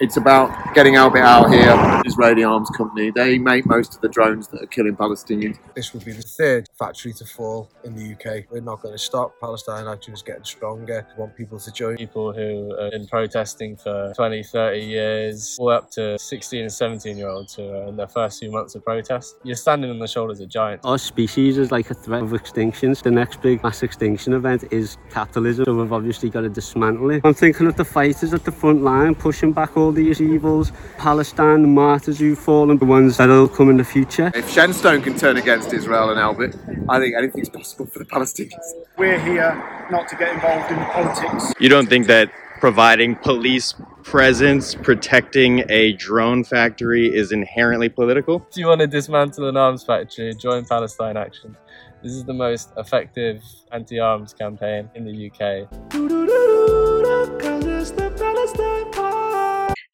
It's 0.00 0.16
about 0.16 0.74
getting 0.74 0.94
Elbit 0.94 1.22
out 1.22 1.52
here, 1.52 1.70
Israeli 2.04 2.44
arms 2.44 2.70
company. 2.70 3.10
They 3.10 3.38
make 3.38 3.66
most 3.66 3.94
of 3.94 4.00
the 4.00 4.08
drones 4.08 4.48
that 4.48 4.62
are 4.62 4.66
killing 4.66 4.96
Palestinians. 4.96 5.58
This 5.74 5.92
would 5.92 6.04
be 6.04 6.12
the 6.12 6.22
third 6.22 6.68
factory 6.78 7.12
to 7.14 7.24
fall 7.24 7.70
in 7.84 7.94
the 7.94 8.12
UK. 8.12 8.44
We're 8.50 8.60
not 8.60 8.82
going 8.82 8.94
to 8.94 8.98
stop. 8.98 9.38
Palestine 9.40 9.86
Action 9.86 10.14
is 10.14 10.22
getting 10.22 10.44
stronger. 10.44 11.06
We 11.16 11.20
want 11.20 11.36
people 11.36 11.58
to 11.58 11.72
join. 11.72 11.96
People 11.96 12.32
who 12.32 12.76
have 12.80 12.92
been 12.92 13.06
protesting 13.06 13.76
for 13.76 14.12
20, 14.16 14.42
30 14.42 14.80
years, 14.80 15.56
all 15.58 15.70
up 15.70 15.90
to 15.92 16.18
16 16.18 16.62
and 16.62 16.72
17 16.72 17.16
year 17.16 17.28
olds 17.28 17.54
who 17.54 17.68
are 17.68 17.88
in 17.88 17.96
their 17.96 18.08
first 18.08 18.40
few 18.40 18.50
months 18.50 18.74
of 18.74 18.84
protest. 18.84 19.36
You're 19.42 19.56
standing 19.56 19.90
on 19.90 19.98
the 19.98 20.08
shoulders 20.08 20.40
of 20.40 20.48
giants. 20.48 20.84
Our 20.84 20.98
species 20.98 21.58
is 21.58 21.70
like 21.70 21.90
a 21.90 21.94
threat 21.94 22.22
of 22.22 22.34
extinction. 22.34 22.94
The 23.02 23.10
next 23.10 23.40
big 23.42 23.62
mass 23.62 23.82
extinction 23.82 24.34
event 24.34 24.64
is 24.70 24.96
capitalism, 25.10 25.64
so 25.64 25.74
we've 25.74 25.92
obviously 25.92 26.30
got 26.30 26.42
to 26.42 26.48
dismantle 26.48 27.10
it. 27.10 27.22
I'm 27.24 27.34
thinking 27.34 27.66
of 27.66 27.76
the 27.76 27.84
fighters 27.84 28.34
at 28.34 28.44
the 28.44 28.52
front 28.52 28.82
line 28.82 29.14
pushing 29.14 29.52
back 29.52 29.76
all 29.76 29.92
these 29.92 30.20
evils. 30.20 30.72
Palestine, 30.98 31.62
the 31.62 31.68
martyrs 31.94 32.18
who've 32.18 32.36
fallen, 32.36 32.76
the 32.76 32.84
ones 32.84 33.18
that'll 33.18 33.46
come 33.46 33.70
in 33.70 33.76
the 33.76 33.84
future. 33.84 34.32
If 34.34 34.52
Shenstone 34.52 35.00
can 35.04 35.16
turn 35.16 35.36
against 35.36 35.72
Israel 35.72 36.10
and 36.10 36.18
Elbit, 36.18 36.52
I 36.88 36.98
think 36.98 37.14
anything's 37.16 37.48
possible 37.48 37.86
for 37.86 38.00
the 38.00 38.04
Palestinians. 38.04 38.66
We're 38.98 39.20
here 39.20 39.52
not 39.92 40.08
to 40.08 40.16
get 40.16 40.34
involved 40.34 40.72
in 40.72 40.80
the 40.80 40.86
politics. 40.86 41.54
You 41.60 41.68
don't 41.68 41.88
think 41.88 42.08
that 42.08 42.32
providing 42.58 43.14
police 43.14 43.74
presence, 44.02 44.74
protecting 44.74 45.62
a 45.68 45.92
drone 45.92 46.42
factory 46.42 47.14
is 47.14 47.30
inherently 47.30 47.88
political? 47.88 48.40
Do 48.40 48.60
you 48.60 48.66
want 48.66 48.80
to 48.80 48.88
dismantle 48.88 49.48
an 49.48 49.56
arms 49.56 49.84
factory, 49.84 50.34
join 50.34 50.64
Palestine 50.64 51.16
Action. 51.16 51.56
This 52.02 52.12
is 52.12 52.24
the 52.24 52.34
most 52.34 52.72
effective 52.76 53.40
anti 53.70 54.00
arms 54.00 54.34
campaign 54.34 54.90
in 54.96 55.04
the 55.04 55.30
UK. 55.30 55.70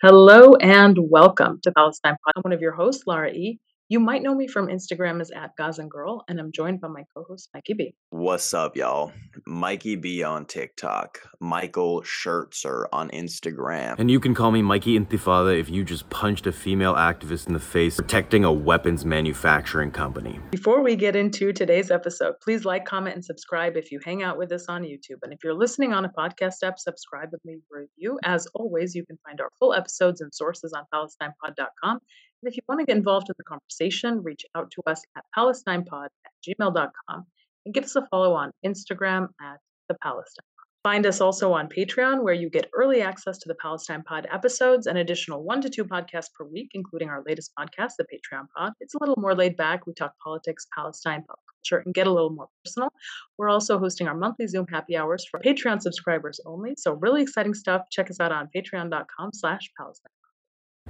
Hello 0.03 0.55
and 0.55 0.97
welcome 0.99 1.61
to 1.63 1.73
Palestine 1.73 2.17
Pod. 2.25 2.33
I'm 2.35 2.41
one 2.41 2.55
of 2.55 2.63
your 2.63 2.73
hosts, 2.73 3.07
Lara 3.07 3.31
E. 3.33 3.61
You 3.91 3.99
might 3.99 4.23
know 4.23 4.37
me 4.37 4.47
from 4.47 4.69
Instagram 4.69 5.21
as 5.21 5.33
at 5.33 5.57
Gazan 5.57 5.89
Girl, 5.89 6.23
and 6.29 6.39
I'm 6.39 6.53
joined 6.53 6.81
by 6.81 6.87
my 6.87 7.03
co-host 7.13 7.49
Mikey 7.53 7.75
B. 7.75 7.95
What's 8.11 8.55
up, 8.55 8.77
y'all? 8.77 9.13
Mikey 9.49 9.97
B 9.97 10.23
on 10.23 10.47
TikTok, 10.47 11.19
Michael 11.41 12.03
Schertzer 12.03 12.85
on 12.93 13.11
Instagram. 13.11 13.97
And 13.99 14.09
you 14.09 14.21
can 14.21 14.33
call 14.33 14.53
me 14.53 14.63
Mikey 14.63 14.97
Intifada 14.97 15.59
if 15.59 15.69
you 15.69 15.83
just 15.83 16.09
punched 16.09 16.47
a 16.47 16.53
female 16.53 16.95
activist 16.95 17.49
in 17.49 17.53
the 17.53 17.59
face 17.59 17.97
protecting 17.97 18.45
a 18.45 18.53
weapons 18.53 19.05
manufacturing 19.05 19.91
company. 19.91 20.39
Before 20.53 20.83
we 20.83 20.95
get 20.95 21.17
into 21.17 21.53
today's 21.53 21.91
episode, 21.91 22.35
please 22.41 22.65
like, 22.65 22.85
comment, 22.85 23.17
and 23.17 23.25
subscribe 23.25 23.77
if 23.77 23.91
you 23.91 23.99
hang 24.05 24.23
out 24.23 24.39
with 24.39 24.53
us 24.53 24.67
on 24.69 24.85
YouTube. 24.85 25.19
And 25.25 25.33
if 25.33 25.43
you're 25.43 25.53
listening 25.53 25.93
on 25.93 26.05
a 26.05 26.13
podcast 26.17 26.63
app, 26.63 26.79
subscribe 26.79 27.31
with 27.33 27.45
me 27.45 27.59
for 27.69 27.79
a 27.79 27.81
review. 27.97 28.21
As 28.23 28.47
always, 28.55 28.95
you 28.95 29.05
can 29.05 29.19
find 29.27 29.41
our 29.41 29.51
full 29.59 29.75
episodes 29.75 30.21
and 30.21 30.33
sources 30.33 30.73
on 30.73 30.85
PalestinePod.com. 30.95 31.99
And 32.43 32.51
if 32.51 32.57
you 32.57 32.63
want 32.69 32.81
to 32.81 32.87
get 32.87 32.97
involved 32.97 33.29
in 33.29 33.35
the 33.39 33.45
conversation, 33.45 34.23
reach 34.23 34.45
out 34.55 34.71
to 34.73 34.83
us 34.87 35.03
at 35.17 35.25
palestinepod 35.37 36.07
at 36.07 36.33
gmail.com 36.47 37.27
and 37.67 37.75
give 37.75 37.85
us 37.85 37.97
a 37.97 38.07
follow 38.07 38.35
on 38.35 38.51
Instagram 38.65 39.29
at 39.41 39.59
the 39.89 39.97
Palestine. 40.03 40.45
Find 40.83 41.05
us 41.05 41.21
also 41.21 41.53
on 41.53 41.69
Patreon, 41.69 42.23
where 42.23 42.33
you 42.33 42.49
get 42.49 42.71
early 42.75 43.03
access 43.03 43.37
to 43.39 43.49
the 43.49 43.55
Palestine 43.57 44.03
Pod 44.03 44.27
episodes, 44.33 44.87
an 44.87 44.97
additional 44.97 45.43
one 45.45 45.61
to 45.61 45.69
two 45.69 45.85
podcasts 45.85 46.33
per 46.33 46.47
week, 46.47 46.71
including 46.73 47.11
our 47.11 47.23
latest 47.27 47.53
podcast, 47.59 47.93
the 47.99 48.05
Patreon 48.05 48.47
Pod. 48.57 48.73
It's 48.81 48.95
a 48.95 48.99
little 48.99 49.19
more 49.19 49.35
laid 49.35 49.59
back. 49.59 49.87
We 49.87 49.93
talk 49.93 50.15
politics, 50.25 50.67
Palestine, 50.75 51.23
pop 51.29 51.39
culture, 51.53 51.83
and 51.85 51.93
get 51.93 52.07
a 52.07 52.11
little 52.11 52.31
more 52.31 52.49
personal. 52.65 52.89
We're 53.37 53.51
also 53.51 53.79
hosting 53.79 54.09
our 54.09 54.15
monthly 54.15 54.47
Zoom 54.47 54.67
happy 54.69 54.97
hours 54.97 55.27
for 55.31 55.39
Patreon 55.41 55.83
subscribers 55.83 56.41
only. 56.47 56.73
So 56.79 56.95
really 56.95 57.21
exciting 57.21 57.53
stuff. 57.53 57.83
Check 57.91 58.09
us 58.09 58.19
out 58.19 58.33
on 58.33 58.49
patreon.com 58.57 59.33
slash 59.35 59.71
Palestine. 59.77 60.13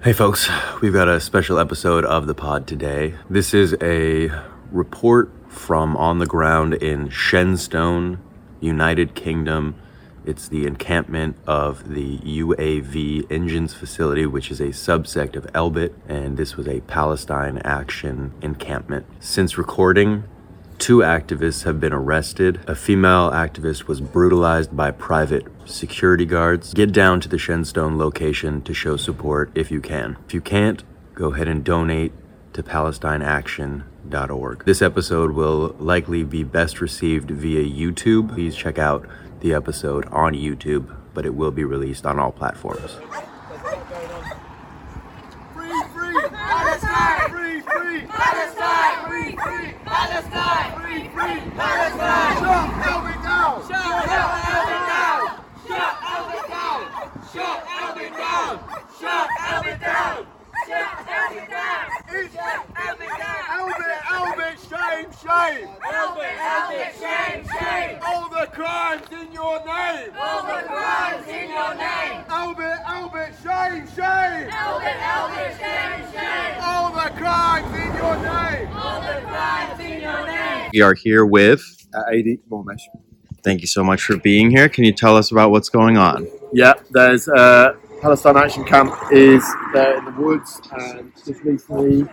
Hey 0.02 0.14
folks, 0.14 0.48
we've 0.80 0.94
got 0.94 1.08
a 1.08 1.20
special 1.20 1.58
episode 1.58 2.06
of 2.06 2.26
the 2.26 2.34
pod 2.34 2.66
today. 2.66 3.16
This 3.28 3.52
is 3.52 3.76
a 3.82 4.30
report 4.72 5.30
from 5.50 5.94
on 5.94 6.20
the 6.20 6.26
ground 6.26 6.72
in 6.72 7.10
Shenstone, 7.10 8.16
United 8.62 9.14
Kingdom. 9.14 9.74
It's 10.24 10.48
the 10.48 10.66
encampment 10.66 11.36
of 11.46 11.92
the 11.92 12.16
UAV 12.16 13.30
engines 13.30 13.74
facility, 13.74 14.24
which 14.24 14.50
is 14.50 14.58
a 14.58 14.68
subsect 14.68 15.36
of 15.36 15.44
Elbit, 15.52 15.92
and 16.08 16.38
this 16.38 16.56
was 16.56 16.66
a 16.66 16.80
Palestine 16.80 17.58
Action 17.58 18.32
encampment. 18.40 19.04
Since 19.20 19.58
recording, 19.58 20.24
Two 20.80 21.00
activists 21.00 21.64
have 21.64 21.78
been 21.78 21.92
arrested. 21.92 22.58
A 22.66 22.74
female 22.74 23.30
activist 23.30 23.86
was 23.86 24.00
brutalized 24.00 24.74
by 24.74 24.90
private 24.90 25.46
security 25.70 26.26
guards. 26.26 26.74
Get 26.74 26.92
down 26.92 27.20
to 27.20 27.28
the 27.28 27.36
Shenstone 27.36 27.96
location 27.96 28.62
to 28.62 28.74
show 28.74 28.96
support 28.96 29.50
if 29.54 29.70
you 29.70 29.80
can. 29.80 30.16
If 30.26 30.34
you 30.34 30.40
can't, 30.40 30.82
go 31.14 31.32
ahead 31.34 31.46
and 31.48 31.62
donate 31.64 32.12
to 32.52 32.62
PalestineAction.org. 32.62 34.64
This 34.64 34.82
episode 34.82 35.32
will 35.32 35.74
likely 35.78 36.22
be 36.24 36.42
best 36.44 36.80
received 36.80 37.30
via 37.30 37.62
YouTube. 37.64 38.34
Please 38.34 38.56
check 38.56 38.78
out 38.78 39.06
the 39.40 39.54
episode 39.54 40.04
on 40.06 40.34
YouTube, 40.34 40.94
but 41.14 41.24
it 41.24 41.34
will 41.34 41.50
be 41.50 41.64
released 41.64 42.04
on 42.06 42.18
all 42.18 42.32
platforms. 42.32 42.92
Free, 45.54 45.82
free, 45.94 46.28
Palestine! 46.28 47.30
Free, 47.30 47.60
free, 47.60 48.00
Palestine! 48.06 49.08
Free, 49.08 49.36
free, 49.36 49.72
Palestine! 49.84 50.80
Free, 50.80 51.08
free, 51.08 51.40
Palestine! 51.56 52.36
Shut 52.40 52.70
Elbit 52.90 53.22
down! 53.22 53.62
Shut 53.68 53.80
Elbit 53.80 54.82
down! 54.86 55.20
Shut 55.66 55.94
Elbit 56.10 56.44
down! 56.48 56.82
Shut 57.30 57.60
Elbit 57.78 58.12
down! 58.18 58.54
Shut 58.98 59.28
Elbit 59.38 59.78
down! 59.80 60.26
Shut 60.66 60.90
Elbit 61.06 61.48
down! 61.50 61.86
Shut 62.32 62.60
Elbit 62.76 63.14
down! 63.18 63.40
Elbit, 63.50 63.98
Elbit, 64.10 64.56
shame, 65.50 65.66
shame! 65.66 65.68
Elbit, 65.82 66.36
Elbit, 66.36 66.92
shame, 67.00 67.44
shame! 67.58 67.98
All 68.06 68.28
the 68.28 68.46
crimes 68.52 69.06
in 69.12 69.32
your 69.32 69.58
name! 69.64 70.10
All 70.18 70.42
the 70.42 70.66
crimes 70.66 71.28
in 71.28 71.48
your 71.50 71.74
name! 71.74 72.24
Elbit, 72.28 72.84
Elbit, 72.84 73.32
shame, 73.42 73.86
shame! 73.88 74.50
Elbit, 74.50 74.98
Elbit, 75.00 75.58
shame, 75.58 76.12
shame! 76.12 76.60
All 76.62 76.92
the 76.92 77.10
crimes 77.16 77.74
in 77.74 77.96
your 77.96 78.16
name! 78.16 78.68
All 78.76 79.00
the 79.00 79.20
crimes 79.26 79.80
in 79.80 80.00
your 80.00 80.26
name! 80.26 80.70
We 80.72 80.80
are 80.80 80.94
here 80.94 81.26
with. 81.26 81.62
Uh, 81.92 82.02
AD 82.12 82.38
Mormesh. 82.48 82.82
Thank 83.42 83.62
you 83.62 83.66
so 83.66 83.82
much 83.82 84.02
for 84.02 84.16
being 84.18 84.50
here. 84.50 84.68
Can 84.68 84.84
you 84.84 84.92
tell 84.92 85.16
us 85.16 85.32
about 85.32 85.50
what's 85.50 85.68
going 85.68 85.96
on? 85.96 86.28
Yeah, 86.52 86.74
there's 86.90 87.26
uh, 87.26 87.72
Palestine 88.00 88.36
Action 88.36 88.64
Camp 88.64 88.94
is 89.10 89.44
there 89.72 89.98
in 89.98 90.04
the 90.04 90.12
woods, 90.12 90.60
and 90.72 91.12
just 91.26 91.42
recently 91.42 92.04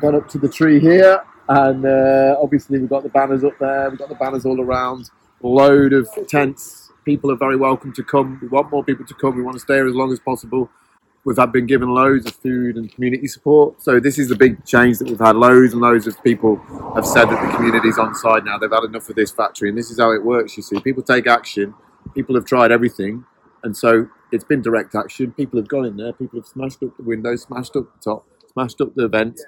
gone 0.00 0.16
up 0.16 0.28
to 0.30 0.38
the 0.38 0.48
tree 0.48 0.80
here, 0.80 1.22
and 1.48 1.84
uh, 1.84 2.36
obviously 2.40 2.78
we've 2.78 2.88
got 2.88 3.02
the 3.02 3.08
banners 3.08 3.44
up 3.44 3.58
there. 3.58 3.90
We've 3.90 3.98
got 3.98 4.08
the 4.08 4.14
banners 4.14 4.46
all 4.46 4.60
around. 4.60 5.10
Load 5.42 5.92
of 5.92 6.08
tents. 6.28 6.90
People 7.04 7.30
are 7.30 7.36
very 7.36 7.56
welcome 7.56 7.92
to 7.92 8.02
come. 8.02 8.38
We 8.40 8.48
want 8.48 8.70
more 8.70 8.82
people 8.82 9.04
to 9.04 9.14
come. 9.14 9.36
We 9.36 9.42
want 9.42 9.56
to 9.56 9.60
stay 9.60 9.74
here 9.74 9.86
as 9.86 9.94
long 9.94 10.10
as 10.12 10.20
possible. 10.20 10.70
We've 11.24 11.36
had 11.38 11.52
been 11.52 11.66
given 11.66 11.88
loads 11.88 12.26
of 12.26 12.34
food 12.34 12.76
and 12.76 12.92
community 12.92 13.28
support. 13.28 13.82
So 13.82 13.98
this 13.98 14.18
is 14.18 14.28
the 14.28 14.36
big 14.36 14.64
change 14.64 14.98
that 14.98 15.08
we've 15.08 15.18
had. 15.18 15.36
Loads 15.36 15.72
and 15.72 15.80
loads 15.80 16.06
of 16.06 16.22
people 16.22 16.56
have 16.94 17.06
said 17.06 17.26
that 17.26 17.46
the 17.46 17.56
community's 17.56 17.98
on 17.98 18.14
side 18.14 18.44
now. 18.44 18.58
They've 18.58 18.70
had 18.70 18.84
enough 18.84 19.08
of 19.08 19.16
this 19.16 19.30
factory, 19.30 19.70
and 19.70 19.76
this 19.76 19.90
is 19.90 19.98
how 19.98 20.12
it 20.12 20.22
works. 20.22 20.56
You 20.56 20.62
see, 20.62 20.80
people 20.80 21.02
take 21.02 21.26
action. 21.26 21.74
People 22.14 22.34
have 22.34 22.44
tried 22.44 22.70
everything, 22.70 23.24
and 23.62 23.74
so 23.74 24.06
it's 24.32 24.44
been 24.44 24.60
direct 24.60 24.94
action. 24.94 25.32
People 25.32 25.58
have 25.58 25.68
gone 25.68 25.86
in 25.86 25.96
there. 25.96 26.12
People 26.12 26.38
have 26.40 26.46
smashed 26.46 26.82
up 26.82 26.94
the 26.98 27.02
windows, 27.02 27.42
smashed 27.42 27.74
up 27.76 27.84
the 27.94 28.12
top, 28.12 28.26
smashed 28.52 28.82
up 28.82 28.94
the 28.94 29.08
vent, 29.08 29.40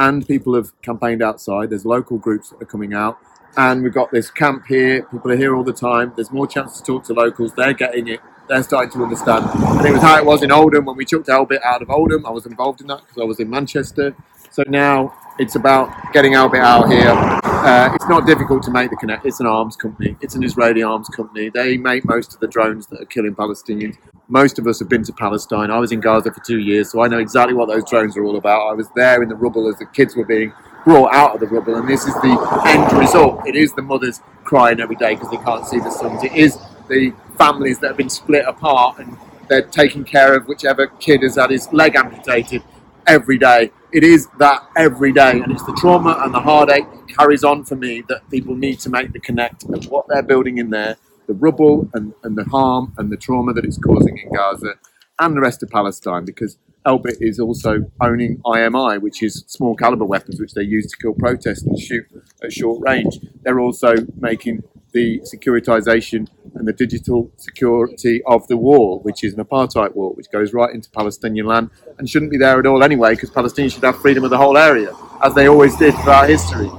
and 0.00 0.26
people 0.26 0.54
have 0.54 0.72
campaigned 0.80 1.22
outside. 1.22 1.68
There's 1.68 1.84
local 1.84 2.16
groups 2.16 2.48
that 2.48 2.62
are 2.62 2.66
coming 2.66 2.94
out, 2.94 3.18
and 3.58 3.82
we've 3.82 3.92
got 3.92 4.10
this 4.10 4.30
camp 4.30 4.64
here. 4.66 5.02
People 5.02 5.30
are 5.30 5.36
here 5.36 5.54
all 5.54 5.62
the 5.62 5.74
time. 5.74 6.14
There's 6.16 6.32
more 6.32 6.46
chance 6.46 6.80
to 6.80 6.82
talk 6.82 7.04
to 7.04 7.12
locals. 7.12 7.52
They're 7.54 7.74
getting 7.74 8.08
it. 8.08 8.20
They're 8.48 8.62
starting 8.62 8.90
to 8.92 9.02
understand. 9.04 9.44
And 9.78 9.86
it 9.86 9.92
was 9.92 10.00
how 10.00 10.16
it 10.16 10.24
was 10.24 10.42
in 10.42 10.50
Oldham 10.50 10.86
when 10.86 10.96
we 10.96 11.04
chucked 11.04 11.28
Elbit 11.28 11.62
out 11.62 11.82
of 11.82 11.90
Oldham. 11.90 12.24
I 12.24 12.30
was 12.30 12.46
involved 12.46 12.80
in 12.80 12.86
that 12.86 13.02
because 13.02 13.20
I 13.20 13.24
was 13.24 13.40
in 13.40 13.50
Manchester. 13.50 14.16
So 14.50 14.64
now 14.66 15.14
it's 15.38 15.54
about 15.54 16.12
getting 16.12 16.32
Elbit 16.32 16.58
out 16.58 16.90
here. 16.90 17.12
Uh, 17.44 17.94
it's 17.94 18.08
not 18.08 18.26
difficult 18.26 18.64
to 18.64 18.72
make 18.72 18.90
the 18.90 18.96
connect. 18.96 19.24
It's 19.24 19.38
an 19.38 19.46
arms 19.46 19.76
company. 19.76 20.16
It's 20.20 20.34
an 20.34 20.42
Israeli 20.42 20.82
arms 20.82 21.08
company. 21.08 21.50
They 21.50 21.76
make 21.76 22.04
most 22.04 22.34
of 22.34 22.40
the 22.40 22.48
drones 22.48 22.88
that 22.88 23.00
are 23.00 23.04
killing 23.04 23.34
Palestinians. 23.34 23.96
Most 24.26 24.58
of 24.58 24.66
us 24.66 24.80
have 24.80 24.88
been 24.88 25.04
to 25.04 25.12
Palestine. 25.12 25.70
I 25.70 25.78
was 25.78 25.92
in 25.92 26.00
Gaza 26.00 26.32
for 26.32 26.40
two 26.40 26.58
years, 26.58 26.90
so 26.90 27.00
I 27.00 27.06
know 27.06 27.18
exactly 27.18 27.54
what 27.54 27.68
those 27.68 27.88
drones 27.88 28.16
are 28.16 28.24
all 28.24 28.36
about. 28.36 28.66
I 28.66 28.72
was 28.74 28.88
there 28.96 29.22
in 29.22 29.28
the 29.28 29.36
rubble 29.36 29.68
as 29.68 29.78
the 29.78 29.86
kids 29.86 30.16
were 30.16 30.24
being 30.24 30.52
brought 30.84 31.14
out 31.14 31.34
of 31.34 31.40
the 31.40 31.46
rubble, 31.46 31.76
and 31.76 31.88
this 31.88 32.04
is 32.06 32.14
the 32.14 32.62
end 32.66 32.92
result. 32.98 33.46
It 33.46 33.54
is 33.54 33.72
the 33.74 33.82
mothers 33.82 34.20
crying 34.42 34.80
every 34.80 34.96
day 34.96 35.14
because 35.14 35.30
they 35.30 35.36
can't 35.36 35.64
see 35.64 35.78
the 35.78 35.90
sons. 35.90 36.24
It 36.24 36.32
is 36.32 36.58
the 36.88 37.12
families 37.38 37.78
that 37.80 37.88
have 37.88 37.96
been 37.96 38.10
split 38.10 38.44
apart 38.46 38.98
and 38.98 39.16
they're 39.48 39.62
taking 39.62 40.04
care 40.04 40.34
of 40.34 40.46
whichever 40.46 40.86
kid 40.86 41.22
has 41.22 41.36
had 41.36 41.50
his 41.50 41.72
leg 41.72 41.96
amputated 41.96 42.62
every 43.06 43.38
day. 43.38 43.70
It 43.92 44.04
is 44.04 44.28
that 44.38 44.68
every 44.76 45.12
day, 45.12 45.40
and 45.40 45.50
it's 45.52 45.64
the 45.64 45.76
trauma 45.80 46.20
and 46.20 46.32
the 46.32 46.40
heartache 46.40 46.90
that 46.90 47.08
carries 47.08 47.42
on 47.42 47.64
for 47.64 47.76
me 47.76 48.02
that 48.08 48.28
people 48.30 48.54
need 48.54 48.78
to 48.80 48.90
make 48.90 49.12
the 49.12 49.20
connect 49.20 49.64
of 49.64 49.86
what 49.88 50.06
they're 50.08 50.22
building 50.22 50.58
in 50.58 50.70
there, 50.70 50.96
the 51.26 51.34
rubble 51.34 51.88
and, 51.94 52.14
and 52.22 52.36
the 52.36 52.44
harm 52.44 52.92
and 52.98 53.10
the 53.10 53.16
trauma 53.16 53.52
that 53.52 53.64
it's 53.64 53.78
causing 53.78 54.16
in 54.18 54.30
Gaza. 54.32 54.74
and 55.18 55.36
the 55.36 55.40
rest 55.40 55.62
of 55.62 55.70
Palestine 55.70 56.24
because 56.24 56.56
Elbit 56.86 57.16
is 57.20 57.38
also 57.38 57.90
owning 58.00 58.38
IMI, 58.46 59.00
which 59.00 59.22
is 59.22 59.44
small 59.46 59.76
caliber 59.76 60.04
weapons 60.04 60.40
which 60.40 60.54
they 60.54 60.62
use 60.62 60.86
to 60.86 60.96
kill 60.96 61.12
protests 61.12 61.62
and 61.62 61.78
shoot 61.78 62.06
at 62.42 62.52
short 62.52 62.80
range. 62.80 63.18
They're 63.42 63.60
also 63.60 63.94
making 64.18 64.62
the 64.92 65.20
securitization 65.20 66.28
and 66.54 66.66
the 66.66 66.72
digital 66.72 67.30
security 67.36 68.22
of 68.26 68.46
the 68.48 68.56
wall, 68.56 69.00
which 69.02 69.22
is 69.24 69.34
an 69.34 69.44
apartheid 69.44 69.94
wall, 69.94 70.12
which 70.14 70.30
goes 70.30 70.52
right 70.52 70.74
into 70.74 70.90
Palestinian 70.90 71.46
land 71.46 71.70
and 71.98 72.08
shouldn't 72.08 72.30
be 72.30 72.38
there 72.38 72.58
at 72.58 72.66
all 72.66 72.82
anyway, 72.82 73.14
because 73.14 73.30
Palestinians 73.30 73.74
should 73.74 73.84
have 73.84 74.00
freedom 74.00 74.24
of 74.24 74.30
the 74.30 74.38
whole 74.38 74.56
area, 74.56 74.94
as 75.22 75.34
they 75.34 75.48
always 75.48 75.76
did 75.76 75.94
throughout 75.96 76.28
history. 76.28 76.70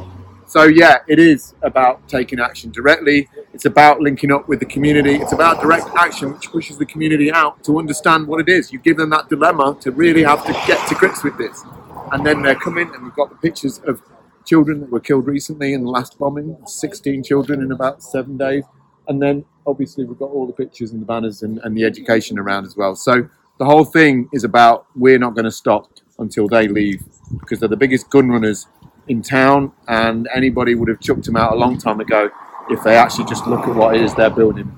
So 0.47 0.63
yeah, 0.63 0.97
it 1.07 1.17
is 1.17 1.53
about 1.61 2.09
taking 2.09 2.41
action 2.41 2.71
directly. 2.71 3.29
It's 3.53 3.63
about 3.63 4.01
linking 4.01 4.33
up 4.33 4.49
with 4.49 4.59
the 4.59 4.65
community. 4.65 5.15
It's 5.15 5.31
about 5.31 5.61
direct 5.61 5.87
action, 5.95 6.33
which 6.33 6.51
pushes 6.51 6.77
the 6.77 6.85
community 6.85 7.31
out 7.31 7.63
to 7.63 7.79
understand 7.79 8.27
what 8.27 8.41
it 8.41 8.49
is. 8.49 8.73
You 8.73 8.79
give 8.79 8.97
them 8.97 9.11
that 9.11 9.29
dilemma 9.29 9.77
to 9.79 9.91
really 9.91 10.23
have 10.23 10.45
to 10.45 10.51
get 10.67 10.85
to 10.89 10.95
grips 10.95 11.23
with 11.23 11.37
this, 11.37 11.63
and 12.11 12.25
then 12.25 12.41
they're 12.41 12.55
coming, 12.55 12.93
and 12.93 13.01
we've 13.01 13.15
got 13.15 13.29
the 13.29 13.37
pictures 13.37 13.79
of 13.87 14.01
children 14.45 14.81
that 14.81 14.89
were 14.89 14.99
killed 14.99 15.27
recently 15.27 15.73
in 15.73 15.83
the 15.83 15.89
last 15.89 16.17
bombing. 16.17 16.57
16 16.65 17.23
children 17.23 17.61
in 17.61 17.71
about 17.71 18.03
seven 18.03 18.37
days, 18.37 18.63
and 19.07 19.21
then 19.21 19.45
obviously 19.65 20.05
we've 20.05 20.19
got 20.19 20.29
all 20.29 20.47
the 20.47 20.53
pictures 20.53 20.91
and 20.91 21.01
the 21.01 21.05
banners 21.05 21.43
and, 21.43 21.59
and 21.63 21.77
the 21.77 21.83
education 21.83 22.39
around 22.39 22.65
as 22.65 22.75
well. 22.75 22.95
So 22.95 23.29
the 23.59 23.65
whole 23.65 23.85
thing 23.85 24.29
is 24.33 24.43
about 24.43 24.87
we're 24.95 25.19
not 25.19 25.35
going 25.35 25.45
to 25.45 25.51
stop 25.51 25.91
until 26.19 26.47
they 26.47 26.67
leave 26.67 27.03
because 27.39 27.59
they're 27.59 27.69
the 27.69 27.77
biggest 27.77 28.09
gun 28.09 28.29
runners 28.29 28.67
in 29.07 29.21
town, 29.21 29.71
and 29.87 30.27
anybody 30.33 30.75
would 30.75 30.87
have 30.87 30.99
chucked 30.99 31.25
them 31.25 31.35
out 31.35 31.53
a 31.53 31.55
long 31.55 31.77
time 31.77 31.99
ago 31.99 32.29
if 32.69 32.81
they 32.83 32.95
actually 32.95 33.25
just 33.25 33.47
look 33.47 33.67
at 33.67 33.75
what 33.75 33.95
it 33.95 34.01
is 34.01 34.13
they're 34.15 34.29
building. 34.29 34.71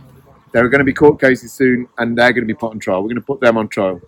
There 0.51 0.63
are 0.63 0.69
going 0.69 0.79
to 0.79 0.85
be 0.85 0.93
court 0.93 1.19
cases 1.19 1.51
soon, 1.51 1.87
and 1.97 2.17
they're 2.17 2.31
going 2.31 2.47
to 2.47 2.53
be 2.53 2.57
put 2.57 2.71
on 2.71 2.79
trial. 2.79 3.01
We're 3.01 3.09
going 3.09 3.15
to 3.15 3.21
put 3.21 3.41
them 3.41 3.57
on 3.57 3.67
trial. 3.67 4.01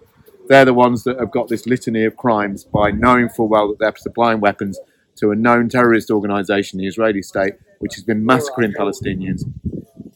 They're 0.47 0.65
the 0.65 0.73
ones 0.73 1.03
that 1.03 1.19
have 1.19 1.31
got 1.31 1.47
this 1.47 1.65
litany 1.65 2.05
of 2.05 2.15
crimes 2.15 2.63
by 2.63 2.91
knowing 2.91 3.29
full 3.29 3.47
well 3.47 3.67
that 3.69 3.79
they're 3.79 3.95
supplying 3.97 4.39
weapons 4.39 4.79
to 5.17 5.31
a 5.31 5.35
known 5.35 5.69
terrorist 5.69 6.11
organization, 6.11 6.79
the 6.79 6.87
Israeli 6.87 7.21
state, 7.21 7.53
which 7.79 7.95
has 7.95 8.03
been 8.03 8.25
massacring 8.25 8.73
Palestinians 8.73 9.43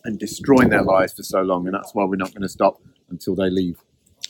and 0.03 0.19
destroying 0.19 0.69
their 0.69 0.83
lives 0.83 1.13
for 1.13 1.23
so 1.23 1.41
long. 1.41 1.65
And 1.65 1.73
that's 1.73 1.93
why 1.93 2.03
we're 2.05 2.15
not 2.15 2.31
going 2.31 2.41
to 2.41 2.49
stop 2.49 2.81
until 3.09 3.35
they 3.35 3.49
leave. 3.49 3.77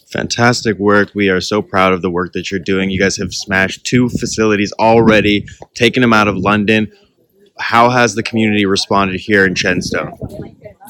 Fantastic 0.08 0.78
work. 0.78 1.12
We 1.14 1.30
are 1.30 1.42
so 1.42 1.62
proud 1.62 1.94
of 1.94 2.02
the 2.02 2.10
work 2.10 2.34
that 2.34 2.50
you're 2.50 2.60
doing. 2.60 2.90
You 2.90 3.00
guys 3.00 3.18
have 3.18 3.34
smashed 3.34 3.86
two 3.86 4.10
facilities 4.10 4.74
already, 4.80 5.46
taken 5.76 6.02
them 6.02 6.14
out 6.14 6.28
of 6.28 6.36
London. 6.36 6.92
How 7.60 7.90
has 7.90 8.16
the 8.16 8.24
community 8.24 8.66
responded 8.66 9.20
here 9.20 9.46
in 9.46 9.54
Shenstone? 9.54 10.18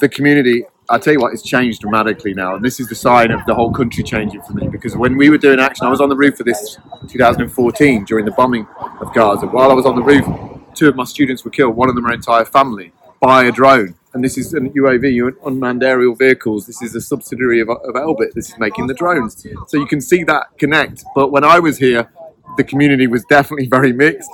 the 0.00 0.08
community, 0.08 0.64
I 0.92 0.98
tell 0.98 1.12
you 1.12 1.20
what, 1.20 1.32
it's 1.32 1.42
changed 1.42 1.82
dramatically 1.82 2.34
now, 2.34 2.56
and 2.56 2.64
this 2.64 2.80
is 2.80 2.88
the 2.88 2.96
sign 2.96 3.30
of 3.30 3.46
the 3.46 3.54
whole 3.54 3.72
country 3.72 4.02
changing 4.02 4.42
for 4.42 4.54
me. 4.54 4.66
Because 4.66 4.96
when 4.96 5.16
we 5.16 5.30
were 5.30 5.38
doing 5.38 5.60
action, 5.60 5.86
I 5.86 5.88
was 5.88 6.00
on 6.00 6.08
the 6.08 6.16
roof 6.16 6.40
of 6.40 6.46
this 6.46 6.78
2014 7.06 8.04
during 8.06 8.24
the 8.24 8.32
bombing 8.32 8.66
of 9.00 9.14
Gaza. 9.14 9.46
While 9.46 9.70
I 9.70 9.74
was 9.74 9.86
on 9.86 9.94
the 9.94 10.02
roof, 10.02 10.26
two 10.74 10.88
of 10.88 10.96
my 10.96 11.04
students 11.04 11.44
were 11.44 11.52
killed. 11.52 11.76
One 11.76 11.88
of 11.88 11.94
them, 11.94 12.04
her 12.06 12.12
entire 12.12 12.44
family, 12.44 12.92
by 13.20 13.44
a 13.44 13.52
drone. 13.52 13.94
And 14.14 14.24
this 14.24 14.36
is 14.36 14.52
an 14.52 14.72
UAV, 14.72 15.32
unmanned 15.46 15.84
aerial 15.84 16.16
vehicles. 16.16 16.66
This 16.66 16.82
is 16.82 16.96
a 16.96 17.00
subsidiary 17.00 17.60
of, 17.60 17.68
of 17.68 17.94
Elbit. 17.94 18.32
This 18.32 18.48
is 18.48 18.58
making 18.58 18.88
the 18.88 18.94
drones. 18.94 19.46
So 19.68 19.78
you 19.78 19.86
can 19.86 20.00
see 20.00 20.24
that 20.24 20.58
connect. 20.58 21.04
But 21.14 21.30
when 21.30 21.44
I 21.44 21.60
was 21.60 21.78
here, 21.78 22.10
the 22.56 22.64
community 22.64 23.06
was 23.06 23.24
definitely 23.26 23.68
very 23.68 23.92
mixed. 23.92 24.28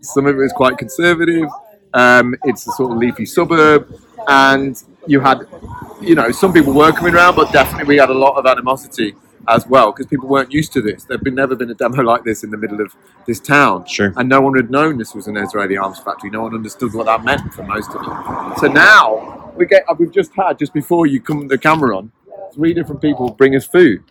Some 0.00 0.24
of 0.24 0.36
it 0.36 0.38
was 0.38 0.54
quite 0.54 0.78
conservative. 0.78 1.50
Um, 1.92 2.34
it's 2.44 2.66
a 2.66 2.72
sort 2.72 2.92
of 2.92 2.98
leafy 2.98 3.26
suburb, 3.26 3.92
and 4.26 4.82
you 5.08 5.20
had, 5.20 5.46
you 6.00 6.14
know, 6.14 6.30
some 6.30 6.52
people 6.52 6.72
were 6.72 6.92
coming 6.92 7.14
around, 7.14 7.34
but 7.34 7.52
definitely 7.52 7.84
we 7.86 7.96
had 7.96 8.10
a 8.10 8.14
lot 8.14 8.36
of 8.36 8.46
animosity 8.46 9.14
as 9.48 9.66
well 9.66 9.90
because 9.92 10.06
people 10.06 10.28
weren't 10.28 10.52
used 10.52 10.72
to 10.74 10.82
this. 10.82 11.04
There'd 11.04 11.24
been 11.24 11.34
never 11.34 11.56
been 11.56 11.70
a 11.70 11.74
demo 11.74 12.02
like 12.12 12.24
this 12.24 12.44
in 12.44 12.50
the 12.50 12.56
middle 12.56 12.80
of 12.80 12.94
this 13.26 13.40
town, 13.40 13.86
Sure. 13.86 14.12
and 14.16 14.28
no 14.28 14.40
one 14.40 14.54
had 14.54 14.70
known 14.70 14.98
this 14.98 15.14
was 15.14 15.26
an 15.26 15.36
Israeli 15.36 15.76
arms 15.76 15.98
factory. 15.98 16.30
No 16.30 16.42
one 16.42 16.54
understood 16.54 16.94
what 16.94 17.06
that 17.06 17.24
meant 17.24 17.52
for 17.54 17.62
most 17.62 17.90
of 17.94 18.04
them. 18.04 18.52
So 18.58 18.66
now 18.66 19.52
we 19.56 19.66
get, 19.66 19.84
we've 19.98 20.12
just 20.12 20.32
had 20.34 20.58
just 20.58 20.72
before 20.74 21.06
you 21.06 21.20
come 21.20 21.48
the 21.48 21.58
camera 21.58 21.96
on, 21.96 22.12
three 22.54 22.74
different 22.74 23.00
people 23.00 23.30
bring 23.30 23.56
us 23.56 23.66
food, 23.66 24.04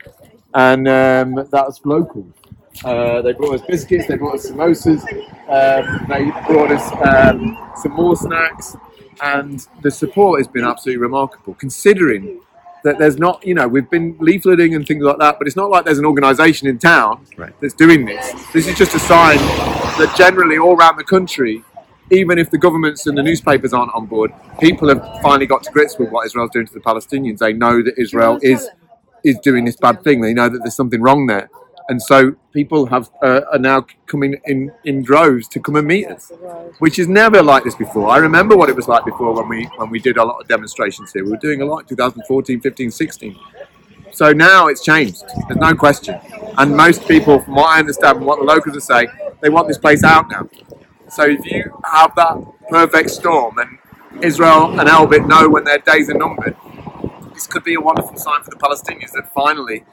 and 0.53 0.87
um, 0.87 1.47
that's 1.51 1.81
local. 1.85 2.27
Uh, 2.85 3.21
they 3.23 3.33
brought 3.33 3.55
us 3.55 3.61
biscuits, 3.67 4.07
they 4.07 4.15
brought 4.17 4.35
us 4.35 4.49
samosas, 4.51 5.01
um, 5.49 6.05
they 6.07 6.25
brought 6.47 6.71
us 6.71 6.91
um, 7.03 7.57
some 7.81 7.91
more 7.93 8.15
snacks, 8.15 8.75
and 9.21 9.65
the 9.81 9.91
support 9.91 10.39
has 10.39 10.47
been 10.47 10.63
absolutely 10.65 11.01
remarkable 11.01 11.53
considering 11.55 12.41
that 12.83 12.97
there's 12.99 13.17
not, 13.17 13.45
you 13.45 13.53
know, 13.53 13.67
we've 13.67 13.89
been 13.89 14.15
leafleting 14.15 14.75
and 14.75 14.87
things 14.87 15.03
like 15.03 15.17
that, 15.17 15.37
but 15.39 15.47
it's 15.47 15.55
not 15.55 15.69
like 15.69 15.83
there's 15.85 15.99
an 15.99 16.05
organisation 16.05 16.67
in 16.67 16.77
town 16.77 17.25
Right. 17.35 17.53
that's 17.59 17.73
doing 17.73 18.05
this. 18.05 18.31
This 18.53 18.67
is 18.67 18.77
just 18.77 18.93
a 18.95 18.99
sign 18.99 19.37
that 19.37 20.13
generally 20.17 20.57
all 20.57 20.75
around 20.75 20.97
the 20.97 21.03
country, 21.03 21.63
even 22.11 22.37
if 22.37 22.49
the 22.51 22.57
governments 22.57 23.07
and 23.07 23.17
the 23.17 23.23
newspapers 23.23 23.73
aren't 23.73 23.93
on 23.93 24.05
board, 24.05 24.31
people 24.59 24.87
have 24.89 25.01
finally 25.21 25.45
got 25.45 25.63
to 25.63 25.71
grips 25.71 25.97
with 25.97 26.09
what 26.11 26.25
Israel's 26.25 26.51
doing 26.51 26.67
to 26.67 26.73
the 26.73 26.79
Palestinians. 26.79 27.39
They 27.39 27.53
know 27.53 27.81
that 27.83 27.95
Israel 27.97 28.39
is 28.41 28.69
is 29.23 29.37
doing 29.39 29.65
this 29.65 29.75
bad 29.75 30.03
thing. 30.03 30.21
They 30.21 30.33
know 30.33 30.47
that 30.47 30.59
there's 30.59 30.75
something 30.75 31.01
wrong 31.01 31.25
there, 31.25 31.49
and 31.89 32.01
so 32.01 32.35
people 32.51 32.85
have 32.87 33.09
uh, 33.21 33.41
are 33.51 33.59
now 33.59 33.85
coming 34.07 34.35
in 34.45 34.71
in 34.83 35.03
droves 35.03 35.47
to 35.49 35.59
come 35.59 35.75
and 35.75 35.87
meet 35.87 36.07
us, 36.07 36.31
which 36.79 36.99
is 36.99 37.07
never 37.07 37.41
like 37.41 37.63
this 37.63 37.75
before. 37.75 38.09
I 38.09 38.17
remember 38.17 38.57
what 38.57 38.69
it 38.69 38.75
was 38.75 38.87
like 38.87 39.05
before 39.05 39.33
when 39.33 39.47
we 39.47 39.65
when 39.77 39.89
we 39.89 39.99
did 39.99 40.17
a 40.17 40.23
lot 40.23 40.41
of 40.41 40.47
demonstrations 40.47 41.11
here. 41.13 41.23
We 41.23 41.31
were 41.31 41.37
doing 41.37 41.61
a 41.61 41.65
lot 41.65 41.79
in 41.79 41.87
2014, 41.87 42.61
15, 42.61 42.91
16. 42.91 43.39
So 44.11 44.33
now 44.33 44.67
it's 44.67 44.83
changed. 44.83 45.23
There's 45.47 45.59
no 45.59 45.75
question. 45.75 46.19
And 46.57 46.75
most 46.75 47.07
people, 47.07 47.39
from 47.39 47.55
what 47.55 47.75
I 47.75 47.79
understand, 47.79 48.25
what 48.25 48.39
the 48.39 48.45
locals 48.45 48.75
are 48.75 48.79
saying, 48.81 49.09
they 49.41 49.49
want 49.49 49.67
this 49.67 49.77
place 49.77 50.03
out 50.03 50.29
now. 50.29 50.49
So 51.09 51.23
if 51.23 51.45
you 51.45 51.71
have 51.85 52.15
that 52.15 52.37
perfect 52.69 53.11
storm 53.11 53.59
and 53.59 53.77
Israel 54.23 54.79
and 54.79 54.89
Elbit 54.89 55.27
know 55.27 55.47
when 55.49 55.63
their 55.63 55.77
days 55.77 56.09
are 56.09 56.17
numbered, 56.17 56.55
this 57.33 57.45
could 57.45 57.63
be 57.63 57.75
a 57.75 57.79
wonderful 57.79 58.17
sign 58.17 58.41
for 58.43 58.49
the 58.49 58.55
Palestinians 58.55 59.11
that 59.11 59.31
finally, 59.33 59.85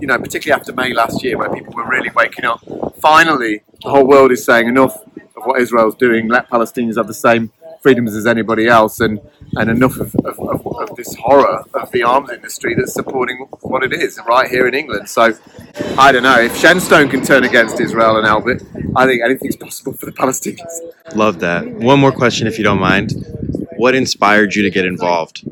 you 0.00 0.06
know, 0.06 0.18
particularly 0.18 0.58
after 0.58 0.72
May 0.72 0.92
last 0.92 1.22
year, 1.24 1.36
where 1.38 1.52
people 1.52 1.74
were 1.74 1.88
really 1.88 2.10
waking 2.14 2.44
up, 2.44 2.60
finally 3.00 3.62
the 3.82 3.90
whole 3.90 4.06
world 4.06 4.32
is 4.32 4.44
saying 4.44 4.68
enough 4.68 4.96
of 5.36 5.44
what 5.44 5.60
Israel's 5.60 5.94
doing. 5.94 6.28
Let 6.28 6.50
Palestinians 6.50 6.96
have 6.96 7.06
the 7.06 7.14
same 7.14 7.52
freedoms 7.80 8.14
as 8.14 8.26
anybody 8.26 8.66
else, 8.66 9.00
and, 9.00 9.20
and 9.54 9.70
enough 9.70 9.98
of, 9.98 10.14
of, 10.16 10.38
of, 10.38 10.66
of 10.66 10.96
this 10.96 11.14
horror 11.16 11.64
of 11.74 11.90
the 11.92 12.02
arms 12.02 12.30
industry 12.30 12.74
that's 12.74 12.92
supporting 12.92 13.38
what 13.62 13.82
it 13.82 13.92
is 13.92 14.20
right 14.28 14.50
here 14.50 14.66
in 14.66 14.74
England. 14.74 15.08
So 15.08 15.32
I 15.98 16.12
don't 16.12 16.22
know 16.22 16.38
if 16.38 16.52
Shenstone 16.60 17.10
can 17.10 17.22
turn 17.22 17.44
against 17.44 17.80
Israel 17.80 18.18
and 18.18 18.26
Elbit. 18.26 18.92
I 18.96 19.06
think 19.06 19.22
anything's 19.24 19.56
possible 19.56 19.94
for 19.94 20.06
the 20.06 20.12
Palestinians. 20.12 21.16
Love 21.16 21.40
that. 21.40 21.66
One 21.66 22.00
more 22.00 22.12
question, 22.12 22.46
if 22.46 22.58
you 22.58 22.64
don't 22.64 22.80
mind. 22.80 23.12
What 23.80 23.94
inspired 23.94 24.54
you 24.54 24.62
to 24.64 24.70
get 24.70 24.84
involved? 24.84 25.42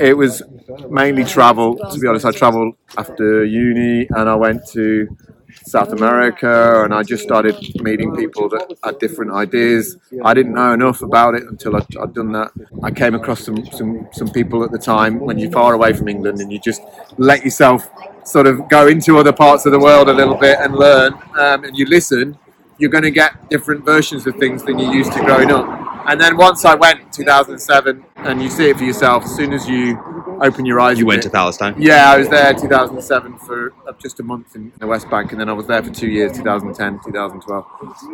It 0.00 0.16
was 0.16 0.42
mainly 0.90 1.22
travel. 1.22 1.76
To 1.76 1.98
be 2.00 2.08
honest, 2.08 2.24
I 2.24 2.32
travelled 2.32 2.74
after 2.96 3.44
uni 3.44 4.08
and 4.10 4.28
I 4.28 4.34
went 4.34 4.66
to 4.72 5.16
South 5.64 5.92
America 5.92 6.82
and 6.82 6.92
I 6.92 7.04
just 7.04 7.22
started 7.22 7.54
meeting 7.76 8.16
people 8.16 8.48
that 8.48 8.76
had 8.82 8.98
different 8.98 9.30
ideas. 9.30 9.98
I 10.24 10.34
didn't 10.34 10.54
know 10.54 10.72
enough 10.72 11.00
about 11.00 11.36
it 11.36 11.44
until 11.44 11.76
I'd, 11.76 11.96
I'd 11.96 12.12
done 12.12 12.32
that. 12.32 12.50
I 12.82 12.90
came 12.90 13.14
across 13.14 13.44
some, 13.44 13.64
some, 13.66 14.08
some 14.10 14.30
people 14.30 14.64
at 14.64 14.72
the 14.72 14.78
time 14.94 15.20
when 15.20 15.38
you're 15.38 15.52
far 15.52 15.74
away 15.74 15.92
from 15.92 16.08
England 16.08 16.40
and 16.40 16.50
you 16.52 16.58
just 16.58 16.82
let 17.18 17.44
yourself 17.44 17.88
sort 18.24 18.48
of 18.48 18.68
go 18.68 18.88
into 18.88 19.16
other 19.16 19.32
parts 19.32 19.64
of 19.64 19.70
the 19.70 19.78
world 19.78 20.08
a 20.08 20.12
little 20.12 20.36
bit 20.36 20.58
and 20.60 20.74
learn 20.74 21.12
um, 21.38 21.62
and 21.62 21.78
you 21.78 21.86
listen, 21.86 22.36
you're 22.78 22.90
going 22.90 23.04
to 23.04 23.10
get 23.10 23.48
different 23.50 23.84
versions 23.84 24.26
of 24.26 24.34
things 24.36 24.62
than 24.64 24.78
you 24.78 24.90
used 24.92 25.12
to 25.12 25.20
growing 25.20 25.50
up. 25.50 25.66
And 26.08 26.20
then 26.20 26.36
once 26.36 26.64
I 26.64 26.74
went 26.74 27.12
2007 27.12 28.04
and 28.16 28.42
you 28.42 28.48
see 28.48 28.70
it 28.70 28.78
for 28.78 28.84
yourself, 28.84 29.24
as 29.24 29.34
soon 29.36 29.52
as 29.52 29.68
you 29.68 29.98
open 30.40 30.64
your 30.64 30.80
eyes, 30.80 30.98
You 30.98 31.04
went 31.04 31.18
bit- 31.22 31.28
to 31.28 31.30
Palestine? 31.30 31.74
yeah, 31.78 32.10
I 32.12 32.16
was 32.16 32.28
there 32.28 32.54
2007 32.54 33.36
for 33.38 33.72
uh, 33.86 33.92
just 34.00 34.20
a 34.20 34.22
month 34.22 34.54
in 34.54 34.72
the 34.78 34.86
West 34.86 35.10
Bank, 35.10 35.32
and 35.32 35.40
then 35.40 35.48
I 35.48 35.52
was 35.52 35.66
there 35.66 35.82
for 35.82 35.90
two 35.90 36.08
years, 36.08 36.32
2010, 36.36 37.00
2012. 37.04 37.66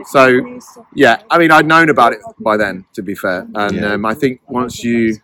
So, 0.06 0.58
yeah, 0.94 1.22
I 1.30 1.38
mean, 1.38 1.50
I'd 1.50 1.66
known 1.66 1.90
about 1.90 2.14
it 2.14 2.20
by 2.40 2.56
then, 2.56 2.86
to 2.94 3.02
be 3.02 3.14
fair, 3.14 3.46
and 3.54 3.76
Yeah. 3.76 3.92
um, 3.92 4.06
I 4.06 4.14
think 4.14 4.40
once 4.48 4.82
you 4.82 5.18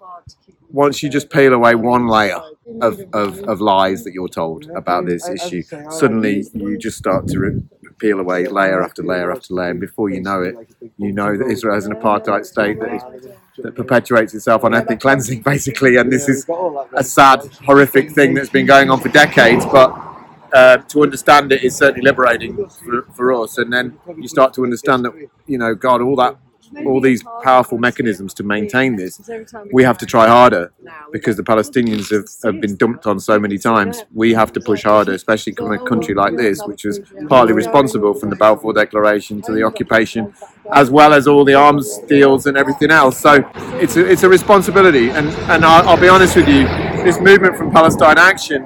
once 0.72 1.02
you 1.02 1.08
just 1.10 1.30
peel 1.30 1.52
away 1.52 1.74
one 1.74 2.06
layer 2.06 2.38
of, 2.80 3.00
of, 3.12 3.40
of 3.48 3.60
lies 3.60 4.04
that 4.04 4.12
you're 4.14 4.28
told 4.28 4.70
about 4.76 5.04
this 5.04 5.28
issue, 5.28 5.62
suddenly 5.90 6.44
you 6.54 6.78
just 6.78 6.96
start 6.96 7.26
to 7.26 7.40
re- 7.40 7.62
peel 8.00 8.18
away 8.18 8.46
layer 8.46 8.82
after 8.82 9.02
layer 9.02 9.30
after 9.30 9.54
layer, 9.54 9.70
and 9.70 9.80
before 9.80 10.10
you 10.10 10.20
know 10.20 10.42
it, 10.42 10.54
you 10.98 11.12
know 11.12 11.36
that 11.36 11.46
Israel 11.46 11.76
is 11.76 11.86
an 11.86 11.94
apartheid 11.94 12.44
state 12.44 12.80
that 12.80 12.94
is 12.94 13.02
that 13.62 13.74
perpetuates 13.74 14.34
itself 14.34 14.64
on 14.64 14.74
ethnic 14.74 15.00
cleansing, 15.00 15.42
basically. 15.42 15.96
And 15.96 16.10
this 16.10 16.28
is 16.28 16.48
a 16.94 17.04
sad, 17.04 17.44
horrific 17.64 18.10
thing 18.12 18.34
that's 18.34 18.50
been 18.50 18.66
going 18.66 18.90
on 18.90 19.00
for 19.00 19.08
decades. 19.08 19.64
But 19.66 19.90
uh, 20.52 20.78
to 20.78 21.02
understand 21.02 21.52
it 21.52 21.62
is 21.62 21.76
certainly 21.76 22.02
liberating 22.02 22.56
for, 22.56 23.02
for 23.14 23.32
us. 23.34 23.58
And 23.58 23.72
then 23.72 23.98
you 24.16 24.28
start 24.28 24.54
to 24.54 24.64
understand 24.64 25.04
that, 25.04 25.28
you 25.46 25.58
know, 25.58 25.74
God, 25.74 26.00
all 26.00 26.16
that 26.16 26.36
all 26.86 27.00
these 27.00 27.22
powerful 27.42 27.78
mechanisms 27.78 28.34
to 28.34 28.42
maintain 28.42 28.96
this, 28.96 29.20
we 29.72 29.82
have 29.82 29.98
to 29.98 30.06
try 30.06 30.28
harder 30.28 30.72
because 31.12 31.36
the 31.36 31.42
Palestinians 31.42 32.10
have, 32.10 32.26
have 32.44 32.60
been 32.60 32.76
dumped 32.76 33.06
on 33.06 33.18
so 33.18 33.38
many 33.38 33.58
times. 33.58 34.04
We 34.12 34.32
have 34.34 34.52
to 34.52 34.60
push 34.60 34.84
harder, 34.84 35.12
especially 35.12 35.54
from 35.54 35.72
a 35.72 35.78
country 35.78 36.14
like 36.14 36.36
this, 36.36 36.60
which 36.62 36.84
was 36.84 37.00
partly 37.28 37.52
responsible 37.52 38.14
from 38.14 38.30
the 38.30 38.36
Balfour 38.36 38.72
Declaration 38.72 39.42
to 39.42 39.52
the 39.52 39.62
occupation, 39.64 40.32
as 40.72 40.90
well 40.90 41.12
as 41.12 41.26
all 41.26 41.44
the 41.44 41.54
arms 41.54 41.98
deals 42.08 42.46
and 42.46 42.56
everything 42.56 42.90
else. 42.90 43.18
So 43.18 43.48
it's 43.80 43.96
a, 43.96 44.06
it's 44.06 44.22
a 44.22 44.28
responsibility. 44.28 45.10
And, 45.10 45.28
and 45.50 45.64
I'll, 45.64 45.88
I'll 45.90 46.00
be 46.00 46.08
honest 46.08 46.36
with 46.36 46.48
you, 46.48 46.64
this 47.04 47.20
movement 47.20 47.56
from 47.56 47.70
Palestine 47.70 48.18
Action, 48.18 48.62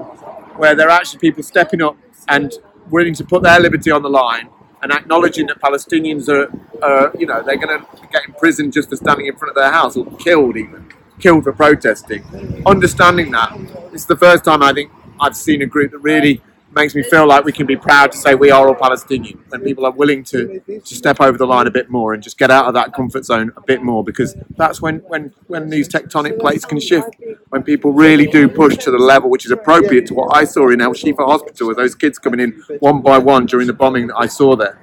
where 0.57 0.75
there 0.75 0.89
are 0.89 0.99
actually 0.99 1.21
people 1.21 1.43
stepping 1.43 1.83
up 1.83 1.97
and 2.29 2.53
willing 2.91 3.15
to 3.15 3.25
put 3.25 3.43
their 3.43 3.59
liberty 3.61 3.91
on 3.91 4.03
the 4.03 4.11
line 4.11 4.49
and 4.85 4.93
acknowledging 4.93 5.47
that 5.47 5.59
Palestinians 5.63 6.29
are, 6.29 6.47
uh, 6.83 7.11
you 7.19 7.27
know, 7.27 7.43
they're 7.43 7.57
going 7.57 7.81
to 7.81 7.87
get 8.13 8.23
imprisoned 8.29 8.71
just 8.71 8.91
for 8.91 8.97
standing 8.97 9.27
in 9.27 9.35
front 9.35 9.49
of 9.49 9.55
their 9.57 9.73
house 9.73 9.97
or 9.97 10.05
killed 10.19 10.59
even, 10.59 10.87
killed 11.19 11.43
for 11.43 11.55
protesting. 11.55 12.23
Understanding 12.67 13.31
that, 13.31 13.51
it's 13.95 14.05
the 14.05 14.17
first 14.17 14.45
time 14.45 14.63
I 14.63 14.75
think 14.75 14.93
I've 15.19 15.35
seen 15.35 15.63
a 15.63 15.67
group 15.67 15.93
that 15.93 15.99
really 16.01 16.43
makes 16.75 16.95
me 16.95 17.03
feel 17.03 17.27
like 17.27 17.45
we 17.45 17.53
can 17.53 17.67
be 17.67 17.77
proud 17.77 18.13
to 18.13 18.19
say 18.19 18.35
we 18.35 18.51
are 18.51 18.69
all 18.69 18.75
Palestinian 18.75 19.43
when 19.49 19.61
people 19.63 19.87
are 19.87 19.93
willing 19.93 20.25
to, 20.25 20.61
to 20.61 20.95
step 20.95 21.21
over 21.21 21.39
the 21.39 21.47
line 21.47 21.67
a 21.67 21.71
bit 21.71 21.91
more 21.91 22.15
and 22.15 22.23
just 22.23 22.39
get 22.39 22.51
out 22.51 22.67
of 22.67 22.75
that 22.75 22.93
comfort 22.93 23.25
zone 23.25 23.53
a 23.57 23.61
bit 23.61 23.83
more 23.83 24.03
because 24.03 24.37
that's 24.57 24.81
when, 24.81 24.99
when, 25.01 25.33
when 25.47 25.71
these 25.71 25.89
tectonic 25.89 26.39
plates 26.39 26.65
can 26.65 26.81
shift 26.81 27.15
when 27.51 27.63
people 27.63 27.93
really 27.93 28.27
do 28.27 28.49
push 28.49 28.77
to 28.77 28.91
the 28.91 28.99
level 28.99 29.31
which 29.31 29.45
is 29.45 29.51
appropriate 29.51 30.07
to 30.07 30.15
what 30.15 30.37
I 30.37 30.45
saw 30.45 30.69
in 30.71 30.81
El 30.81 30.93
Shifa 30.93 31.25
Hospital 31.27 31.69
with 31.69 31.77
those 31.77 31.95
kids 31.95 32.19
coming 32.19 32.41
in 32.41 32.53
one 32.81 33.03
by 33.03 33.19
one 33.19 33.47
during 33.47 33.67
the 33.67 33.73
bombing 33.73 34.09
that 34.09 34.17
I 34.17 34.27
saw 34.27 34.57
there. 34.57 34.79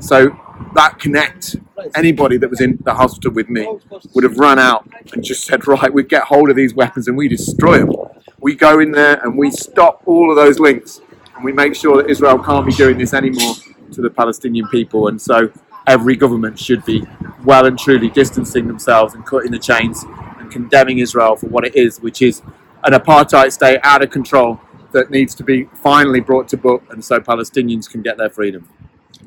So 0.00 0.38
that 0.74 0.98
connect, 0.98 1.56
anybody 1.94 2.36
that 2.38 2.50
was 2.50 2.60
in 2.60 2.78
the 2.82 2.94
hospital 2.94 3.32
with 3.32 3.48
me 3.48 3.66
would 4.14 4.24
have 4.24 4.38
run 4.38 4.58
out 4.58 4.88
and 5.12 5.22
just 5.22 5.44
said, 5.44 5.66
right, 5.66 5.92
we 5.92 6.02
get 6.02 6.24
hold 6.24 6.50
of 6.50 6.56
these 6.56 6.74
weapons 6.74 7.08
and 7.08 7.16
we 7.16 7.28
destroy 7.28 7.78
them. 7.78 7.92
We 8.38 8.54
go 8.54 8.80
in 8.80 8.92
there 8.92 9.22
and 9.24 9.36
we 9.36 9.50
stop 9.50 10.02
all 10.06 10.30
of 10.30 10.36
those 10.36 10.58
links 10.58 11.00
and 11.36 11.44
we 11.44 11.52
make 11.52 11.74
sure 11.74 12.02
that 12.02 12.10
Israel 12.10 12.38
can't 12.38 12.66
be 12.66 12.72
doing 12.72 12.98
this 12.98 13.14
anymore 13.14 13.54
to 13.92 14.00
the 14.00 14.10
Palestinian 14.10 14.66
people. 14.68 15.08
And 15.08 15.20
so 15.20 15.52
every 15.86 16.16
government 16.16 16.58
should 16.58 16.84
be 16.84 17.04
well 17.44 17.66
and 17.66 17.78
truly 17.78 18.08
distancing 18.08 18.66
themselves 18.66 19.14
and 19.14 19.24
cutting 19.24 19.52
the 19.52 19.58
chains 19.58 20.04
and 20.38 20.50
condemning 20.50 20.98
Israel 20.98 21.36
for 21.36 21.46
what 21.46 21.64
it 21.64 21.76
is, 21.76 22.00
which 22.00 22.22
is 22.22 22.42
an 22.84 22.92
apartheid 22.92 23.52
state 23.52 23.78
out 23.82 24.02
of 24.02 24.10
control 24.10 24.60
that 24.92 25.10
needs 25.10 25.34
to 25.34 25.44
be 25.44 25.64
finally 25.74 26.20
brought 26.20 26.48
to 26.48 26.56
book 26.56 26.82
and 26.90 27.04
so 27.04 27.20
Palestinians 27.20 27.88
can 27.88 28.02
get 28.02 28.16
their 28.16 28.30
freedom. 28.30 28.68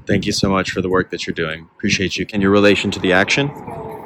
Thank 0.05 0.25
you 0.25 0.31
so 0.31 0.49
much 0.49 0.71
for 0.71 0.81
the 0.81 0.89
work 0.89 1.11
that 1.11 1.27
you're 1.27 1.35
doing. 1.35 1.67
Appreciate 1.77 2.17
you. 2.17 2.25
And 2.33 2.41
your 2.41 2.51
relation 2.51 2.89
to 2.91 2.99
the 2.99 3.13
action? 3.13 3.49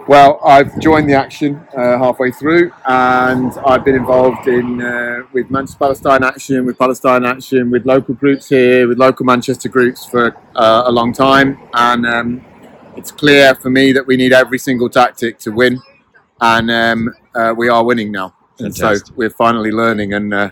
Well, 0.06 0.42
I've 0.44 0.78
joined 0.82 1.10
the 1.10 1.14
action 1.14 1.66
uh, 1.78 1.98
halfway 1.98 2.32
through, 2.32 2.74
and 2.86 3.54
I've 3.66 3.86
been 3.86 3.96
involved 3.96 4.50
in 4.50 4.82
uh, 4.82 5.22
with 5.32 5.50
Manchester 5.50 5.80
Palestine 5.80 6.24
Action, 6.26 6.66
with 6.66 6.78
Palestine 6.78 7.26
Action, 7.26 7.72
with 7.72 7.86
local 7.86 8.14
groups 8.14 8.50
here, 8.50 8.86
with 8.86 8.98
local 8.98 9.26
Manchester 9.26 9.70
groups 9.70 10.06
for 10.06 10.36
uh, 10.58 10.84
a 10.88 10.92
long 10.92 11.14
time, 11.14 11.58
and 11.74 12.06
um, 12.06 12.46
it's 12.98 13.12
clear 13.12 13.56
for 13.56 13.70
me 13.70 13.94
that 13.94 14.06
we 14.06 14.18
need 14.18 14.34
every 14.34 14.60
single 14.60 14.90
tactic 14.90 15.40
to 15.40 15.52
win, 15.52 15.80
and 16.42 16.70
um, 16.70 17.14
uh, 17.34 17.54
we 17.56 17.70
are 17.70 17.86
winning 17.86 18.12
now, 18.12 18.36
and 18.60 18.76
so 18.76 18.96
we're 19.16 19.30
finally 19.30 19.72
learning 19.72 20.14
and 20.16 20.34
uh, 20.34 20.52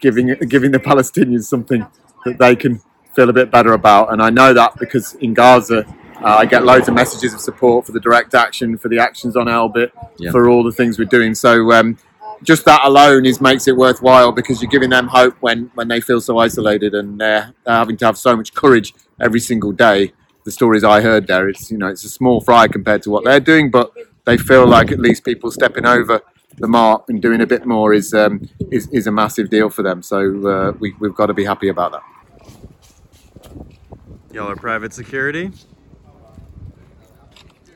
giving 0.00 0.34
giving 0.48 0.72
the 0.72 0.80
Palestinians 0.80 1.44
something 1.44 1.86
that 2.24 2.38
they 2.38 2.56
can 2.56 2.80
feel 3.14 3.30
a 3.30 3.32
bit 3.32 3.52
better 3.52 3.74
about, 3.74 4.12
and 4.12 4.20
I 4.20 4.30
know 4.30 4.52
that 4.52 4.76
because 4.76 5.14
in 5.14 5.34
Gaza. 5.34 5.86
Uh, 6.22 6.38
I 6.38 6.46
get 6.46 6.64
loads 6.64 6.88
of 6.88 6.94
messages 6.94 7.32
of 7.32 7.40
support 7.40 7.86
for 7.86 7.92
the 7.92 8.00
direct 8.00 8.34
action, 8.34 8.76
for 8.76 8.88
the 8.88 8.98
actions 8.98 9.36
on 9.36 9.46
Elbit, 9.46 9.90
Yeah. 10.18 10.30
for 10.32 10.48
all 10.48 10.64
the 10.64 10.72
things 10.72 10.98
we're 10.98 11.04
doing. 11.04 11.34
So 11.34 11.72
um, 11.72 11.96
just 12.42 12.64
that 12.64 12.80
alone 12.84 13.24
is 13.24 13.40
makes 13.40 13.68
it 13.68 13.76
worthwhile 13.76 14.32
because 14.32 14.60
you're 14.60 14.70
giving 14.70 14.90
them 14.90 15.08
hope 15.08 15.36
when 15.40 15.70
when 15.74 15.88
they 15.88 16.00
feel 16.00 16.20
so 16.20 16.38
isolated 16.38 16.94
and 16.94 17.20
they're, 17.20 17.54
they're 17.64 17.74
having 17.76 17.96
to 17.98 18.06
have 18.06 18.18
so 18.18 18.36
much 18.36 18.52
courage 18.54 18.94
every 19.20 19.40
single 19.40 19.72
day. 19.72 20.12
The 20.44 20.50
stories 20.50 20.82
I 20.82 21.02
heard 21.02 21.26
there, 21.26 21.48
it's 21.48 21.70
you 21.70 21.78
know 21.78 21.88
it's 21.88 22.04
a 22.04 22.08
small 22.08 22.40
fry 22.40 22.68
compared 22.68 23.02
to 23.02 23.10
what 23.10 23.24
they're 23.24 23.40
doing, 23.40 23.70
but 23.70 23.92
they 24.24 24.36
feel 24.36 24.66
like 24.66 24.90
at 24.90 24.98
least 24.98 25.24
people 25.24 25.50
stepping 25.50 25.86
over 25.86 26.20
the 26.56 26.66
mark 26.68 27.04
and 27.08 27.22
doing 27.22 27.40
a 27.40 27.46
bit 27.46 27.64
more 27.66 27.92
is 27.94 28.12
um, 28.14 28.48
is, 28.72 28.88
is 28.92 29.06
a 29.06 29.12
massive 29.12 29.50
deal 29.50 29.70
for 29.70 29.82
them. 29.82 30.02
So 30.02 30.18
uh, 30.48 30.72
we, 30.80 30.94
we've 30.98 31.14
got 31.14 31.26
to 31.26 31.34
be 31.34 31.44
happy 31.44 31.68
about 31.68 31.92
that. 31.92 32.02
Y'all 34.32 34.50
are 34.50 34.56
private 34.56 34.92
security? 34.92 35.52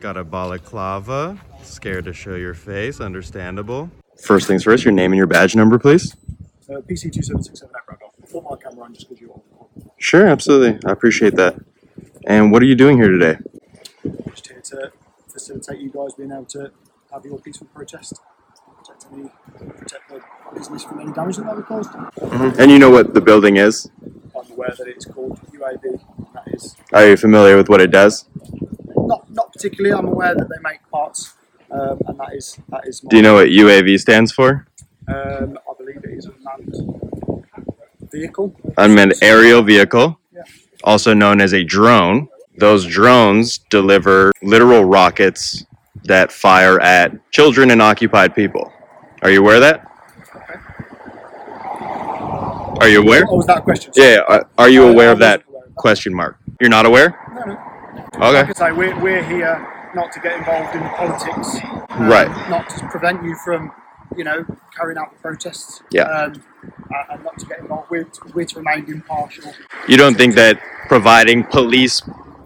Got 0.02 0.16
a 0.16 0.24
balaclava. 0.24 1.38
Scared 1.62 2.06
to 2.06 2.12
show 2.12 2.34
your 2.34 2.54
face, 2.54 3.00
understandable. 3.00 3.88
First 4.20 4.48
things 4.48 4.64
first, 4.64 4.84
your 4.84 4.90
name 4.90 5.12
and 5.12 5.16
your 5.16 5.28
badge 5.28 5.54
number, 5.54 5.78
please. 5.78 6.16
Uh, 6.68 6.80
PC 6.80 7.12
two 7.12 7.22
seven 7.22 7.40
six 7.40 7.60
seven 7.60 7.72
Echo 7.76 7.96
Golf. 8.00 8.12
Put 8.32 8.42
my 8.42 8.56
camera 8.56 8.86
on 8.86 8.94
just 8.94 9.08
because 9.08 9.20
you're 9.20 9.40
Sure, 9.98 10.26
absolutely. 10.26 10.80
I 10.84 10.90
appreciate 10.90 11.36
that. 11.36 11.54
And 12.26 12.50
what 12.50 12.62
are 12.62 12.64
you 12.64 12.74
doing 12.74 12.96
here 12.96 13.10
today? 13.10 13.38
just 14.30 14.48
here 14.48 14.60
to 14.60 14.90
facilitate 15.28 15.78
you 15.78 15.90
guys 15.90 16.14
being 16.14 16.32
able 16.32 16.46
to 16.46 16.72
have 17.12 17.24
your 17.24 17.38
peaceful 17.38 17.68
protest, 17.72 18.18
protect 18.76 19.06
any, 19.12 19.30
protect 19.78 20.08
the 20.08 20.20
business 20.52 20.82
from 20.82 20.98
any 20.98 21.12
damage 21.12 21.36
that 21.36 21.44
might 21.44 21.54
be 21.54 21.62
caused. 21.62 21.90
And 22.58 22.72
you 22.72 22.80
know 22.80 22.90
what 22.90 23.14
the 23.14 23.20
building 23.20 23.56
is? 23.56 23.88
I'm 24.36 24.50
aware 24.50 24.74
that 24.76 24.88
it's 24.88 25.04
called 25.04 25.40
UAV. 25.52 26.00
That 26.34 26.42
is 26.52 26.74
Are 26.92 27.06
you 27.06 27.16
familiar 27.16 27.56
with 27.56 27.68
what 27.68 27.80
it 27.80 27.92
does? 27.92 28.24
Particularly. 29.62 29.94
I'm 29.96 30.06
aware 30.06 30.34
that 30.34 30.48
they 30.48 30.56
make 30.62 30.80
parts, 30.90 31.34
um, 31.70 31.98
and 32.06 32.18
that 32.18 32.34
is 32.34 32.58
that 32.70 32.86
is. 32.86 33.00
Do 33.00 33.16
you 33.16 33.22
know 33.22 33.34
what 33.34 33.48
UAV 33.48 33.98
stands 34.00 34.32
for? 34.32 34.66
Um, 35.08 35.58
I 35.68 35.72
believe 35.78 35.98
it 36.04 36.10
is 36.18 36.26
a 36.26 36.32
manned 36.42 37.44
vehicle. 38.12 38.54
Unmanned 38.78 39.14
aerial 39.22 39.62
vehicle, 39.62 40.18
Yeah. 40.34 40.42
also 40.84 41.14
known 41.14 41.40
as 41.40 41.52
a 41.54 41.62
drone. 41.62 42.28
Those 42.58 42.86
drones 42.86 43.58
deliver 43.70 44.32
literal 44.42 44.84
rockets 44.84 45.64
that 46.04 46.30
fire 46.32 46.80
at 46.80 47.12
children 47.30 47.70
and 47.70 47.80
occupied 47.80 48.34
people. 48.34 48.72
Are 49.22 49.30
you 49.30 49.40
aware 49.40 49.56
of 49.56 49.60
that? 49.62 49.86
Are 52.80 52.88
you 52.88 53.00
aware? 53.00 53.24
Oh, 53.28 53.36
was 53.36 53.46
that 53.46 53.62
question? 53.62 53.92
Yeah, 53.94 54.20
are- 54.28 54.46
are 54.58 54.68
you 54.68 54.88
aware 54.88 55.12
of 55.12 55.18
that 55.20 55.42
aware 55.48 55.62
of 55.62 55.68
that. 55.68 55.76
question 55.76 56.12
mark? 56.14 56.36
You're 56.60 56.70
not 56.70 56.84
aware? 56.84 57.16
No, 57.34 57.44
no. 57.52 57.58
Okay. 58.14 58.20
Like 58.20 58.48
I 58.50 58.52
say, 58.52 58.72
we're, 58.72 58.98
we're 59.00 59.24
here 59.24 59.90
not 59.94 60.12
to 60.12 60.20
get 60.20 60.38
involved 60.38 60.74
in 60.74 60.82
the 60.82 60.88
politics. 60.90 61.56
um, 61.90 62.08
Right. 62.08 62.28
Not 62.50 62.68
to 62.70 62.88
prevent 62.88 63.22
you 63.24 63.34
from, 63.44 63.72
you 64.16 64.24
know, 64.24 64.44
carrying 64.76 64.98
out 64.98 65.12
the 65.12 65.18
protests. 65.18 65.82
Yeah. 65.90 66.02
Um, 66.04 66.42
and 67.10 67.24
not 67.24 67.38
to 67.38 67.46
get 67.46 67.60
involved. 67.60 67.90
We're 67.90 68.04
to, 68.04 68.20
we're 68.34 68.44
to 68.44 68.58
remain 68.58 68.84
impartial. 68.90 69.52
You 69.88 69.96
don't 69.96 70.14
think 70.16 70.34
that 70.36 70.60
providing 70.88 71.44
police 71.44 72.02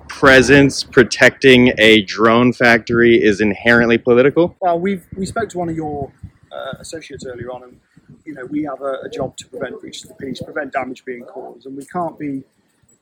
presence 0.08 0.82
protecting 0.82 1.72
a 1.78 2.02
drone 2.02 2.52
factory 2.52 3.16
is 3.16 3.40
inherently 3.40 3.98
political? 3.98 4.56
Well, 4.60 4.78
we've 4.78 5.04
we 5.16 5.26
spoke 5.26 5.48
to 5.50 5.58
one 5.58 5.68
of 5.68 5.76
your 5.76 6.10
uh, 6.52 6.74
associates 6.80 7.26
earlier 7.26 7.50
on, 7.50 7.62
and 7.64 7.80
you 8.24 8.34
know 8.34 8.46
we 8.46 8.62
have 8.64 8.80
a, 8.80 9.00
a 9.04 9.08
job 9.10 9.36
to 9.38 9.46
prevent 9.48 9.80
breaches 9.80 10.04
of 10.04 10.16
the 10.16 10.26
peace, 10.26 10.40
prevent 10.42 10.72
damage 10.72 11.04
being 11.04 11.24
caused, 11.24 11.66
and 11.66 11.76
we 11.76 11.84
can't 11.86 12.18
be 12.18 12.42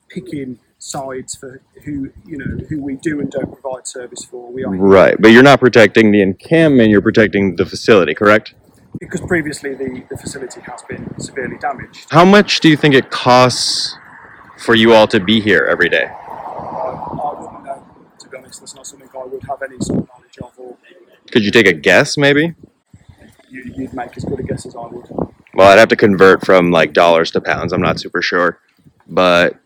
picking 0.09 0.59
sides 0.85 1.35
for 1.35 1.63
who 1.85 2.11
you 2.27 2.37
know 2.37 2.65
who 2.69 2.83
we 2.83 2.95
do 2.97 3.19
and 3.21 3.31
don't 3.31 3.51
provide 3.51 3.87
service 3.87 4.25
for. 4.25 4.53
We 4.53 4.65
are 4.65 4.71
Right, 4.71 5.17
but 5.19 5.29
you're 5.29 5.43
not 5.43 5.59
protecting 5.61 6.13
the 6.13 6.21
encampment, 6.21 6.91
you're 6.91 7.01
protecting 7.01 7.57
the 7.57 7.65
facility, 7.67 8.15
correct? 8.15 8.55
because 9.01 9.21
previously 9.23 9.75
the, 9.75 10.05
the 10.09 10.17
facility 10.17 10.61
has 10.61 10.81
been 10.85 11.19
severely 11.19 11.59
damaged. 11.59 12.07
How 12.11 12.25
much 12.25 12.61
do 12.61 12.69
you 12.69 12.77
think 12.77 12.95
it 12.95 13.11
costs 13.11 13.97
for 14.59 14.77
you 14.77 14.93
all 14.93 15.09
to 15.09 15.19
be 15.19 15.41
here 15.41 15.67
every 15.69 15.89
day? 15.89 16.05
I, 16.05 16.13
I 16.13 17.41
wouldn't 17.41 17.65
know, 17.65 17.85
to 18.21 18.29
be 18.29 18.37
honest. 18.37 18.61
That's 18.61 18.75
not 18.77 18.87
something 18.87 19.09
I 19.19 19.25
would 19.25 19.43
have 19.45 19.63
any 19.63 19.81
sort 19.81 19.99
of 20.01 20.09
knowledge 20.09 20.39
of, 20.41 20.53
or 20.59 20.77
Could 21.33 21.45
you 21.45 21.51
take 21.51 21.67
a 21.67 21.73
guess, 21.73 22.17
maybe? 22.17 22.55
you, 23.51 23.73
you'd 23.77 23.95
make 23.95 24.17
as 24.17 24.25
good 24.25 24.39
a 24.39 24.43
guess 24.45 24.65
as 24.65 24.77
I 24.77 24.87
would. 24.87 25.09
Well, 25.55 25.69
I'd 25.73 25.79
have 25.79 25.89
to 25.89 25.97
convert 25.97 26.45
from 26.47 26.71
like 26.71 26.93
dollars 26.93 27.33
to 27.33 27.41
pounds. 27.41 27.73
I'm 27.73 27.83
not 27.83 27.99
super 27.99 28.23
sure. 28.23 28.61
But 29.09 29.57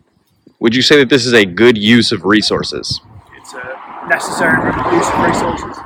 would 0.59 0.75
you 0.75 0.81
say 0.81 0.97
that 0.97 1.09
this 1.09 1.25
is 1.25 1.33
a 1.33 1.45
good 1.45 1.77
use 1.77 2.11
of 2.11 2.25
resources? 2.25 3.01
It's 3.35 3.53
a 3.53 4.07
necessary 4.09 4.65
use 4.95 5.07
of 5.07 5.19
resources. 5.25 5.77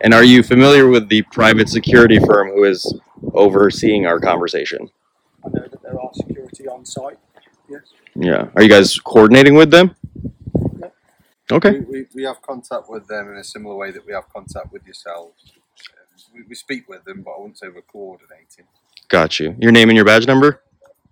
And 0.00 0.14
are 0.14 0.24
you 0.24 0.42
familiar 0.42 0.88
with 0.88 1.08
the 1.08 1.22
private 1.22 1.68
security 1.68 2.18
firm 2.18 2.48
who 2.48 2.64
is 2.64 3.00
overseeing 3.34 4.06
our 4.06 4.20
conversation? 4.20 4.90
I 5.44 5.48
know 5.48 5.66
that 5.68 5.82
there 5.82 6.00
are 6.00 6.10
security 6.14 6.68
on 6.68 6.84
site. 6.84 7.18
Yes. 7.68 7.82
Yeah. 8.14 8.48
Are 8.54 8.62
you 8.62 8.68
guys 8.68 8.98
coordinating 8.98 9.54
with 9.54 9.70
them? 9.70 9.94
Okay. 11.50 11.80
We, 11.80 11.84
we, 11.86 12.06
we 12.14 12.22
have 12.24 12.42
contact 12.42 12.90
with 12.90 13.06
them 13.08 13.30
in 13.30 13.38
a 13.38 13.44
similar 13.44 13.74
way 13.74 13.90
that 13.90 14.06
we 14.06 14.12
have 14.12 14.28
contact 14.28 14.72
with 14.72 14.84
yourselves. 14.84 15.52
We, 16.34 16.42
we 16.48 16.54
speak 16.54 16.88
with 16.88 17.04
them, 17.04 17.22
but 17.22 17.32
I 17.32 17.38
wouldn't 17.38 17.58
say 17.58 17.68
we're 17.68 17.82
coordinating. 17.82 18.66
Got 19.08 19.40
you. 19.40 19.56
Your 19.58 19.72
name 19.72 19.88
and 19.88 19.96
your 19.96 20.04
badge 20.04 20.26
number? 20.26 20.62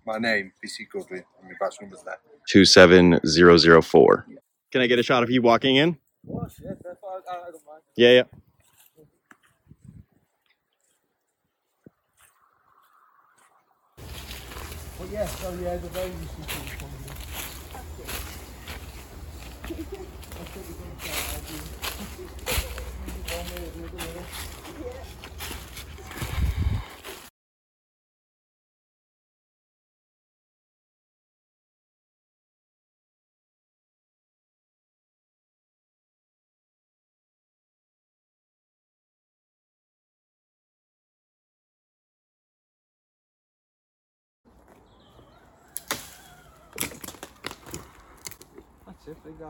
My 0.07 0.17
name, 0.19 0.53
PC 0.63 0.87
Goodwin, 0.89 1.25
and 1.41 1.49
my 1.49 1.55
badge 1.59 1.75
number's 1.81 2.01
there. 2.03 2.17
27004. 2.47 4.25
Can 4.71 4.81
I 4.81 4.87
get 4.87 4.99
a 4.99 5.03
shot 5.03 5.21
of 5.21 5.29
you 5.29 5.41
walking 5.41 5.75
in? 5.75 5.97
Oh 6.31 6.47
shit, 6.47 6.81
that's 6.81 6.97
I 7.29 7.51
don't 7.51 7.61
mind. 7.67 7.81
Yeah, 7.97 8.11
yeah. 8.11 8.23
But 14.97 15.09
yeah, 15.11 15.25
so 15.25 15.49
yeah, 15.61 15.75
the 15.75 15.89
very 15.89 16.11
That's 49.07 49.19
it, 49.19 49.23
big. 49.39 49.47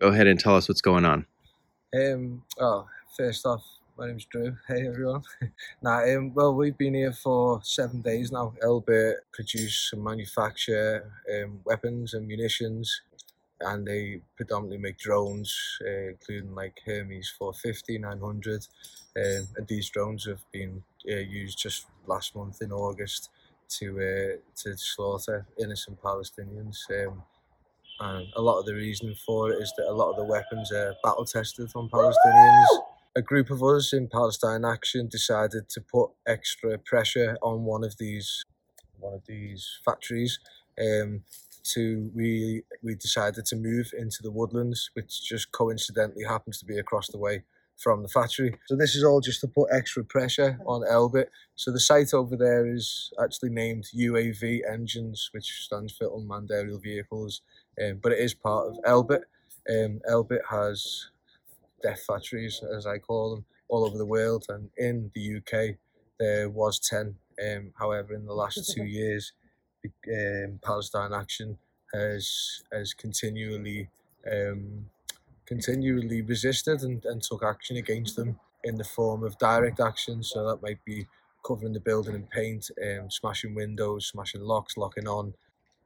Go 0.00 0.08
ahead 0.08 0.28
and 0.28 0.38
tell 0.38 0.54
us 0.56 0.68
what's 0.68 0.80
going 0.80 1.04
on. 1.04 1.26
Um, 1.94 2.42
well, 2.56 2.88
first 3.16 3.44
off, 3.44 3.64
my 3.98 4.06
name's 4.06 4.24
Drew. 4.26 4.56
Hey 4.68 4.86
everyone. 4.86 5.22
nah, 5.82 6.04
um, 6.04 6.32
well, 6.32 6.54
we've 6.54 6.78
been 6.78 6.94
here 6.94 7.12
for 7.12 7.60
seven 7.64 8.02
days 8.02 8.30
now. 8.30 8.54
Elbit 8.62 9.14
produce 9.32 9.90
and 9.92 10.04
manufacture 10.04 11.10
um, 11.34 11.60
weapons 11.64 12.14
and 12.14 12.26
munitions, 12.26 13.02
and 13.60 13.84
they 13.86 14.20
predominantly 14.36 14.78
make 14.78 14.96
drones, 14.96 15.52
uh, 15.84 16.10
including 16.10 16.54
like 16.54 16.80
Hermes 16.86 17.34
450, 17.36 17.98
900. 17.98 18.66
Um, 19.16 19.48
and 19.56 19.66
these 19.66 19.90
drones 19.90 20.24
have 20.26 20.44
been 20.52 20.84
uh, 21.08 21.16
used 21.16 21.58
just 21.58 21.86
last 22.06 22.34
month 22.34 22.62
in 22.62 22.72
August 22.72 23.30
to 23.78 23.98
uh, 23.98 24.36
to 24.62 24.76
slaughter 24.76 25.46
innocent 25.58 26.00
Palestinians. 26.02 26.78
Um, 26.90 27.22
and 28.00 28.26
a 28.34 28.40
lot 28.40 28.58
of 28.58 28.66
the 28.66 28.74
reason 28.74 29.14
for 29.14 29.52
it 29.52 29.62
is 29.62 29.72
that 29.76 29.86
a 29.86 29.92
lot 29.92 30.10
of 30.10 30.16
the 30.16 30.24
weapons 30.24 30.72
are 30.72 30.94
battle 31.04 31.24
tested 31.24 31.70
on 31.74 31.88
Palestinians. 31.90 32.66
A 33.14 33.22
group 33.22 33.50
of 33.50 33.62
us 33.62 33.92
in 33.92 34.08
Palestine 34.08 34.64
Action 34.64 35.08
decided 35.08 35.68
to 35.68 35.80
put 35.80 36.10
extra 36.26 36.78
pressure 36.78 37.36
on 37.42 37.64
one 37.64 37.84
of 37.84 37.98
these 37.98 38.44
one 38.98 39.14
of 39.14 39.22
these 39.26 39.80
factories. 39.84 40.38
Um, 40.80 41.22
to 41.62 42.10
we 42.14 42.62
we 42.82 42.94
decided 42.94 43.44
to 43.46 43.56
move 43.56 43.92
into 43.96 44.22
the 44.22 44.30
woodlands, 44.30 44.90
which 44.94 45.22
just 45.22 45.52
coincidentally 45.52 46.24
happens 46.24 46.58
to 46.58 46.64
be 46.64 46.78
across 46.78 47.08
the 47.08 47.18
way 47.18 47.42
from 47.80 48.02
the 48.02 48.08
factory. 48.08 48.54
So 48.66 48.76
this 48.76 48.94
is 48.94 49.02
all 49.02 49.20
just 49.20 49.40
to 49.40 49.48
put 49.48 49.70
extra 49.72 50.04
pressure 50.04 50.58
on 50.66 50.82
Elbit. 50.82 51.26
So 51.56 51.72
the 51.72 51.80
site 51.80 52.12
over 52.12 52.36
there 52.36 52.66
is 52.66 53.10
actually 53.22 53.50
named 53.50 53.86
UAV 53.96 54.60
Engines, 54.70 55.30
which 55.32 55.64
stands 55.64 55.96
for 55.96 56.14
Unmanned 56.14 56.50
Aerial 56.52 56.78
Vehicles, 56.78 57.40
um, 57.82 57.98
but 58.02 58.12
it 58.12 58.18
is 58.18 58.34
part 58.34 58.68
of 58.68 58.76
Elbit. 58.84 59.22
Um, 59.68 60.00
Elbit 60.08 60.40
has 60.50 61.10
death 61.82 62.04
factories, 62.06 62.62
as 62.76 62.86
I 62.86 62.98
call 62.98 63.34
them, 63.34 63.44
all 63.68 63.84
over 63.86 63.96
the 63.96 64.06
world, 64.06 64.46
and 64.48 64.68
in 64.76 65.10
the 65.14 65.36
UK 65.38 65.76
there 66.18 66.50
was 66.50 66.78
ten. 66.78 67.16
Um, 67.42 67.72
however, 67.78 68.14
in 68.14 68.26
the 68.26 68.34
last 68.34 68.72
two 68.74 68.84
years, 68.84 69.32
the, 69.82 70.44
um, 70.44 70.58
Palestine 70.62 71.12
Action 71.14 71.56
has 71.94 72.62
has 72.72 72.92
continually 72.92 73.88
um, 74.30 74.86
continually 75.50 76.22
resisted 76.22 76.82
and, 76.82 77.04
and 77.06 77.20
took 77.20 77.42
action 77.42 77.76
against 77.76 78.14
them 78.14 78.38
in 78.62 78.76
the 78.76 78.84
form 78.84 79.24
of 79.24 79.36
direct 79.38 79.80
action. 79.80 80.22
So 80.22 80.46
that 80.46 80.62
might 80.62 80.82
be 80.84 81.08
covering 81.44 81.72
the 81.72 81.80
building 81.80 82.14
in 82.14 82.22
paint, 82.26 82.70
um, 82.80 83.10
smashing 83.10 83.56
windows, 83.56 84.06
smashing 84.06 84.42
locks, 84.42 84.76
locking 84.76 85.08
on, 85.08 85.34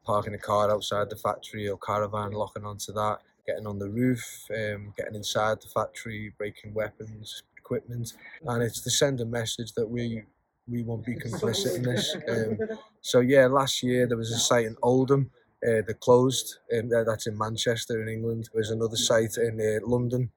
parking 0.05 0.35
a 0.35 0.38
car 0.38 0.70
outside 0.70 1.09
the 1.09 1.16
factory 1.16 1.66
or 1.66 1.79
caravan, 1.79 2.33
locking 2.33 2.66
onto 2.66 2.92
that, 2.92 3.20
getting 3.46 3.66
on 3.66 3.79
the 3.79 3.88
roof, 3.88 4.22
um, 4.50 4.92
getting 4.98 5.14
inside 5.14 5.62
the 5.62 5.68
factory, 5.68 6.35
breaking 6.37 6.74
weapons, 6.74 7.42
equipment, 7.57 8.12
and 8.44 8.62
it's 8.62 8.83
to 8.83 8.90
send 8.90 9.18
a 9.22 9.24
message 9.24 9.72
that 9.72 9.88
we 9.88 10.24
we 10.66 10.83
won't 10.83 11.05
be 11.05 11.14
complicit 11.14 11.77
in 11.77 11.83
this. 11.83 12.16
Um, 12.29 12.79
so 13.00 13.20
yeah, 13.20 13.46
last 13.46 13.83
year 13.83 14.07
there 14.07 14.16
was 14.16 14.33
a 14.33 14.38
site 14.38 14.66
in 14.66 14.77
Oldham 14.83 15.31
uh, 15.66 15.83
that 15.87 16.00
closed. 16.00 16.59
Um, 16.77 16.88
that's 16.88 17.27
in 17.27 17.38
Manchester 17.38 18.03
in 18.03 18.09
England. 18.09 18.48
There's 18.53 18.70
another 18.70 18.96
site 18.96 19.37
in 19.37 19.61
uh, 19.61 19.87
London, 19.87 20.31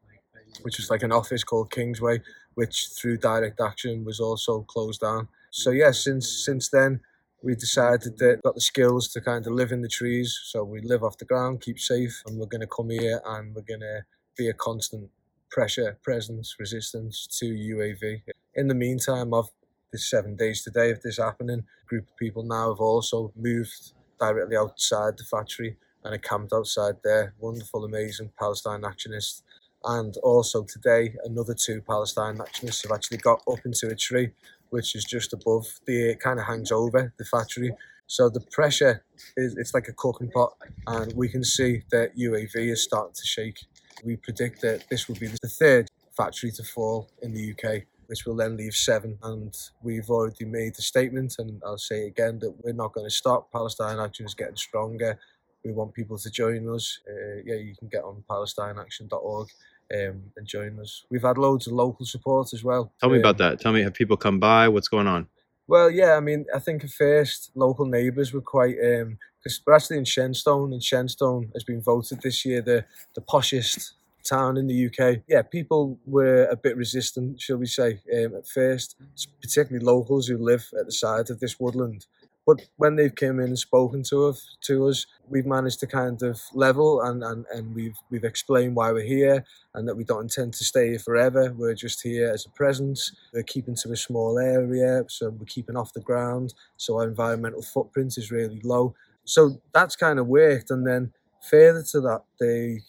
which 0.62 0.78
was 0.78 0.90
like 0.90 1.04
an 1.04 1.12
office 1.12 1.44
called 1.44 1.72
Kingsway, 1.72 2.22
which 2.56 2.90
through 2.98 3.18
direct 3.18 3.60
action 3.62 4.06
was 4.06 4.20
also 4.20 4.62
closed 4.64 5.02
down. 5.02 5.28
So 5.52 5.72
yeah, 5.72 5.92
since 5.92 6.46
since 6.46 6.70
then 6.70 7.02
we 7.44 7.56
decided 7.56 8.18
that 8.18 8.42
got 8.44 8.56
the 8.56 8.62
skills 8.62 9.08
to 9.10 9.22
kind 9.22 9.46
of 9.46 9.54
live 9.54 9.72
in 9.72 9.82
the 9.82 9.88
trees. 9.88 10.38
So 10.46 10.64
we 10.64 10.82
live 10.82 11.04
off 11.04 11.18
the 11.18 11.26
ground, 11.26 11.62
keep 11.62 11.80
safe, 11.80 12.24
and 12.26 12.38
we're 12.38 12.48
going 12.48 12.62
to 12.62 12.68
come 12.68 12.90
here 12.90 13.22
and 13.26 13.56
we're 13.56 13.62
going 13.62 13.82
to 13.82 14.02
be 14.36 14.50
a 14.50 14.54
constant 14.54 15.10
pressure, 15.52 15.98
presence, 16.04 16.56
resistance 16.60 17.28
to 17.40 17.46
UAV. 17.46 18.22
In 18.56 18.68
the 18.68 18.76
meantime, 18.76 19.34
of 19.34 19.50
the 19.92 19.98
seven 19.98 20.36
days 20.36 20.64
today 20.64 20.92
of 20.92 21.02
this 21.02 21.18
happening, 21.18 21.60
a 21.60 21.86
group 21.88 22.08
of 22.10 22.18
people 22.18 22.44
now 22.44 22.70
have 22.70 22.80
also 22.80 23.32
moved 23.36 23.94
directly 24.20 24.56
outside 24.56 25.18
the 25.18 25.24
factory 25.24 25.78
and 26.04 26.16
are 26.16 26.20
camped 26.20 26.54
outside 26.54 26.96
there. 27.04 27.34
Wonderful, 27.40 27.86
amazing 27.86 28.32
Palestine 28.40 28.82
actionists. 28.82 29.42
And 29.84 30.16
also 30.18 30.64
today, 30.64 31.16
another 31.24 31.54
two 31.54 31.82
Palestine 31.82 32.38
actionists 32.38 32.84
have 32.84 32.92
actually 32.92 33.18
got 33.18 33.42
up 33.50 33.60
into 33.66 33.88
a 33.88 33.96
tree, 33.96 34.32
which 34.70 34.96
is 34.96 35.04
just 35.04 35.34
above 35.34 35.80
the, 35.86 36.16
kind 36.16 36.40
of 36.40 36.46
hangs 36.46 36.72
over 36.72 37.14
the 37.18 37.26
factory. 37.26 37.72
So 38.08 38.30
the 38.30 38.42
pressure 38.52 39.04
is, 39.36 39.56
it's 39.58 39.74
like 39.74 39.88
a 39.88 39.94
cooking 39.94 40.32
pot, 40.32 40.54
and 40.88 41.14
we 41.14 41.30
can 41.30 41.44
see 41.44 41.84
that 41.92 42.18
UAV 42.18 42.72
is 42.72 42.84
starting 42.84 43.14
to 43.14 43.26
shake. 43.26 43.60
We 44.04 44.16
predict 44.16 44.62
that 44.62 44.86
this 44.90 45.08
will 45.08 45.16
be 45.16 45.28
the 45.28 45.48
third 45.48 45.90
factory 46.16 46.52
to 46.52 46.64
fall 46.64 47.10
in 47.22 47.34
the 47.34 47.52
UK 47.52 47.84
which 48.08 48.26
will 48.26 48.36
then 48.36 48.58
leave 48.58 48.74
seven. 48.74 49.18
And 49.24 49.56
we've 49.82 50.10
already 50.10 50.46
made 50.46 50.76
the 50.76 50.82
statement, 50.82 51.36
and 51.40 51.62
I'll 51.66 51.78
say 51.78 52.08
again 52.08 52.40
that 52.40 52.54
we're 52.64 52.74
not 52.74 52.94
going 52.94 53.08
to 53.08 53.16
stop. 53.16 53.52
Palestine 53.52 54.00
Action 54.00 54.26
is 54.26 54.34
getting 54.34 54.56
stronger. 54.56 55.18
We 55.64 55.72
want 55.74 55.94
people 55.94 56.18
to 56.18 56.30
join 56.32 56.68
us. 56.74 57.00
Uh, 57.10 57.42
yeah, 57.46 57.56
you 57.56 57.76
can 57.78 57.88
get 57.90 58.04
on 58.04 58.24
palestineaction.org 58.30 59.48
um, 59.94 60.22
and 60.36 60.46
join 60.48 60.80
us. 60.80 61.06
We've 61.10 61.22
had 61.24 61.38
loads 61.38 61.68
of 61.68 61.74
local 61.74 62.06
support 62.06 62.54
as 62.54 62.64
well. 62.64 62.92
Tell 63.00 63.10
me 63.10 63.16
Um, 63.18 63.22
about 63.22 63.38
that. 63.40 63.60
Tell 63.60 63.74
me, 63.74 63.82
have 63.84 63.94
people 63.94 64.18
come 64.18 64.40
by? 64.40 64.68
What's 64.70 64.88
going 64.88 65.08
on? 65.08 65.28
well, 65.70 65.92
yeah, 65.92 66.14
I 66.16 66.22
mean, 66.22 66.46
I 66.56 66.60
think 66.60 66.84
at 66.86 66.90
first 66.92 67.52
local 67.54 67.86
neighbours 67.86 68.32
were 68.34 68.40
quite 68.42 68.76
because 68.78 69.62
we're 69.66 69.74
actually 69.76 69.98
in 69.98 70.06
Shenstone, 70.06 70.72
and 70.72 70.82
Shenstone 70.82 71.52
has 71.54 71.64
been 71.66 71.82
voted 71.82 72.22
this 72.22 72.46
year 72.46 72.62
the 72.62 72.86
the 73.16 73.22
poshest 73.22 73.92
town 74.24 74.58
in 74.58 74.68
the 74.68 74.86
UK. 74.88 75.24
Yeah, 75.28 75.42
people 75.42 76.00
were 76.06 76.46
a 76.46 76.56
bit 76.56 76.78
resistant, 76.78 77.42
shall 77.42 77.58
we 77.58 77.66
say, 77.66 78.02
um, 78.14 78.36
at 78.36 78.48
first, 78.48 78.96
particularly 79.42 79.86
locals 79.86 80.28
who 80.28 80.38
live 80.38 80.70
at 80.80 80.86
the 80.86 80.92
side 80.92 81.30
of 81.30 81.40
this 81.40 81.60
woodland. 81.60 82.06
But 82.48 82.62
when 82.78 82.96
they've 82.96 83.14
come 83.14 83.42
in 83.42 83.48
and 83.48 83.60
spoken 83.60 84.04
to 84.04 84.28
us, 84.28 84.56
to 84.62 84.88
us, 84.88 85.06
we've 85.28 85.46
managed 85.46 85.82
to 85.82 85.88
kind 85.88 86.22
of 86.24 86.40
level 86.54 87.02
and, 87.02 87.22
and, 87.22 87.46
and 87.54 87.76
we've 87.76 87.98
we've 88.10 88.24
explained 88.24 88.74
why 88.74 88.94
we're 88.94 89.06
here 89.06 89.44
and 89.76 89.86
that 89.86 89.98
we 89.98 90.06
don't 90.06 90.24
intend 90.24 90.54
to 90.54 90.64
stay 90.64 90.92
here 90.92 91.00
forever. 91.00 91.54
We're 91.54 91.74
just 91.74 92.02
here 92.02 92.32
as 92.34 92.46
a 92.46 92.50
presence. 92.52 93.12
We're 93.34 93.44
keeping 93.44 93.76
to 93.84 93.92
a 93.92 93.98
small 93.98 94.40
area, 94.40 95.04
so 95.10 95.30
we're 95.30 95.46
keeping 95.46 95.76
off 95.76 95.92
the 95.92 96.00
ground. 96.00 96.54
So 96.78 96.98
our 96.98 97.08
environmental 97.10 97.62
footprint 97.62 98.18
is 98.18 98.32
really 98.32 98.62
low. 98.64 98.96
So 99.26 99.62
that's 99.74 99.98
kind 99.98 100.18
of 100.18 100.28
worked. 100.28 100.72
And 100.72 100.88
then 100.88 101.12
further 101.50 101.84
to 101.92 102.00
that, 102.00 102.22
they 102.40 102.80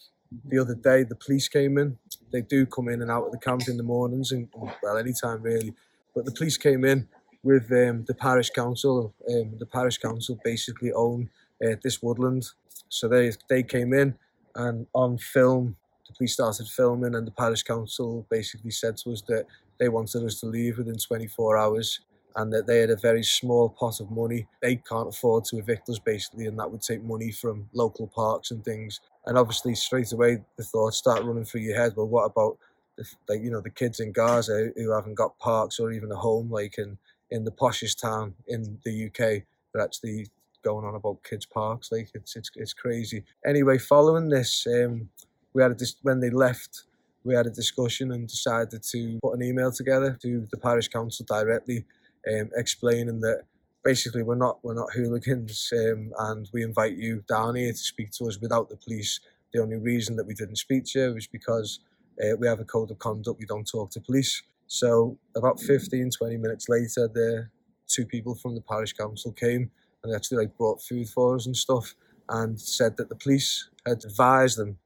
the 0.45 0.59
other 0.59 0.75
day 0.75 1.03
the 1.03 1.15
police 1.15 1.47
came 1.47 1.77
in. 1.77 1.97
They 2.31 2.41
do 2.41 2.65
come 2.65 2.89
in 2.89 3.01
and 3.01 3.11
out 3.11 3.25
of 3.25 3.31
the 3.31 3.39
camp 3.39 3.67
in 3.67 3.77
the 3.77 3.83
mornings 3.83 4.31
and 4.31 4.47
well 4.83 4.97
anytime 4.97 5.41
really. 5.41 5.73
But 6.15 6.25
the 6.25 6.31
police 6.31 6.57
came 6.57 6.85
in 6.85 7.07
with 7.43 7.71
um, 7.71 8.05
the 8.05 8.13
parish 8.13 8.49
council. 8.49 9.13
Um, 9.29 9.57
the 9.57 9.65
parish 9.65 9.97
council 9.97 10.39
basically 10.43 10.91
own 10.91 11.29
uh, 11.63 11.75
this 11.83 12.01
woodland, 12.01 12.45
so 12.89 13.07
they 13.07 13.31
they 13.49 13.63
came 13.63 13.93
in 13.93 14.15
and 14.55 14.87
on 14.93 15.17
film 15.17 15.75
the 16.07 16.13
police 16.15 16.33
started 16.33 16.67
filming 16.67 17.15
and 17.15 17.27
the 17.27 17.31
parish 17.31 17.63
council 17.63 18.25
basically 18.29 18.71
said 18.71 18.97
to 18.97 19.11
us 19.11 19.21
that 19.27 19.45
they 19.79 19.89
wanted 19.89 20.23
us 20.23 20.39
to 20.39 20.47
leave 20.47 20.77
within 20.77 20.97
24 20.97 21.57
hours 21.57 21.99
and 22.35 22.53
that 22.53 22.67
they 22.67 22.79
had 22.79 22.89
a 22.89 22.95
very 22.95 23.23
small 23.23 23.69
pot 23.69 23.99
of 23.99 24.11
money. 24.11 24.47
They 24.61 24.77
can't 24.77 25.09
afford 25.09 25.45
to 25.45 25.57
evict 25.57 25.89
us 25.89 25.99
basically, 25.99 26.45
and 26.45 26.59
that 26.59 26.71
would 26.71 26.81
take 26.81 27.03
money 27.03 27.31
from 27.31 27.69
local 27.73 28.07
parks 28.07 28.51
and 28.51 28.63
things. 28.63 28.99
And 29.25 29.37
obviously, 29.37 29.75
straight 29.75 30.11
away, 30.11 30.43
the 30.57 30.63
thoughts 30.63 30.97
start 30.97 31.23
running 31.23 31.45
through 31.45 31.61
your 31.61 31.77
head. 31.77 31.93
Well, 31.95 32.07
what 32.07 32.25
about 32.25 32.57
the, 32.97 33.05
like 33.27 33.41
you 33.41 33.51
know 33.51 33.61
the 33.61 33.69
kids 33.69 33.99
in 33.99 34.11
Gaza 34.11 34.71
who 34.75 34.91
haven't 34.91 35.15
got 35.15 35.37
parks 35.39 35.79
or 35.79 35.91
even 35.91 36.11
a 36.11 36.15
home, 36.15 36.49
like 36.49 36.77
in 36.77 36.97
in 37.31 37.43
the 37.43 37.51
poshest 37.51 38.01
town 38.01 38.33
in 38.47 38.79
the 38.83 39.05
UK, 39.07 39.43
but 39.73 39.83
actually 39.83 40.27
going 40.63 40.85
on 40.85 40.95
about 40.95 41.23
kids 41.23 41.45
parks. 41.45 41.91
Like 41.91 42.09
it's 42.13 42.35
it's 42.35 42.51
it's 42.55 42.73
crazy. 42.73 43.23
Anyway, 43.45 43.77
following 43.77 44.29
this, 44.29 44.67
um, 44.67 45.09
we 45.53 45.61
had 45.61 45.71
a 45.71 45.75
dis- 45.75 45.95
when 46.01 46.19
they 46.19 46.29
left. 46.29 46.83
We 47.25 47.35
had 47.35 47.47
a 47.47 47.51
discussion 47.51 48.13
and 48.13 48.27
decided 48.27 48.81
to 48.81 49.19
put 49.21 49.33
an 49.33 49.43
email 49.43 49.73
together 49.73 50.17
to 50.21 50.47
the 50.51 50.57
parish 50.57 50.87
council 50.87 51.25
directly, 51.27 51.85
um, 52.27 52.49
explaining 52.55 53.19
that 53.21 53.43
basically 53.83 54.23
we're 54.23 54.35
not 54.35 54.59
we're 54.63 54.73
not 54.73 54.91
hooligans 54.93 55.71
um, 55.73 56.11
and 56.19 56.49
we 56.53 56.63
invite 56.63 56.95
you 56.97 57.23
down 57.27 57.55
here 57.55 57.71
to 57.71 57.77
speak 57.77 58.11
to 58.11 58.25
us 58.25 58.39
without 58.39 58.69
the 58.69 58.77
police. 58.77 59.19
The 59.53 59.61
only 59.61 59.77
reason 59.77 60.15
that 60.17 60.27
we 60.27 60.33
didn't 60.33 60.57
speak 60.57 60.85
to 60.85 60.99
you 60.99 61.13
was 61.13 61.27
because 61.27 61.79
uh, 62.21 62.35
we 62.37 62.47
have 62.47 62.59
a 62.59 62.65
code 62.65 62.91
of 62.91 62.99
conduct. 62.99 63.39
We 63.39 63.45
don't 63.45 63.69
talk 63.69 63.91
to 63.91 64.01
police. 64.01 64.43
So 64.67 65.17
about 65.35 65.59
15, 65.59 66.11
20 66.11 66.37
minutes 66.37 66.69
later, 66.69 67.07
the 67.07 67.49
two 67.87 68.05
people 68.05 68.35
from 68.35 68.53
the 68.53 68.61
parish 68.61 68.93
council 68.93 69.31
came 69.31 69.71
and 70.03 70.15
actually 70.15 70.45
like 70.45 70.57
brought 70.57 70.81
food 70.83 71.09
for 71.09 71.35
us 71.35 71.47
and 71.47 71.57
stuff 71.57 71.95
and 72.29 72.59
said 72.59 72.95
that 72.97 73.09
the 73.09 73.15
police 73.15 73.69
had 73.85 74.03
advised 74.05 74.57
them 74.57 74.77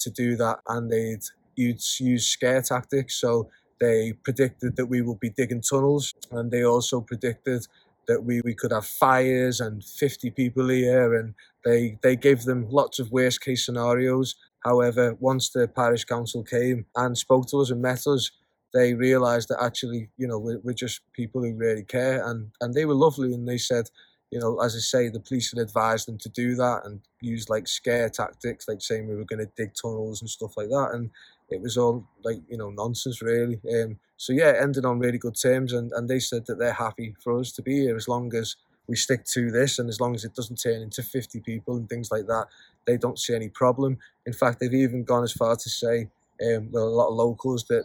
to 0.00 0.10
do 0.10 0.36
that 0.36 0.58
and 0.68 0.90
they'd 0.90 1.24
use, 1.56 1.98
use 2.00 2.26
scare 2.26 2.60
tactics. 2.60 3.14
So 3.14 3.48
they 3.80 4.12
predicted 4.24 4.76
that 4.76 4.86
we 4.86 5.00
would 5.00 5.18
be 5.18 5.30
digging 5.30 5.62
tunnels 5.62 6.14
and 6.30 6.50
they 6.50 6.64
also 6.64 7.00
predicted 7.00 7.66
that 8.06 8.24
we, 8.24 8.40
we 8.42 8.54
could 8.54 8.72
have 8.72 8.86
fires 8.86 9.60
and 9.60 9.84
50 9.84 10.30
people 10.30 10.68
here 10.68 11.14
and 11.14 11.34
they, 11.64 11.98
they 12.02 12.16
gave 12.16 12.42
them 12.42 12.68
lots 12.70 12.98
of 12.98 13.12
worst 13.12 13.40
case 13.40 13.64
scenarios. 13.64 14.34
However, 14.64 15.16
once 15.20 15.50
the 15.50 15.68
parish 15.68 16.04
council 16.04 16.42
came 16.42 16.86
and 16.96 17.16
spoke 17.16 17.48
to 17.48 17.58
us 17.58 17.70
and 17.70 17.80
met 17.80 18.06
us, 18.06 18.30
they 18.72 18.94
realised 18.94 19.48
that 19.48 19.62
actually, 19.62 20.10
you 20.16 20.26
know, 20.26 20.38
we're, 20.38 20.60
we're 20.60 20.72
just 20.72 21.00
people 21.12 21.42
who 21.42 21.54
really 21.54 21.84
care 21.84 22.24
and, 22.28 22.50
and 22.60 22.74
they 22.74 22.84
were 22.84 22.94
lovely 22.94 23.32
and 23.32 23.48
they 23.48 23.58
said, 23.58 23.86
you 24.30 24.38
know, 24.38 24.60
as 24.60 24.76
I 24.76 24.78
say, 24.78 25.08
the 25.08 25.20
police 25.20 25.50
had 25.50 25.60
advised 25.60 26.06
them 26.06 26.18
to 26.18 26.28
do 26.28 26.54
that 26.54 26.82
and 26.84 27.00
use 27.20 27.48
like 27.48 27.66
scare 27.66 28.08
tactics, 28.08 28.68
like 28.68 28.80
saying 28.80 29.08
we 29.08 29.16
were 29.16 29.24
going 29.24 29.44
to 29.44 29.50
dig 29.56 29.72
tunnels 29.74 30.20
and 30.20 30.30
stuff 30.30 30.56
like 30.56 30.68
that. 30.68 30.90
And 30.92 31.10
it 31.50 31.60
was 31.60 31.76
all 31.76 32.06
like, 32.22 32.38
you 32.48 32.56
know, 32.56 32.70
nonsense 32.70 33.20
really. 33.20 33.60
Um, 33.74 33.98
so 34.16 34.32
yeah, 34.32 34.50
it 34.50 34.62
ended 34.62 34.84
on 34.84 34.98
really 34.98 35.18
good 35.18 35.36
terms 35.40 35.72
and, 35.72 35.90
and 35.92 36.08
they 36.08 36.20
said 36.20 36.46
that 36.46 36.58
they're 36.58 36.72
happy 36.72 37.14
for 37.22 37.38
us 37.38 37.52
to 37.52 37.62
be 37.62 37.80
here 37.80 37.96
as 37.96 38.08
long 38.08 38.34
as 38.34 38.56
we 38.86 38.96
stick 38.96 39.24
to 39.24 39.50
this 39.50 39.78
and 39.78 39.88
as 39.88 40.00
long 40.00 40.14
as 40.14 40.24
it 40.24 40.34
doesn't 40.34 40.60
turn 40.60 40.82
into 40.82 41.02
50 41.02 41.40
people 41.40 41.76
and 41.76 41.88
things 41.88 42.10
like 42.10 42.26
that, 42.26 42.46
they 42.86 42.96
don't 42.96 43.18
see 43.18 43.34
any 43.34 43.48
problem. 43.48 43.98
In 44.26 44.32
fact, 44.32 44.60
they've 44.60 44.74
even 44.74 45.04
gone 45.04 45.22
as 45.22 45.32
far 45.32 45.56
to 45.56 45.70
say, 45.70 46.08
um, 46.42 46.70
well, 46.72 46.84
a 46.84 46.88
lot 46.88 47.08
of 47.08 47.14
locals 47.14 47.64
that 47.64 47.84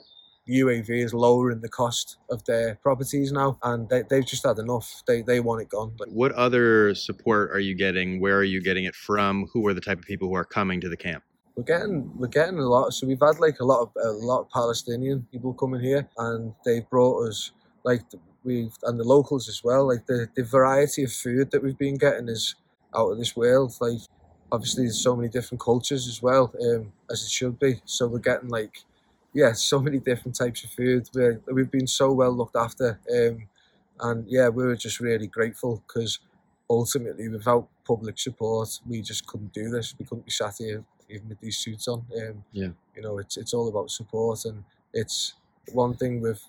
UAV 0.50 0.90
is 1.04 1.14
lowering 1.14 1.62
the 1.62 1.70
cost 1.70 2.18
of 2.30 2.44
their 2.46 2.76
properties 2.76 3.32
now, 3.32 3.58
and 3.64 3.90
they, 3.90 4.04
they've 4.10 4.26
just 4.26 4.46
had 4.46 4.60
enough. 4.60 5.02
They 5.08 5.24
they 5.24 5.40
want 5.40 5.64
it 5.64 5.70
gone. 5.70 5.94
What 6.08 6.32
other 6.34 6.94
support 6.94 7.52
are 7.52 7.60
you 7.60 7.76
getting? 7.76 8.20
Where 8.20 8.38
are 8.38 8.44
you 8.44 8.62
getting 8.62 8.86
it 8.86 8.96
from? 8.96 9.48
Who 9.54 9.66
are 9.68 9.74
the 9.74 9.82
type 9.82 9.98
of 9.98 10.06
people 10.06 10.28
who 10.28 10.36
are 10.36 10.46
coming 10.46 10.82
to 10.82 10.90
the 10.90 10.98
camp? 10.98 11.24
We're 11.56 11.64
getting 11.64 12.12
we're 12.18 12.28
getting 12.28 12.60
a 12.60 12.68
lot. 12.68 12.94
So 12.94 13.08
we've 13.08 13.20
had 13.20 13.40
like 13.40 13.60
a 13.60 13.66
lot 13.66 13.82
of 13.82 13.92
a 14.04 14.12
lot 14.12 14.42
of 14.42 14.50
Palestinian 14.50 15.26
people 15.32 15.54
coming 15.54 15.82
here, 15.82 16.08
and 16.18 16.54
they've 16.66 16.90
brought 16.90 17.28
us 17.28 17.52
like 17.84 18.02
we've 18.44 18.74
and 18.84 19.00
the 19.00 19.04
locals 19.04 19.48
as 19.48 19.64
well. 19.64 19.88
Like 19.88 20.06
the 20.06 20.28
the 20.36 20.44
variety 20.44 21.04
of 21.04 21.12
food 21.12 21.52
that 21.52 21.64
we've 21.64 21.78
been 21.78 21.98
getting 21.98 22.28
is 22.28 22.56
out 22.96 23.12
of 23.12 23.18
this 23.18 23.36
world. 23.36 23.74
Like 23.80 24.00
obviously 24.52 24.84
there's 24.84 25.02
so 25.02 25.16
many 25.16 25.30
different 25.30 25.62
cultures 25.62 26.08
as 26.08 26.22
well, 26.22 26.54
um, 26.62 26.92
as 27.10 27.24
it 27.24 27.30
should 27.30 27.58
be. 27.58 27.82
So 27.86 28.08
we're 28.08 28.20
getting 28.20 28.50
like 28.50 28.84
yeah, 29.34 29.54
so 29.54 29.80
many 29.80 30.00
different 30.00 30.36
types 30.36 30.64
of 30.64 30.72
food. 30.72 31.10
We're, 31.14 31.42
we've 31.48 31.72
been 31.72 31.88
so 31.88 32.12
well 32.12 32.32
looked 32.32 32.58
after, 32.58 33.00
um, 33.14 33.48
and 34.02 34.26
yeah, 34.28 34.50
we 34.50 34.66
were 34.66 34.76
just 34.76 35.00
really 35.00 35.28
grateful 35.28 35.82
because 35.88 36.20
ultimately, 36.70 37.30
without 37.30 37.70
public 37.86 38.20
support, 38.20 38.80
we 38.86 39.02
just 39.02 39.26
couldn't 39.26 39.54
do 39.54 39.70
this. 39.70 39.96
We 39.98 40.04
couldn't 40.04 40.26
be 40.26 40.32
sat 40.32 40.56
here 40.58 40.84
even 41.10 41.30
with 41.30 41.40
these 41.40 41.58
suits 41.58 41.88
on. 41.88 42.06
Um, 42.18 42.44
Yeah. 42.52 42.70
you 42.96 43.02
know, 43.02 43.18
it's 43.18 43.38
it's 43.38 43.54
all 43.54 43.68
about 43.68 43.90
support, 43.92 44.46
and 44.46 44.64
it's 44.94 45.34
one 45.74 45.96
thing 45.96 46.22
with 46.22 46.44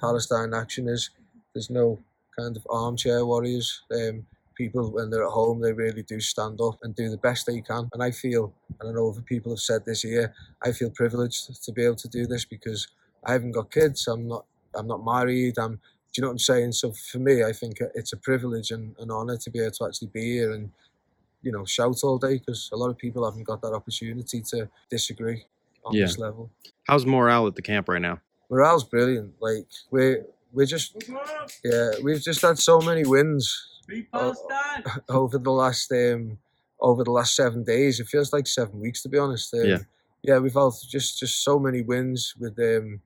Palestine 0.00 0.54
Action 0.54 0.88
is 0.88 1.10
there's 1.54 1.70
no 1.70 1.98
kind 2.38 2.56
of 2.56 2.66
armchair 2.70 3.24
warriors. 3.26 3.82
Um, 3.94 4.26
people 4.54 4.90
when 4.90 5.10
they're 5.10 5.24
at 5.24 5.30
home, 5.32 5.60
they 5.60 5.72
really 5.72 6.02
do 6.02 6.20
stand 6.20 6.60
up 6.60 6.78
and 6.82 6.94
do 6.94 7.08
the 7.10 7.16
best 7.16 7.46
they 7.46 7.60
can. 7.60 7.88
And 7.92 8.02
I 8.02 8.10
feel, 8.10 8.52
and 8.80 8.88
I 8.88 8.92
know 8.92 9.10
other 9.10 9.22
people 9.22 9.52
have 9.52 9.60
said 9.60 9.84
this 9.84 10.02
here, 10.02 10.34
I 10.62 10.72
feel 10.72 10.90
privileged 10.90 11.62
to 11.64 11.72
be 11.72 11.84
able 11.84 11.96
to 11.96 12.08
do 12.08 12.26
this 12.26 12.44
because 12.44 12.88
I 13.24 13.32
haven't 13.32 13.52
got 13.52 13.70
kids. 13.70 14.06
I'm 14.06 14.26
not. 14.28 14.46
I'm 14.74 14.86
not 14.86 15.04
married. 15.04 15.58
I'm. 15.58 15.80
Do 16.12 16.18
you 16.18 16.22
know 16.22 16.28
what 16.28 16.32
I'm 16.32 16.38
saying? 16.40 16.72
So 16.72 16.92
for 16.92 17.18
me, 17.18 17.42
I 17.42 17.52
think 17.52 17.78
it's 17.94 18.12
a 18.12 18.18
privilege 18.18 18.70
and 18.70 18.94
an 18.98 19.10
honour 19.10 19.38
to 19.38 19.50
be 19.50 19.60
able 19.60 19.70
to 19.72 19.86
actually 19.86 20.08
be 20.08 20.34
here 20.34 20.52
and 20.52 20.70
you 21.42 21.52
know 21.52 21.64
shout 21.64 21.98
all 22.04 22.18
day 22.18 22.38
because 22.38 22.70
a 22.72 22.76
lot 22.76 22.90
of 22.90 22.96
people 22.98 23.24
haven't 23.24 23.44
got 23.44 23.60
that 23.62 23.72
opportunity 23.72 24.40
to 24.50 24.68
disagree 24.90 25.44
on 25.84 25.94
Yeah. 25.94 26.06
this 26.06 26.18
level. 26.18 26.50
How's 26.86 27.04
morale 27.06 27.46
at 27.46 27.54
the 27.56 27.62
camp 27.62 27.88
right 27.88 28.00
now? 28.02 28.20
Morale's 28.50 28.84
brilliant. 28.84 29.34
Like 29.40 29.66
we're 29.90 30.24
we're 30.52 30.66
just 30.66 30.96
yeah 31.64 31.90
we've 32.02 32.20
just 32.22 32.42
had 32.42 32.58
so 32.58 32.80
many 32.80 33.04
wins 33.04 33.68
o- 34.12 34.34
over 35.08 35.38
the 35.38 35.50
last 35.50 35.90
um 35.92 36.38
over 36.80 37.04
the 37.04 37.10
last 37.12 37.34
seven 37.36 37.64
days. 37.64 38.00
It 38.00 38.08
feels 38.08 38.32
like 38.32 38.46
seven 38.46 38.80
weeks 38.80 39.02
to 39.02 39.08
be 39.08 39.18
honest. 39.18 39.54
Um, 39.54 39.60
Yeah. 39.68 39.78
yeah, 40.22 40.38
we've 40.38 40.54
had 40.54 40.70
just 40.88 41.18
just 41.18 41.42
so 41.42 41.58
many 41.58 41.82
wins 41.82 42.34
with 42.38 42.58
um 42.58 43.00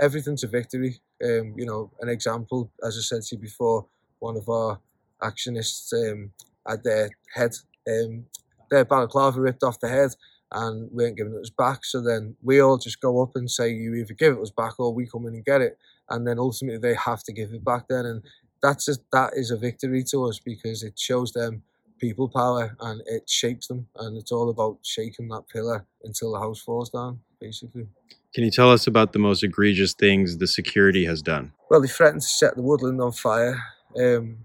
everything's 0.00 0.44
a 0.44 0.48
victory. 0.48 1.00
Um, 1.24 1.54
you 1.56 1.66
know, 1.66 1.90
an 2.00 2.08
example 2.08 2.70
as 2.86 2.96
I 2.96 3.00
said 3.00 3.22
to 3.22 3.36
you 3.36 3.40
before, 3.42 3.86
one 4.20 4.36
of 4.36 4.48
our 4.48 4.80
actionists 5.20 5.92
um 5.92 6.32
had 6.66 6.84
their 6.84 7.10
head 7.34 7.52
um 7.88 8.26
their 8.70 8.84
balaclava 8.84 9.40
ripped 9.40 9.62
off 9.62 9.80
the 9.80 9.88
head 9.88 10.10
and 10.52 10.90
we 10.92 11.04
ain't 11.04 11.16
giving 11.16 11.34
it 11.34 11.40
us 11.40 11.50
back. 11.50 11.84
So 11.84 12.00
then 12.00 12.36
we 12.42 12.60
all 12.60 12.78
just 12.78 13.00
go 13.00 13.22
up 13.22 13.36
and 13.36 13.50
say, 13.50 13.70
you 13.70 13.94
either 13.94 14.14
give 14.14 14.34
it 14.34 14.40
us 14.40 14.50
back 14.50 14.78
or 14.78 14.92
we 14.92 15.06
come 15.06 15.26
in 15.26 15.34
and 15.34 15.44
get 15.44 15.60
it. 15.60 15.78
And 16.10 16.26
then 16.26 16.38
ultimately 16.38 16.78
they 16.78 16.94
have 16.94 17.22
to 17.24 17.32
give 17.32 17.52
it 17.52 17.64
back 17.64 17.88
then. 17.88 18.04
And 18.06 18.22
that's 18.62 18.88
a, 18.88 18.96
that 19.12 19.32
is 19.34 19.50
a 19.50 19.56
victory 19.56 20.04
to 20.10 20.24
us 20.24 20.38
because 20.38 20.82
it 20.82 20.98
shows 20.98 21.32
them 21.32 21.62
people 21.98 22.28
power 22.28 22.76
and 22.80 23.02
it 23.06 23.28
shakes 23.28 23.66
them. 23.68 23.86
And 23.96 24.16
it's 24.16 24.32
all 24.32 24.50
about 24.50 24.78
shaking 24.82 25.28
that 25.28 25.48
pillar 25.48 25.86
until 26.04 26.32
the 26.32 26.40
house 26.40 26.60
falls 26.60 26.90
down, 26.90 27.20
basically. 27.40 27.86
Can 28.34 28.44
you 28.44 28.50
tell 28.50 28.70
us 28.70 28.86
about 28.86 29.12
the 29.12 29.18
most 29.18 29.42
egregious 29.42 29.92
things 29.94 30.38
the 30.38 30.46
security 30.46 31.04
has 31.04 31.22
done? 31.22 31.52
Well, 31.70 31.80
they 31.80 31.88
threatened 31.88 32.22
to 32.22 32.28
set 32.28 32.56
the 32.56 32.62
woodland 32.62 33.00
on 33.00 33.12
fire. 33.12 33.62
Um, 33.96 34.38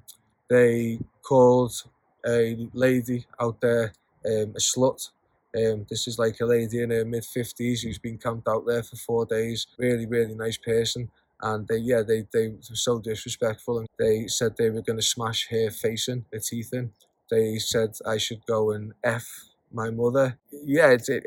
they 0.49 0.99
called 1.23 1.73
a 2.27 2.67
lady 2.73 3.25
out 3.39 3.61
there 3.61 3.93
um, 4.25 4.53
a 4.55 4.59
slut. 4.59 5.09
Um, 5.55 5.85
this 5.89 6.07
is 6.07 6.19
like 6.19 6.39
a 6.41 6.45
lady 6.45 6.81
in 6.81 6.89
her 6.89 7.05
mid 7.05 7.25
fifties 7.25 7.81
who's 7.81 7.97
been 7.97 8.17
camped 8.17 8.47
out 8.47 8.65
there 8.67 8.83
for 8.83 8.95
four 8.97 9.25
days. 9.25 9.67
Really, 9.77 10.05
really 10.05 10.35
nice 10.35 10.57
person. 10.57 11.09
And 11.41 11.67
they, 11.67 11.77
yeah, 11.77 12.01
they, 12.01 12.27
they 12.33 12.49
were 12.49 12.75
so 12.75 12.99
disrespectful, 12.99 13.79
and 13.79 13.87
they 13.99 14.27
said 14.27 14.57
they 14.57 14.71
were 14.71 14.81
going 14.81 14.97
to 14.97 15.05
smash 15.05 15.47
her 15.49 15.69
face 15.69 16.07
in, 16.07 16.25
her 16.33 16.39
teeth 16.39 16.73
in. 16.73 16.91
They 17.29 17.57
said 17.59 17.91
I 18.05 18.17
should 18.17 18.45
go 18.45 18.71
and 18.71 18.93
f 19.03 19.27
my 19.71 19.89
mother. 19.89 20.37
Yeah, 20.51 20.91
it 20.91 21.07
it, 21.09 21.25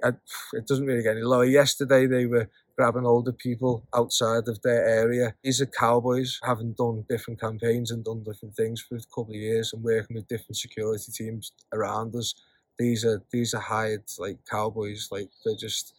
it 0.53 0.67
doesn't 0.67 0.87
really 0.87 1.03
get 1.03 1.13
any 1.17 1.23
lower. 1.23 1.45
Yesterday 1.45 2.07
they 2.07 2.27
were 2.27 2.49
grabbing 2.81 3.05
older 3.05 3.33
people 3.33 3.87
outside 3.95 4.49
of 4.49 4.63
their 4.63 4.89
area. 4.89 5.35
These 5.45 5.61
are 5.61 5.67
cowboys, 5.67 6.41
having 6.43 6.73
done 6.73 7.05
different 7.11 7.39
campaigns 7.39 7.91
and 7.91 8.03
done 8.03 8.23
different 8.25 8.57
things 8.57 8.81
for 8.81 8.97
a 8.97 9.01
couple 9.15 9.35
of 9.35 9.41
years 9.49 9.75
and 9.75 9.85
working 9.85 10.17
with 10.17 10.29
different 10.29 10.57
security 10.57 11.13
teams 11.13 11.53
around 11.75 12.17
us. 12.17 12.35
These 12.79 13.05
are 13.05 13.23
these 13.31 13.53
are 13.53 13.61
hired 13.61 14.05
like 14.19 14.39
cowboys, 14.51 15.09
like 15.11 15.29
they're 15.45 15.57
just 15.61 15.93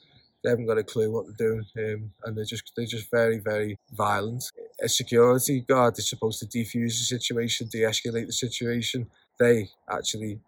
they 0.44 0.50
haven't 0.50 0.66
got 0.66 0.80
a 0.80 0.84
clue 0.84 1.12
what 1.12 1.28
they're 1.28 1.50
doing, 1.50 1.66
um, 1.78 2.12
and 2.24 2.36
they're 2.36 2.46
just 2.46 2.72
they're 2.76 2.88
just 2.88 3.12
very 3.12 3.38
very 3.38 3.78
violent. 3.92 4.44
A 4.82 4.90
security 4.90 5.60
guard 5.60 6.00
is 6.00 6.10
supposed 6.10 6.40
to 6.40 6.48
defuse 6.48 6.98
the 6.98 7.06
situation, 7.16 7.68
de-escalate 7.72 8.26
the 8.26 8.34
situation. 8.34 9.08
They 9.38 9.70
actually 9.88 10.40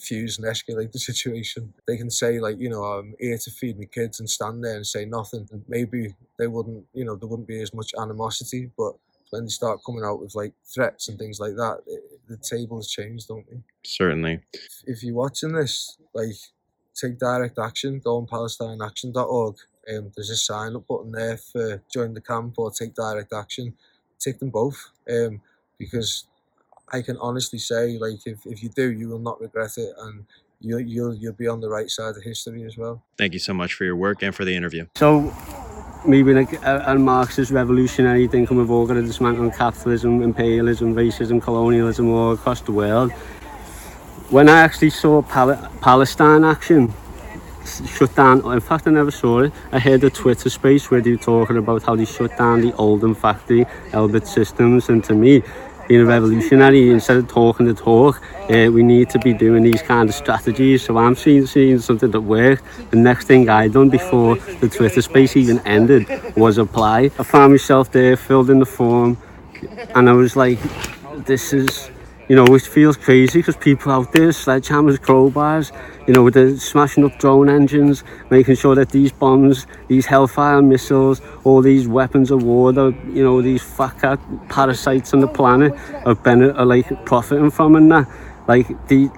fuse 0.00 0.38
and 0.38 0.46
escalate 0.46 0.92
the 0.92 0.98
situation. 0.98 1.72
They 1.86 1.96
can 1.96 2.10
say 2.10 2.40
like, 2.40 2.58
you 2.58 2.68
know, 2.68 2.82
I'm 2.84 3.14
here 3.18 3.38
to 3.38 3.50
feed 3.50 3.78
my 3.78 3.84
kids 3.84 4.20
and 4.20 4.28
stand 4.28 4.64
there 4.64 4.76
and 4.76 4.86
say 4.86 5.04
nothing. 5.04 5.48
And 5.52 5.64
maybe 5.68 6.14
they 6.38 6.46
wouldn't, 6.46 6.86
you 6.92 7.04
know, 7.04 7.16
there 7.16 7.28
wouldn't 7.28 7.48
be 7.48 7.60
as 7.60 7.74
much 7.74 7.92
animosity. 8.00 8.70
But 8.76 8.92
when 9.30 9.44
they 9.44 9.50
start 9.50 9.80
coming 9.84 10.04
out 10.04 10.20
with 10.20 10.34
like 10.34 10.54
threats 10.64 11.08
and 11.08 11.18
things 11.18 11.40
like 11.40 11.54
that, 11.56 11.78
it, 11.86 12.02
the 12.28 12.36
tables 12.36 12.90
change, 12.90 13.26
don't 13.26 13.48
they? 13.50 13.60
Certainly. 13.84 14.40
If 14.86 15.02
you're 15.02 15.14
watching 15.14 15.52
this, 15.52 15.98
like, 16.14 16.36
take 16.94 17.18
direct 17.18 17.58
action. 17.58 18.00
Go 18.00 18.16
on 18.18 18.26
PalestineAction.org. 18.26 19.56
Um, 19.88 20.12
there's 20.14 20.30
a 20.30 20.36
sign 20.36 20.76
up 20.76 20.86
button 20.86 21.12
there 21.12 21.36
for 21.36 21.82
join 21.92 22.14
the 22.14 22.20
camp 22.20 22.54
or 22.58 22.70
take 22.70 22.94
direct 22.94 23.32
action. 23.32 23.74
Take 24.18 24.38
them 24.38 24.50
both. 24.50 24.90
Um, 25.10 25.40
because 25.78 26.26
I 26.92 27.02
can 27.02 27.16
honestly 27.18 27.58
say, 27.58 27.98
like, 27.98 28.26
if, 28.26 28.44
if 28.46 28.62
you 28.62 28.68
do, 28.68 28.90
you 28.90 29.08
will 29.08 29.18
not 29.18 29.40
regret 29.40 29.72
it, 29.76 29.92
and 29.98 30.24
you 30.60 30.78
you'll 30.78 31.14
you'll 31.14 31.32
be 31.32 31.48
on 31.48 31.60
the 31.60 31.68
right 31.68 31.90
side 31.90 32.16
of 32.16 32.22
history 32.22 32.64
as 32.64 32.76
well. 32.76 33.02
Thank 33.16 33.32
you 33.32 33.38
so 33.38 33.54
much 33.54 33.74
for 33.74 33.84
your 33.84 33.96
work 33.96 34.22
and 34.22 34.34
for 34.34 34.44
the 34.44 34.54
interview. 34.54 34.86
So, 34.96 35.32
maybe 36.06 36.34
like 36.34 36.52
a, 36.64 36.84
a 36.86 36.98
Marxist 36.98 37.50
revolutionary 37.50 38.26
thinking 38.28 38.56
we've 38.56 38.70
all 38.70 38.86
got 38.86 38.94
to 38.94 39.02
dismantle 39.02 39.50
capitalism, 39.52 40.22
imperialism, 40.22 40.94
racism, 40.94 41.40
colonialism 41.42 42.10
all 42.10 42.32
across 42.32 42.60
the 42.62 42.72
world. 42.72 43.12
when 44.30 44.48
I 44.48 44.60
actually 44.60 44.90
saw 44.90 45.22
Pal- 45.22 45.70
Palestine 45.80 46.44
action 46.44 46.92
shut 47.86 48.14
down, 48.14 48.44
in 48.52 48.60
fact, 48.60 48.86
I 48.86 48.90
never 48.90 49.10
saw 49.10 49.40
it. 49.40 49.52
I 49.72 49.78
heard 49.78 50.02
a 50.04 50.10
Twitter 50.10 50.48
space 50.48 50.90
where 50.90 51.00
they 51.00 51.10
were 51.10 51.16
talking 51.16 51.56
about 51.56 51.82
how 51.82 51.96
they 51.96 52.04
shut 52.04 52.36
down 52.38 52.60
the 52.60 52.72
Oldham 52.76 53.14
factory, 53.14 53.64
Elbit 53.90 54.26
Systems, 54.26 54.88
and 54.88 55.02
to 55.04 55.14
me, 55.14 55.42
being 55.90 56.02
a 56.02 56.06
revolutionary, 56.06 56.88
instead 56.90 57.16
of 57.16 57.26
talking 57.26 57.66
the 57.66 57.74
talk, 57.74 58.22
uh, 58.48 58.70
we 58.70 58.80
need 58.80 59.10
to 59.10 59.18
be 59.18 59.32
doing 59.34 59.64
these 59.64 59.82
kind 59.82 60.08
of 60.08 60.14
strategies. 60.14 60.84
So 60.84 60.96
I'm 60.96 61.16
seeing, 61.16 61.46
seeing 61.46 61.80
something 61.80 62.12
that 62.12 62.20
worked. 62.20 62.62
The 62.92 62.96
next 62.96 63.24
thing 63.26 63.48
I 63.48 63.66
done 63.66 63.90
before 63.90 64.36
the 64.60 64.68
Twitter 64.68 65.02
space 65.02 65.36
even 65.36 65.58
ended 65.66 66.06
was 66.36 66.58
apply. 66.58 67.10
I 67.18 67.24
found 67.24 67.54
myself 67.54 67.90
there, 67.90 68.16
filled 68.16 68.50
in 68.50 68.60
the 68.60 68.66
form, 68.66 69.18
and 69.96 70.08
I 70.08 70.12
was 70.12 70.36
like, 70.36 70.60
this 71.26 71.52
is, 71.52 71.90
you 72.30 72.36
know, 72.36 72.46
it 72.54 72.62
feels 72.62 72.96
crazy 72.96 73.40
because 73.40 73.56
people 73.56 73.90
out 73.90 74.12
there, 74.12 74.28
sledgehammers, 74.28 74.98
crowbars, 74.98 75.72
you 76.06 76.14
know, 76.14 76.30
they're 76.30 76.56
smashing 76.56 77.04
up 77.04 77.18
drone 77.18 77.48
engines, 77.48 78.04
making 78.30 78.54
sure 78.54 78.76
that 78.76 78.90
these 78.90 79.10
bombs, 79.10 79.66
these 79.88 80.06
Hellfire 80.06 80.62
missiles, 80.62 81.20
all 81.42 81.60
these 81.60 81.88
weapons 81.88 82.30
of 82.30 82.44
war, 82.44 82.72
that, 82.72 82.96
you 83.08 83.24
know, 83.24 83.42
these 83.42 83.64
cat 84.00 84.20
parasites 84.48 85.12
on 85.12 85.18
the 85.18 85.26
planet 85.26 85.72
are, 86.06 86.14
bene- 86.14 86.52
are 86.52 86.60
uh, 86.60 86.64
like 86.64 87.04
profiting 87.04 87.50
from 87.50 87.74
and 87.74 87.90
that. 87.90 88.08
Like, 88.46 88.68
the, 88.86 89.10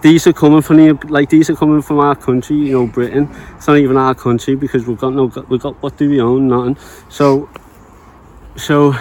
these 0.00 0.28
are 0.28 0.32
coming 0.32 0.62
from 0.62 0.76
the, 0.76 0.92
like 1.08 1.30
these 1.30 1.50
are 1.50 1.56
coming 1.56 1.82
from 1.82 1.98
our 1.98 2.14
country, 2.14 2.54
you 2.54 2.72
know, 2.78 2.86
Britain. 2.86 3.28
It's 3.56 3.66
not 3.66 3.78
even 3.78 3.96
our 3.96 4.14
country 4.14 4.54
because 4.54 4.86
we've 4.86 4.98
got 4.98 5.12
no, 5.12 5.24
we've 5.48 5.60
got 5.60 5.82
what 5.82 5.96
do 5.96 6.08
we 6.08 6.20
own? 6.20 6.46
Nothing. 6.46 6.76
So, 7.08 7.48
so 8.54 8.94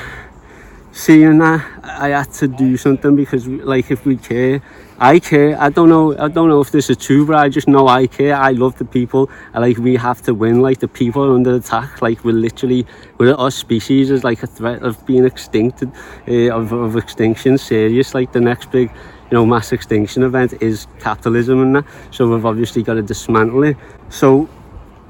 seeing 0.92 1.38
that 1.38 1.73
I 2.00 2.10
had 2.10 2.32
to 2.34 2.48
do 2.48 2.78
something 2.78 3.16
because 3.16 3.48
like 3.48 3.92
if 3.92 4.06
we 4.06 4.18
care 4.18 4.62
I 5.00 5.20
care. 5.20 5.60
I 5.60 5.70
don't 5.70 5.90
know 5.90 6.18
I 6.18 6.28
don't 6.28 6.48
know 6.48 6.62
if 6.62 6.72
this 6.72 6.90
is 6.90 6.98
true 6.98 7.26
but 7.26 7.36
I 7.36 7.50
just 7.50 7.68
know 7.68 7.88
I 7.88 8.08
care. 8.08 8.36
I 8.36 8.52
love 8.52 8.78
the 8.78 8.86
people. 8.86 9.30
I 9.54 9.60
like 9.60 9.78
we 9.78 9.96
have 9.96 10.22
to 10.24 10.34
win. 10.34 10.62
Like 10.62 10.80
the 10.80 10.88
people 10.88 11.24
are 11.24 11.34
under 11.34 11.56
attack. 11.56 12.02
Like 12.02 12.24
we're 12.24 12.34
literally 12.34 12.86
we're 13.18 13.34
our 13.36 13.52
species 13.52 14.12
is 14.12 14.24
like 14.24 14.44
a 14.44 14.48
threat 14.48 14.82
of 14.82 15.06
being 15.06 15.24
extincted 15.24 15.94
uh, 16.28 16.56
of, 16.56 16.72
of 16.72 16.96
extinction. 16.96 17.58
Serious. 17.58 18.14
Like 18.14 18.32
the 18.32 18.42
next 18.42 18.72
big 18.72 18.90
you 19.30 19.38
know 19.38 19.46
mass 19.46 19.72
extinction 19.72 20.24
event 20.24 20.54
is 20.62 20.88
capitalism 21.00 21.62
and 21.62 21.76
that. 21.76 21.86
So 22.12 22.30
we've 22.30 22.46
obviously 22.46 22.84
got 22.84 22.94
to 22.94 23.02
dismantle 23.02 23.64
it. 23.64 23.78
So 24.10 24.48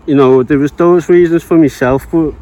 you 0.05 0.15
know 0.15 0.43
there 0.43 0.59
was 0.59 0.71
those 0.71 1.07
reasons 1.07 1.43
for 1.43 1.57
myself 1.57 2.07
but 2.11 2.33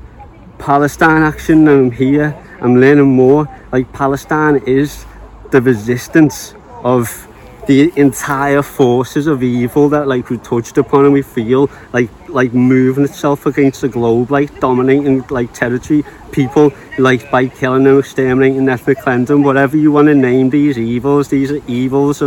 Palestine 0.58 1.24
action 1.24 1.64
now 1.66 1.74
I'm 1.74 1.92
here 1.92 2.36
I'm 2.62 2.80
learning 2.80 3.16
more. 3.16 3.48
Like 3.72 3.92
Palestine 3.92 4.58
is 4.66 5.06
the 5.52 5.62
resistance 5.62 6.54
of 6.84 7.28
the 7.68 7.92
entire 7.96 8.62
forces 8.62 9.28
of 9.28 9.44
evil 9.44 9.90
that 9.90 10.08
like 10.08 10.30
we 10.30 10.38
touched 10.40 10.78
upon 10.78 11.06
and 11.06 11.14
we 11.14 11.22
feel 11.22 11.70
like 11.94 12.10
like 12.28 12.54
moving 12.54 13.04
itself 13.04 13.46
against 13.46 13.82
the 13.82 13.88
globe 13.88 14.32
like 14.32 14.60
dominating 14.60 15.24
like 15.30 15.54
territory 15.54 16.04
people 16.32 16.74
like 16.98 17.30
by 17.30 17.48
killing 17.48 17.84
them 17.84 18.00
exterminating 18.00 18.68
ethnic 18.68 18.98
cleansing 18.98 19.44
whatever 19.44 19.78
you 19.78 19.92
want 19.92 20.08
to 20.08 20.16
name 20.16 20.50
these 20.50 20.78
evils 20.78 21.28
these 21.28 21.52
are 21.52 21.62
evils 21.68 22.22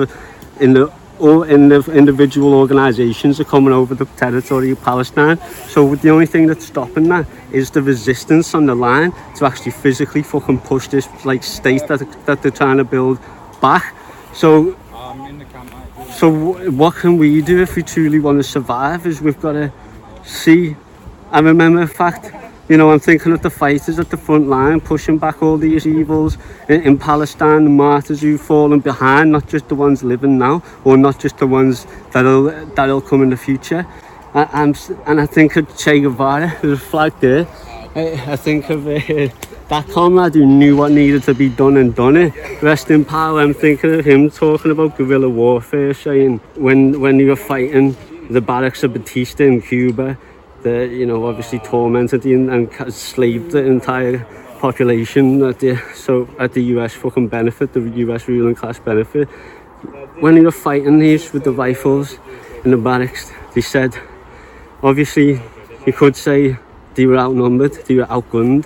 in 0.60 0.72
the 0.72 0.92
or 1.18 1.46
in 1.46 1.68
the 1.68 1.80
individual 1.92 2.54
organisations 2.54 3.40
are 3.40 3.44
coming 3.44 3.72
over 3.72 3.94
the 3.94 4.04
territory 4.16 4.70
of 4.70 4.82
Palestine. 4.82 5.38
So 5.68 5.94
the 5.94 6.10
only 6.10 6.26
thing 6.26 6.46
that's 6.46 6.64
stopping 6.64 7.08
that 7.08 7.26
is 7.52 7.70
the 7.70 7.82
resistance 7.82 8.54
on 8.54 8.66
the 8.66 8.74
line 8.74 9.12
to 9.36 9.46
actually 9.46 9.72
physically 9.72 10.22
fucking 10.22 10.60
push 10.60 10.88
this 10.88 11.08
like 11.24 11.42
state 11.42 11.86
that, 11.88 12.00
that 12.26 12.42
they're 12.42 12.50
trying 12.50 12.78
to 12.78 12.84
build 12.84 13.18
back. 13.60 13.94
So 14.32 14.76
so 16.14 16.30
what 16.70 16.94
can 16.94 17.18
we 17.18 17.42
do 17.42 17.62
if 17.62 17.76
we 17.76 17.82
truly 17.82 18.20
want 18.20 18.38
to 18.38 18.44
survive 18.44 19.06
is 19.06 19.20
we've 19.20 19.40
got 19.40 19.52
to 19.52 19.72
see 20.24 20.76
and 21.32 21.46
remember 21.46 21.80
the 21.80 21.92
fact 21.92 22.30
you 22.68 22.76
know 22.76 22.90
I'm 22.90 23.00
thinking 23.00 23.32
of 23.32 23.42
the 23.42 23.50
fighters 23.50 23.98
at 23.98 24.10
the 24.10 24.16
front 24.16 24.48
line 24.48 24.80
pushing 24.80 25.18
back 25.18 25.42
all 25.42 25.56
these 25.56 25.86
evils 25.86 26.38
in, 26.68 26.82
in 26.82 26.98
Palestine 26.98 27.64
the 27.64 27.70
martyrs 27.70 28.20
who've 28.22 28.40
fallen 28.40 28.80
behind 28.80 29.32
not 29.32 29.48
just 29.48 29.68
the 29.68 29.74
ones 29.74 30.02
living 30.02 30.38
now 30.38 30.62
or 30.84 30.96
not 30.96 31.20
just 31.20 31.38
the 31.38 31.46
ones 31.46 31.86
that'll 32.12 32.44
that'll 32.74 33.00
come 33.00 33.22
in 33.22 33.30
the 33.30 33.36
future 33.36 33.86
I, 34.34 34.48
I'm, 34.52 34.74
and 35.06 35.20
I 35.20 35.26
think 35.26 35.56
of 35.56 35.76
Che 35.76 36.00
Guevara 36.00 36.56
there's 36.62 36.78
a 36.78 36.80
flag 36.80 37.12
there 37.20 37.46
I, 37.94 38.32
I 38.32 38.36
think 38.36 38.70
of 38.70 38.86
uh, 38.86 39.28
that 39.68 39.88
comrade 39.88 40.34
who 40.34 40.46
knew 40.46 40.76
what 40.76 40.90
needed 40.90 41.22
to 41.24 41.34
be 41.34 41.48
done 41.48 41.76
and 41.76 41.94
done 41.94 42.16
it. 42.16 42.32
Rest 42.60 42.90
in 42.90 43.04
power. 43.04 43.40
I'm 43.40 43.54
thinking 43.54 43.94
of 43.94 44.04
him 44.04 44.30
talking 44.30 44.72
about 44.72 44.96
guerrilla 44.96 45.28
warfare, 45.28 45.94
saying 45.94 46.38
when 46.56 47.00
when 47.00 47.20
you 47.20 47.28
were 47.28 47.36
fighting 47.36 47.96
the 48.28 48.40
barracks 48.40 48.82
of 48.82 48.92
Batista 48.92 49.44
in 49.44 49.62
Cuba, 49.62 50.18
that 50.64 50.90
you 50.90 51.06
know 51.06 51.26
obviously 51.26 51.60
tormented 51.60 52.24
and 52.24 52.50
enslaved 52.50 53.52
the 53.52 53.64
entire 53.64 54.26
population 54.58 55.42
at 55.42 55.60
the 55.60 55.76
so 55.94 56.28
at 56.38 56.52
the 56.54 56.62
US 56.74 56.92
fucking 56.94 57.28
benefit, 57.28 57.72
the 57.72 57.80
US 57.80 58.26
ruling 58.26 58.54
class 58.54 58.78
benefit. 58.78 59.28
When 60.20 60.36
you 60.36 60.44
were 60.44 60.58
fighting 60.68 60.98
these 60.98 61.32
with 61.32 61.44
the 61.44 61.52
rifles 61.52 62.18
in 62.64 62.70
the 62.70 62.76
barracks, 62.76 63.30
they 63.54 63.60
said 63.60 63.94
obviously 64.82 65.40
you 65.86 65.92
could 65.92 66.16
say 66.16 66.56
they 66.94 67.06
were 67.06 67.18
outnumbered, 67.18 67.74
they 67.86 67.96
were 67.96 68.06
outgunned. 68.06 68.64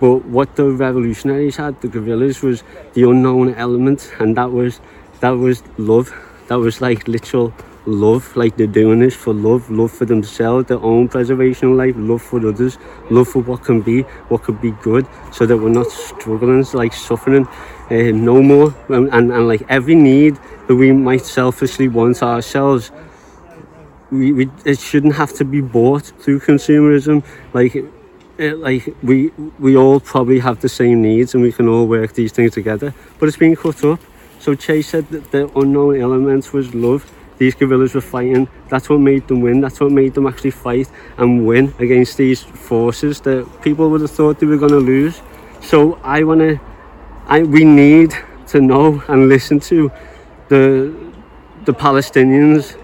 But 0.00 0.24
what 0.24 0.56
the 0.56 0.64
revolutionaries 0.70 1.56
had, 1.56 1.80
the 1.80 1.88
guerrillas, 1.88 2.42
was 2.42 2.62
the 2.94 3.08
unknown 3.08 3.54
element, 3.54 4.12
and 4.18 4.36
that 4.36 4.50
was 4.50 4.80
that 5.20 5.36
was 5.44 5.62
love. 5.78 6.12
That 6.48 6.58
was 6.58 6.80
like 6.80 7.06
literal 7.06 7.54
love. 7.86 8.36
Like 8.36 8.56
they're 8.56 8.66
doing 8.66 9.00
this 9.00 9.14
for 9.14 9.34
love, 9.34 9.70
love 9.70 9.92
for 9.92 10.04
themselves, 10.04 10.68
their 10.68 10.78
own 10.78 11.08
preservation 11.08 11.72
of 11.72 11.76
life, 11.76 11.94
love 11.96 12.22
for 12.22 12.46
others, 12.46 12.78
love 13.10 13.28
for 13.28 13.42
what 13.42 13.64
can 13.64 13.80
be, 13.80 14.02
what 14.28 14.42
could 14.42 14.60
be 14.60 14.72
good, 14.82 15.06
so 15.32 15.46
that 15.46 15.56
we're 15.56 15.68
not 15.68 15.90
struggling, 15.90 16.64
like 16.72 16.92
suffering 16.92 17.46
uh, 17.90 17.94
no 17.94 18.42
more. 18.42 18.74
And, 18.88 19.12
and, 19.12 19.32
and 19.32 19.48
like 19.48 19.62
every 19.68 19.94
need 19.94 20.38
that 20.66 20.76
we 20.76 20.92
might 20.92 21.24
selfishly 21.24 21.88
want 21.88 22.22
ourselves, 22.22 22.90
we, 24.10 24.32
we 24.32 24.50
it 24.64 24.78
shouldn't 24.78 25.14
have 25.14 25.32
to 25.34 25.44
be 25.44 25.60
bought 25.60 26.04
through 26.20 26.40
consumerism. 26.40 27.24
Like 27.52 27.76
it, 28.38 28.58
like 28.58 28.94
we 29.02 29.28
we 29.58 29.76
all 29.76 30.00
probably 30.00 30.40
have 30.40 30.60
the 30.60 30.68
same 30.68 31.02
needs 31.02 31.34
and 31.34 31.42
we 31.42 31.52
can 31.52 31.68
all 31.68 31.86
work 31.86 32.14
these 32.14 32.32
things 32.32 32.52
together 32.52 32.92
but 33.18 33.28
it's 33.28 33.36
been 33.36 33.54
cut 33.54 33.84
up 33.84 34.00
so 34.40 34.54
Chase 34.54 34.88
said 34.88 35.08
that 35.10 35.30
the 35.30 35.48
unknown 35.58 36.00
element 36.00 36.52
was 36.52 36.74
love 36.74 37.10
these 37.38 37.54
guerrillas 37.54 37.94
were 37.94 38.00
fighting 38.00 38.48
that's 38.68 38.88
what 38.88 39.00
made 39.00 39.26
them 39.28 39.40
win 39.40 39.60
that's 39.60 39.80
what 39.80 39.90
made 39.90 40.14
them 40.14 40.26
actually 40.26 40.50
fight 40.50 40.88
and 41.18 41.46
win 41.46 41.74
against 41.78 42.16
these 42.16 42.42
forces 42.42 43.20
that 43.20 43.46
people 43.62 43.90
would 43.90 44.00
have 44.00 44.10
thought 44.10 44.38
they 44.38 44.46
were 44.46 44.56
going 44.56 44.72
to 44.72 44.78
lose. 44.78 45.20
So 45.60 45.94
I 46.02 46.24
want 46.24 46.40
to 46.40 46.60
I 47.26 47.42
we 47.42 47.64
need 47.64 48.14
to 48.48 48.60
know 48.60 49.02
and 49.08 49.28
listen 49.28 49.60
to 49.60 49.90
the 50.48 50.94
the 51.64 51.72
Palestinians. 51.72 52.76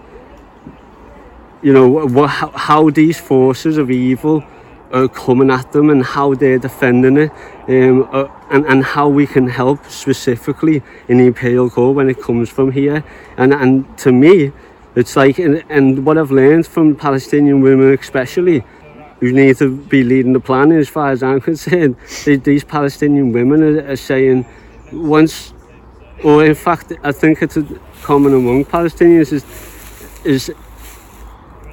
You 1.63 1.75
know 1.75 1.89
what 1.89 2.29
how, 2.29 2.51
how 2.51 2.91
these 2.91 3.21
forces 3.21 3.77
of 3.77 3.91
evil 3.91 4.43
are 4.93 5.09
coming 5.09 5.51
at 5.51 5.73
them 5.73 5.91
and 5.91 6.05
how 6.05 6.35
they're 6.35 6.59
defending 6.59 7.17
it 7.17 7.31
um, 7.69 8.09
uh, 8.13 8.29
and, 8.51 8.67
and 8.67 8.85
how 8.85 9.09
we 9.09 9.27
can 9.27 9.49
help 9.49 9.89
specifically 9.89 10.83
in 11.09 11.19
the 11.19 11.27
Imperial 11.27 11.71
Core 11.71 11.95
when 11.95 12.09
it 12.09 12.21
comes 12.21 12.49
from 12.49 12.73
here. 12.73 13.05
And 13.37 13.53
and 13.53 13.99
to 13.99 14.13
me 14.13 14.53
it's 14.97 15.17
like 15.17 15.39
and, 15.39 15.65
and 15.69 16.05
what 16.05 16.19
I've 16.19 16.33
learned 16.33 16.67
from 16.67 16.97
Palestinian 16.97 17.61
women 17.61 17.93
especially 17.95 18.65
who 19.21 19.33
need 19.33 19.57
to 19.59 19.77
be 19.77 20.03
leading 20.03 20.33
the 20.33 20.41
plan 20.41 20.73
as 20.73 20.89
far 20.89 21.11
as 21.11 21.23
I'm 21.23 21.41
concerned 21.51 21.97
they, 22.25 22.37
these 22.37 22.65
Palestinian 22.65 23.33
women 23.33 23.63
are, 23.63 23.93
are 23.93 23.97
saying 23.97 24.47
once 24.93 25.53
or 26.25 26.45
in 26.45 26.55
fact 26.55 26.93
I 27.05 27.13
think 27.13 27.43
it's 27.43 27.59
common 28.03 28.35
among 28.35 28.65
Palestinians 28.65 29.33
is 29.33 29.45
is 30.25 30.53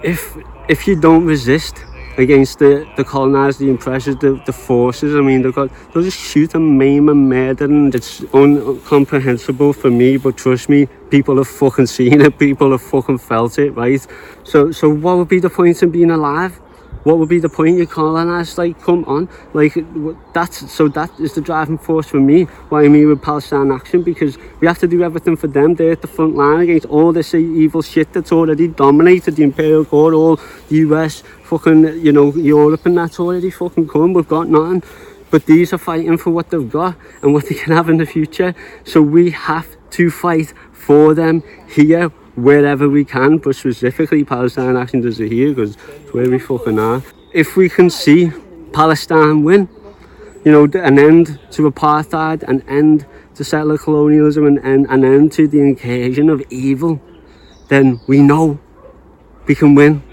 if 0.03 0.37
if 0.69 0.87
you 0.87 0.99
don't 0.99 1.25
resist 1.25 1.83
against 2.17 2.59
the, 2.59 2.87
the 2.97 3.03
colonized, 3.03 3.59
the 3.59 3.71
oppressors, 3.71 4.15
the, 4.17 4.41
the 4.45 4.53
forces, 4.53 5.15
I 5.15 5.21
mean, 5.21 5.43
they've 5.43 5.53
got, 5.53 5.69
they'll 5.93 6.03
just 6.03 6.19
shoot 6.19 6.55
and 6.55 6.77
maim 6.77 7.09
and 7.09 7.29
murder 7.29 7.65
and 7.65 7.93
it's 7.93 8.21
incomprehensible 8.33 9.73
for 9.73 9.91
me, 9.91 10.17
but 10.17 10.35
trust 10.37 10.67
me, 10.69 10.87
people 11.09 11.37
have 11.37 11.47
fucking 11.47 11.85
seen 11.85 12.21
it, 12.21 12.39
people 12.39 12.71
have 12.71 12.81
fucking 12.81 13.19
felt 13.19 13.59
it, 13.59 13.71
right? 13.71 14.05
So, 14.43 14.71
so 14.71 14.89
what 14.89 15.17
would 15.17 15.27
be 15.27 15.39
the 15.39 15.49
point 15.49 15.81
in 15.83 15.91
being 15.91 16.11
alive? 16.11 16.59
What 17.07 17.19
would 17.19 17.29
be 17.29 17.39
the 17.39 17.47
point? 17.47 17.77
You 17.77 17.87
colonise, 17.87 18.57
like, 18.57 18.81
come 18.81 19.05
on, 19.05 19.29
like 19.53 19.73
that's 20.33 20.69
so 20.69 20.89
that 20.89 21.09
is 21.21 21.35
the 21.35 21.39
driving 21.39 21.77
force 21.77 22.07
for 22.07 22.19
me. 22.19 22.43
Why 22.67 22.83
I'm 22.83 22.91
with 23.07 23.21
Palestine 23.21 23.71
Action 23.71 24.03
because 24.03 24.37
we 24.59 24.67
have 24.67 24.79
to 24.79 24.89
do 24.89 25.01
everything 25.03 25.37
for 25.37 25.47
them. 25.47 25.75
They're 25.75 25.93
at 25.93 26.01
the 26.01 26.09
front 26.09 26.35
line 26.35 26.59
against 26.59 26.85
all 26.87 27.13
this 27.13 27.33
evil 27.33 27.81
shit 27.81 28.11
that's 28.11 28.33
already 28.33 28.67
dominated 28.67 29.37
the 29.37 29.43
Imperial 29.43 29.85
Court, 29.85 30.13
all 30.13 30.35
the 30.67 30.75
US, 30.87 31.23
fucking, 31.43 32.05
you 32.05 32.11
know, 32.11 32.33
Europe, 32.35 32.85
and 32.85 32.97
that's 32.97 33.21
already 33.21 33.51
fucking 33.51 33.87
come. 33.87 34.11
We've 34.11 34.27
got 34.27 34.49
nothing. 34.49 34.83
But 35.31 35.45
these 35.45 35.71
are 35.71 35.77
fighting 35.77 36.17
for 36.17 36.31
what 36.31 36.49
they've 36.49 36.69
got 36.69 36.97
and 37.21 37.33
what 37.33 37.45
they 37.47 37.55
can 37.55 37.71
have 37.71 37.87
in 37.89 37.99
the 37.99 38.05
future. 38.05 38.53
So 38.83 39.01
we 39.01 39.31
have 39.31 39.67
to 39.91 40.11
fight 40.11 40.53
for 40.73 41.13
them 41.13 41.41
here 41.69 42.11
wherever 42.37 42.87
we 42.87 43.03
can, 43.03 43.39
but 43.39 43.55
specifically 43.55 44.23
Palestine 44.23 44.77
Action 44.77 45.01
does 45.01 45.19
it 45.19 45.31
here 45.31 45.49
because 45.49 45.75
it's 45.75 46.13
where 46.13 46.29
we 46.29 46.37
fucking 46.37 46.77
are. 46.77 47.01
If 47.33 47.57
we 47.57 47.67
can 47.67 47.89
see 47.89 48.31
Palestine 48.71 49.43
win, 49.43 49.67
you 50.45 50.51
know, 50.51 50.65
an 50.79 50.99
end 50.99 51.39
to 51.51 51.69
apartheid, 51.69 52.43
an 52.43 52.61
end 52.69 53.05
to 53.35 53.43
settler 53.43 53.77
colonialism, 53.77 54.45
and 54.45 54.59
an, 54.59 54.85
an 54.85 55.03
end 55.03 55.31
to 55.33 55.47
the 55.47 55.59
incursion 55.59 56.29
of 56.29 56.43
evil, 56.51 57.01
then 57.69 57.99
we 58.07 58.21
know 58.21 58.59
we 59.47 59.55
can 59.55 59.73
win. 59.73 60.03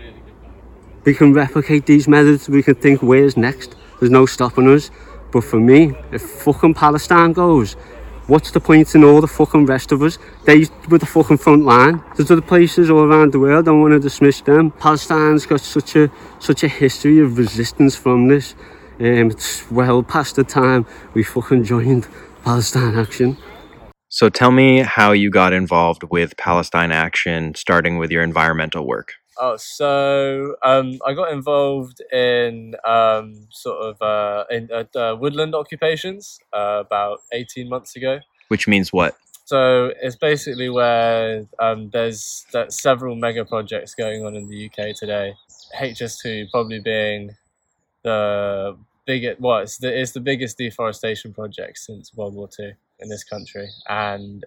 We 1.04 1.12
can 1.14 1.34
replicate 1.34 1.84
these 1.84 2.08
methods. 2.08 2.48
We 2.48 2.62
can 2.62 2.74
think, 2.74 3.02
where's 3.02 3.37
next? 3.37 3.76
There's 4.00 4.10
no 4.10 4.24
stopping 4.24 4.68
us. 4.68 4.90
But 5.30 5.44
for 5.44 5.60
me, 5.60 5.94
if 6.10 6.22
fucking 6.22 6.74
Palestine 6.74 7.34
goes, 7.34 7.76
what's 8.26 8.50
the 8.50 8.60
point 8.60 8.94
in 8.94 9.04
all 9.04 9.20
the 9.20 9.28
fucking 9.28 9.66
rest 9.66 9.92
of 9.92 10.02
us? 10.02 10.18
They 10.44 10.66
were 10.88 10.98
the 10.98 11.06
fucking 11.06 11.38
front 11.38 11.64
line. 11.64 12.02
There's 12.16 12.30
other 12.30 12.42
places 12.42 12.90
all 12.90 13.00
around 13.04 13.32
the 13.32 13.38
world. 13.38 13.64
I 13.64 13.70
don't 13.70 13.80
want 13.80 13.92
to 13.92 14.00
dismiss 14.00 14.40
them. 14.40 14.70
Palestine's 14.70 15.46
got 15.46 15.60
such 15.60 15.96
a 15.96 16.10
such 16.38 16.62
a 16.64 16.68
history 16.68 17.18
of 17.20 17.38
resistance 17.38 17.96
from 17.96 18.28
this. 18.28 18.54
Um, 19.00 19.30
it's 19.30 19.70
well 19.70 20.02
past 20.02 20.37
the 20.37 20.44
time 20.44 20.87
we 21.14 21.22
fucking 21.22 21.64
joined 21.64 22.06
Palestine 22.44 22.96
Action. 22.96 23.37
So 24.08 24.28
tell 24.28 24.52
me 24.52 24.78
how 24.78 25.10
you 25.10 25.28
got 25.30 25.52
involved 25.52 26.04
with 26.10 26.37
Palestine 26.37 26.92
Action, 26.92 27.54
starting 27.56 27.98
with 27.98 28.12
your 28.12 28.22
environmental 28.22 28.87
work. 28.87 29.14
Oh, 29.38 29.56
so 29.56 30.56
um, 30.62 30.98
I 31.06 31.12
got 31.12 31.32
involved 31.32 32.00
in 32.12 32.76
um, 32.84 33.46
sort 33.50 33.78
of 33.80 34.02
uh, 34.02 34.44
in 34.50 34.68
uh, 34.72 34.84
uh, 34.96 35.16
woodland 35.16 35.54
occupations 35.54 36.38
uh, 36.52 36.82
about 36.86 37.20
eighteen 37.32 37.68
months 37.68 37.96
ago. 37.96 38.20
Which 38.48 38.68
means 38.68 38.92
what? 38.92 39.16
So 39.46 39.92
it's 40.00 40.16
basically 40.16 40.70
where 40.70 41.46
um, 41.58 41.90
there's 41.90 42.46
that 42.52 42.72
several 42.72 43.14
mega 43.16 43.44
projects 43.44 43.94
going 43.94 44.24
on 44.24 44.36
in 44.36 44.48
the 44.48 44.66
UK 44.66 44.96
today. 44.96 45.34
HS2 45.78 46.50
probably 46.50 46.80
being 46.80 47.36
the 48.02 48.76
biggest. 49.06 49.40
Well, 49.40 49.58
it's 49.58 49.78
the 49.78 50.00
it's 50.00 50.12
the 50.12 50.20
biggest 50.20 50.58
deforestation 50.58 51.34
project 51.34 51.78
since 51.78 52.14
World 52.14 52.34
War 52.34 52.48
Two 52.48 52.72
in 53.00 53.08
this 53.08 53.24
country, 53.24 53.68
and 53.88 54.44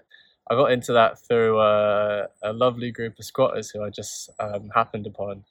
I 0.50 0.56
got 0.56 0.72
into 0.72 0.94
that 0.94 1.20
through 1.20 1.60
a, 1.60 2.28
a 2.42 2.54
lovely 2.54 2.92
group 2.92 3.20
of 3.20 3.26
squatters 3.26 3.70
who 3.70 3.84
I 3.84 3.90
just 3.90 4.30
um, 4.40 4.70
happened 4.74 5.06
upon 5.06 5.44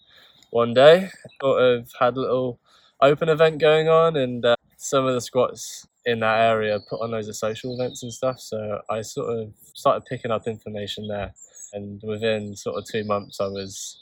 one 0.50 0.72
day. 0.72 1.10
Sort 1.42 1.62
of 1.62 1.92
had 1.98 2.16
a 2.16 2.20
little 2.20 2.58
open 3.00 3.28
event 3.28 3.60
going 3.60 3.88
on, 3.88 4.16
and 4.16 4.44
uh, 4.44 4.56
some 4.78 5.06
of 5.06 5.14
the 5.14 5.20
squats 5.20 5.86
in 6.06 6.20
that 6.20 6.38
area 6.38 6.80
put 6.88 7.02
on 7.02 7.10
loads 7.10 7.28
of 7.28 7.36
social 7.36 7.74
events 7.74 8.02
and 8.02 8.12
stuff. 8.12 8.40
So 8.40 8.80
I 8.88 9.02
sort 9.02 9.38
of 9.38 9.52
started 9.74 10.06
picking 10.06 10.30
up 10.30 10.46
information 10.46 11.08
there, 11.08 11.34
and 11.74 12.00
within 12.02 12.56
sort 12.56 12.78
of 12.78 12.86
two 12.86 13.04
months, 13.04 13.40
I 13.40 13.48
was 13.48 13.98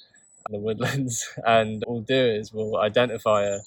in 0.48 0.52
the 0.52 0.58
woodlands. 0.60 1.28
And 1.46 1.82
what 1.86 1.92
we'll 1.92 2.02
do 2.02 2.26
is 2.38 2.52
we'll 2.52 2.76
identify 2.78 3.44
a, 3.44 3.58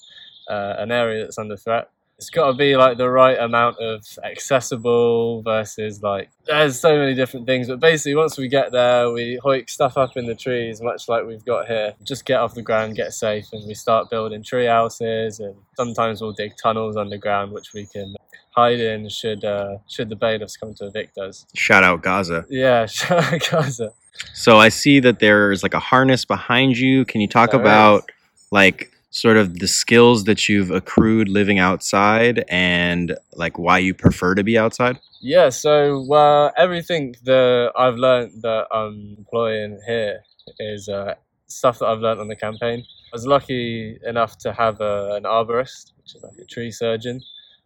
uh, 0.50 0.76
an 0.78 0.90
area 0.90 1.24
that's 1.24 1.38
under 1.38 1.56
threat 1.56 1.90
it's 2.18 2.30
got 2.30 2.48
to 2.48 2.52
be 2.54 2.76
like 2.76 2.98
the 2.98 3.08
right 3.08 3.38
amount 3.38 3.78
of 3.78 4.04
accessible 4.24 5.40
versus 5.42 6.02
like 6.02 6.30
there's 6.46 6.78
so 6.78 6.96
many 6.98 7.14
different 7.14 7.46
things 7.46 7.68
but 7.68 7.78
basically 7.80 8.14
once 8.14 8.36
we 8.36 8.48
get 8.48 8.72
there 8.72 9.10
we 9.12 9.38
hoik 9.44 9.70
stuff 9.70 9.96
up 9.96 10.16
in 10.16 10.26
the 10.26 10.34
trees 10.34 10.80
much 10.80 11.08
like 11.08 11.24
we've 11.26 11.44
got 11.44 11.66
here 11.66 11.94
just 12.02 12.24
get 12.24 12.40
off 12.40 12.54
the 12.54 12.62
ground 12.62 12.96
get 12.96 13.12
safe 13.12 13.46
and 13.52 13.66
we 13.66 13.74
start 13.74 14.10
building 14.10 14.42
tree 14.42 14.66
houses 14.66 15.38
and 15.40 15.54
sometimes 15.76 16.20
we'll 16.20 16.32
dig 16.32 16.52
tunnels 16.60 16.96
underground 16.96 17.52
which 17.52 17.72
we 17.72 17.86
can 17.86 18.14
hide 18.50 18.80
in 18.80 19.08
should 19.08 19.44
uh, 19.44 19.76
should 19.88 20.08
the 20.08 20.16
bailiffs 20.16 20.56
come 20.56 20.74
to 20.74 20.86
evict 20.86 21.16
us 21.18 21.46
Shout 21.54 21.84
out 21.84 22.02
Gaza. 22.02 22.44
yeah 22.48 22.86
shout 22.98 23.32
out 23.32 23.40
gaza 23.50 23.90
So 24.34 24.58
I 24.58 24.68
see 24.70 24.98
that 25.00 25.20
there's 25.20 25.62
like 25.62 25.74
a 25.74 25.78
harness 25.78 26.24
behind 26.24 26.76
you. 26.76 27.04
Can 27.04 27.20
you 27.20 27.28
talk 27.28 27.52
There 27.52 27.60
about 27.60 28.10
like 28.50 28.90
sort 29.18 29.36
of 29.36 29.58
the 29.58 29.66
skills 29.66 30.24
that 30.24 30.48
you've 30.48 30.70
accrued 30.70 31.28
living 31.28 31.58
outside 31.58 32.44
and 32.48 33.16
like 33.34 33.58
why 33.58 33.78
you 33.78 33.92
prefer 33.92 34.34
to 34.34 34.44
be 34.44 34.56
outside? 34.56 34.98
Yeah, 35.20 35.48
so 35.48 36.12
uh, 36.12 36.52
everything 36.56 37.16
that 37.24 37.72
I've 37.76 37.96
learned 37.96 38.42
that 38.42 38.66
I'm 38.70 39.16
employing 39.18 39.80
here 39.86 40.20
is 40.60 40.88
uh, 40.88 41.14
stuff 41.48 41.80
that 41.80 41.86
I've 41.86 41.98
learned 41.98 42.20
on 42.20 42.28
the 42.28 42.36
campaign. 42.36 42.84
I 43.12 43.12
was 43.12 43.26
lucky 43.26 43.98
enough 44.06 44.38
to 44.38 44.52
have 44.52 44.80
a, 44.80 45.14
an 45.14 45.24
arborist, 45.24 45.92
which 45.96 46.14
is 46.14 46.22
like 46.22 46.38
a 46.40 46.44
tree 46.44 46.70
surgeon, 46.70 47.20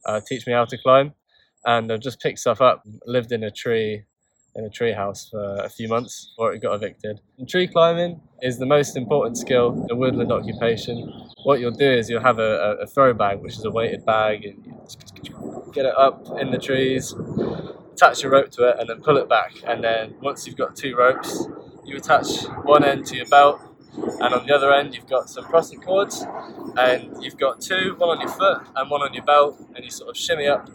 uh, 0.07 0.21
teach 0.27 0.47
me 0.47 0.55
how 0.55 0.65
to 0.65 0.79
climb, 0.79 1.13
and 1.67 1.93
I've 1.93 2.01
just 2.01 2.21
picked 2.21 2.39
stuff 2.39 2.63
up. 2.63 2.83
Lived 3.07 3.33
in 3.33 3.45
a 3.45 3.51
tree, 3.51 4.05
in 4.55 4.65
a 4.65 4.71
tree 4.71 4.93
house 4.93 5.29
for 5.31 5.57
a 5.63 5.69
few 5.69 5.89
months 5.89 6.27
before 6.27 6.53
it 6.53 6.61
got 6.61 6.75
evicted. 6.75 7.21
And 7.39 7.49
tree 7.49 7.67
climbing 7.67 8.21
is 8.43 8.59
the 8.59 8.67
most 8.67 8.97
important 8.97 9.39
skill, 9.39 9.87
a 9.91 9.97
woodland 9.97 10.31
occupation. 10.31 11.09
What 11.45 11.61
you'll 11.61 11.71
do 11.71 11.91
is 11.91 12.11
you'll 12.11 12.23
have 12.23 12.39
a, 12.39 12.77
a, 12.81 12.87
throw 12.87 13.15
bag, 13.15 13.41
which 13.41 13.55
is 13.55 13.65
a 13.65 13.71
weighted 13.71 14.05
bag, 14.05 14.45
and 14.45 14.65
you 15.23 15.73
get 15.73 15.87
it 15.87 15.97
up 15.97 16.27
in 16.39 16.51
the 16.51 16.59
trees, 16.59 17.15
attach 17.93 18.25
a 18.25 18.29
rope 18.29 18.51
to 18.53 18.69
it, 18.69 18.77
and 18.79 18.89
then 18.89 19.01
pull 19.01 19.17
it 19.17 19.29
back. 19.29 19.55
And 19.67 19.83
then 19.83 20.15
once 20.21 20.47
you've 20.47 20.57
got 20.57 20.77
two 20.77 20.97
ropes, 20.97 21.47
you 21.85 21.97
attach 21.97 22.45
one 22.65 22.85
end 22.85 23.07
to 23.07 23.17
your 23.17 23.27
belt, 23.27 23.61
and 23.95 24.35
on 24.35 24.47
the 24.47 24.55
other 24.55 24.73
end 24.73 24.95
you've 24.95 25.09
got 25.09 25.31
some 25.31 25.45
prusik 25.45 25.83
cords, 25.83 26.25
and 26.77 27.23
you've 27.23 27.39
got 27.39 27.61
two, 27.61 27.95
one 27.97 28.11
on 28.17 28.21
your 28.21 28.31
foot 28.31 28.63
and 28.77 28.91
one 28.91 29.03
on 29.03 29.15
your 29.15 29.25
belt, 29.25 29.59
and 29.75 29.85
you 29.85 29.91
sort 29.91 30.11
of 30.11 30.17
shimmy 30.17 30.47
up 30.47 30.69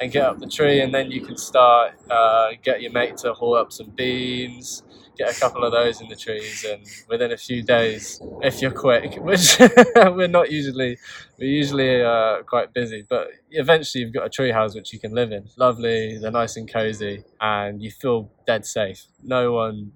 and 0.00 0.10
get 0.10 0.24
up 0.24 0.38
the 0.40 0.46
tree, 0.48 0.80
and 0.80 0.92
then 0.94 1.10
you 1.10 1.20
can 1.20 1.36
start 1.36 1.92
uh, 2.10 2.50
get 2.62 2.80
your 2.82 2.92
mate 2.92 3.16
to 3.18 3.32
haul 3.34 3.54
up 3.54 3.70
some 3.72 3.90
beams, 3.90 4.82
get 5.18 5.36
a 5.36 5.38
couple 5.38 5.62
of 5.62 5.72
those 5.72 6.00
in 6.00 6.08
the 6.08 6.16
trees, 6.16 6.64
and 6.64 6.82
within 7.08 7.32
a 7.32 7.36
few 7.36 7.62
days, 7.62 8.20
if 8.42 8.62
you're 8.62 8.70
quick, 8.70 9.16
which 9.22 9.58
we're 9.96 10.26
not 10.26 10.50
usually, 10.50 10.96
we're 11.38 11.48
usually 11.48 12.02
uh, 12.02 12.42
quite 12.44 12.72
busy, 12.72 13.04
but 13.08 13.28
eventually 13.50 14.02
you've 14.04 14.14
got 14.14 14.24
a 14.26 14.30
tree 14.30 14.50
house 14.50 14.74
which 14.74 14.92
you 14.92 14.98
can 14.98 15.12
live 15.14 15.32
in. 15.32 15.44
Lovely, 15.56 16.18
they're 16.18 16.30
nice 16.30 16.56
and 16.56 16.72
cozy, 16.72 17.22
and 17.40 17.82
you 17.82 17.90
feel 17.90 18.30
dead 18.46 18.64
safe. 18.64 19.04
No 19.22 19.52
one, 19.52 19.92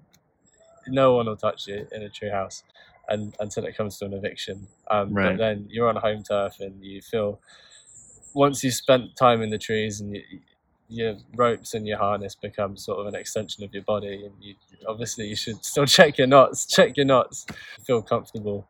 no 0.87 1.15
one 1.15 1.25
will 1.25 1.35
touch 1.37 1.67
you 1.67 1.87
in 1.91 2.03
a 2.03 2.09
tree 2.09 2.29
house. 2.29 2.63
And, 3.07 3.35
until 3.39 3.65
it 3.65 3.77
comes 3.77 3.99
to 3.99 4.05
an 4.05 4.13
eviction, 4.13 4.67
um, 4.89 5.13
Right. 5.13 5.29
but 5.29 5.37
then 5.37 5.67
you're 5.69 5.87
on 5.87 5.95
home 5.95 6.23
turf 6.23 6.59
and 6.59 6.83
you 6.83 7.03
feel 7.03 7.39
once 8.35 8.63
you've 8.63 8.73
spent 8.75 9.15
time 9.15 9.41
in 9.41 9.49
the 9.49 9.57
trees 9.57 9.99
and 10.01 10.15
you, 10.15 10.21
your 10.87 11.15
ropes 11.35 11.73
and 11.73 11.87
your 11.87 11.97
harness 11.97 12.35
become 12.35 12.77
sort 12.77 12.99
of 12.99 13.07
an 13.07 13.15
extension 13.15 13.63
of 13.63 13.73
your 13.73 13.81
body 13.83 14.23
and 14.25 14.33
you 14.39 14.53
obviously 14.87 15.25
you 15.25 15.35
should 15.35 15.63
still 15.65 15.85
check 15.97 16.17
your 16.19 16.27
knots 16.27 16.65
check 16.67 16.95
your 16.97 17.05
knots 17.07 17.45
feel 17.87 18.01
comfortable 18.03 18.67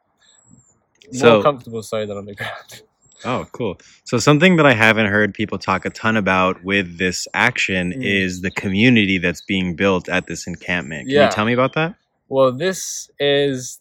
more 1.11 1.13
So- 1.13 1.43
comfortable 1.43 1.83
so 1.83 2.05
than 2.05 2.17
on 2.17 2.25
the 2.25 2.35
ground 2.41 2.81
Oh, 3.23 3.47
cool. 3.53 3.77
So 4.03 4.19
something 4.19 4.57
that 4.57 4.65
I 4.67 4.73
haven't 4.73 5.07
heard 5.07 5.33
people 5.33 5.57
talk 5.57 5.85
a 5.85 5.89
ton 5.89 6.15
about 6.17 6.63
with 6.63 6.97
this 6.99 7.27
action 7.33 7.93
Mm. 7.93 8.03
is 8.03 8.41
the 8.41 8.51
community 8.51 9.17
that's 9.17 9.41
being 9.41 9.73
built 9.75 10.09
at 10.09 10.27
this 10.27 10.45
encampment. 10.45 11.07
Can 11.07 11.15
Yeah. 11.15 11.25
you 11.25 11.31
tell 11.31 11.45
me 11.45 11.53
about 11.53 11.73
that? 11.73 11.95
well 12.27 12.51
this 12.51 13.09
is 13.19 13.79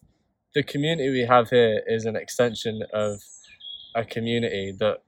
the 0.55 0.63
community 0.63 1.09
we 1.09 1.25
have 1.25 1.49
here 1.49 1.83
is 1.85 2.05
an 2.05 2.15
extension 2.15 2.83
of 2.93 3.19
a 3.93 4.05
community 4.05 4.71
that 4.79 5.03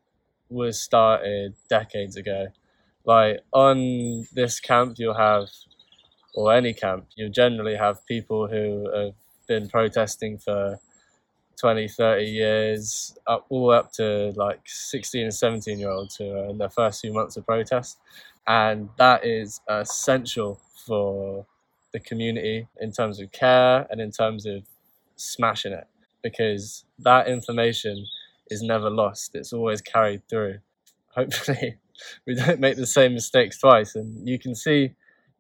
was 0.50 0.80
started 0.80 1.56
decades 1.70 2.16
ago. 2.18 2.48
Like 3.06 3.40
on 3.54 4.28
this 4.34 4.60
camp 4.60 4.96
you'll 4.98 5.14
have 5.14 5.48
or 6.36 6.54
any 6.54 6.74
camp 6.74 7.08
you'll 7.16 7.32
generally 7.32 7.76
have 7.76 8.06
people 8.06 8.48
who 8.48 8.90
have 8.96 9.14
been 9.48 9.70
protesting 9.70 10.38
for 10.38 10.80
20 11.60 11.88
30 11.88 12.24
years 12.26 13.18
up 13.26 13.46
all 13.50 13.72
up 13.72 13.92
to 13.94 14.32
like 14.36 14.60
16 14.66 15.24
and 15.24 15.34
17 15.34 15.80
year 15.80 15.90
olds 15.90 16.16
who 16.16 16.32
are 16.32 16.50
in 16.50 16.58
their 16.58 16.70
first 16.70 17.02
few 17.02 17.14
months 17.14 17.38
of 17.38 17.46
protest. 17.46 17.98
And 18.48 18.90
that 18.98 19.26
is 19.26 19.60
essential 19.68 20.60
for 20.86 21.46
the 21.94 22.00
community 22.00 22.68
in 22.80 22.92
terms 22.92 23.20
of 23.20 23.32
care 23.32 23.88
and 23.90 24.00
in 24.00 24.12
terms 24.12 24.46
of 24.46 24.64
smashing 25.16 25.74
it 25.74 25.88
because 26.22 26.86
that 27.00 27.28
information 27.28 28.06
is 28.50 28.62
never 28.62 28.90
lost. 28.90 29.32
It's 29.36 29.54
always 29.54 29.82
carried 29.82 30.28
through. 30.30 30.60
Hopefully 31.16 31.78
we 32.28 32.36
don't 32.36 32.60
make 32.60 32.78
the 32.78 32.88
same 32.88 33.14
mistakes 33.14 33.60
twice. 33.60 33.96
And 33.96 34.28
you 34.28 34.40
can 34.40 34.56
see 34.56 34.94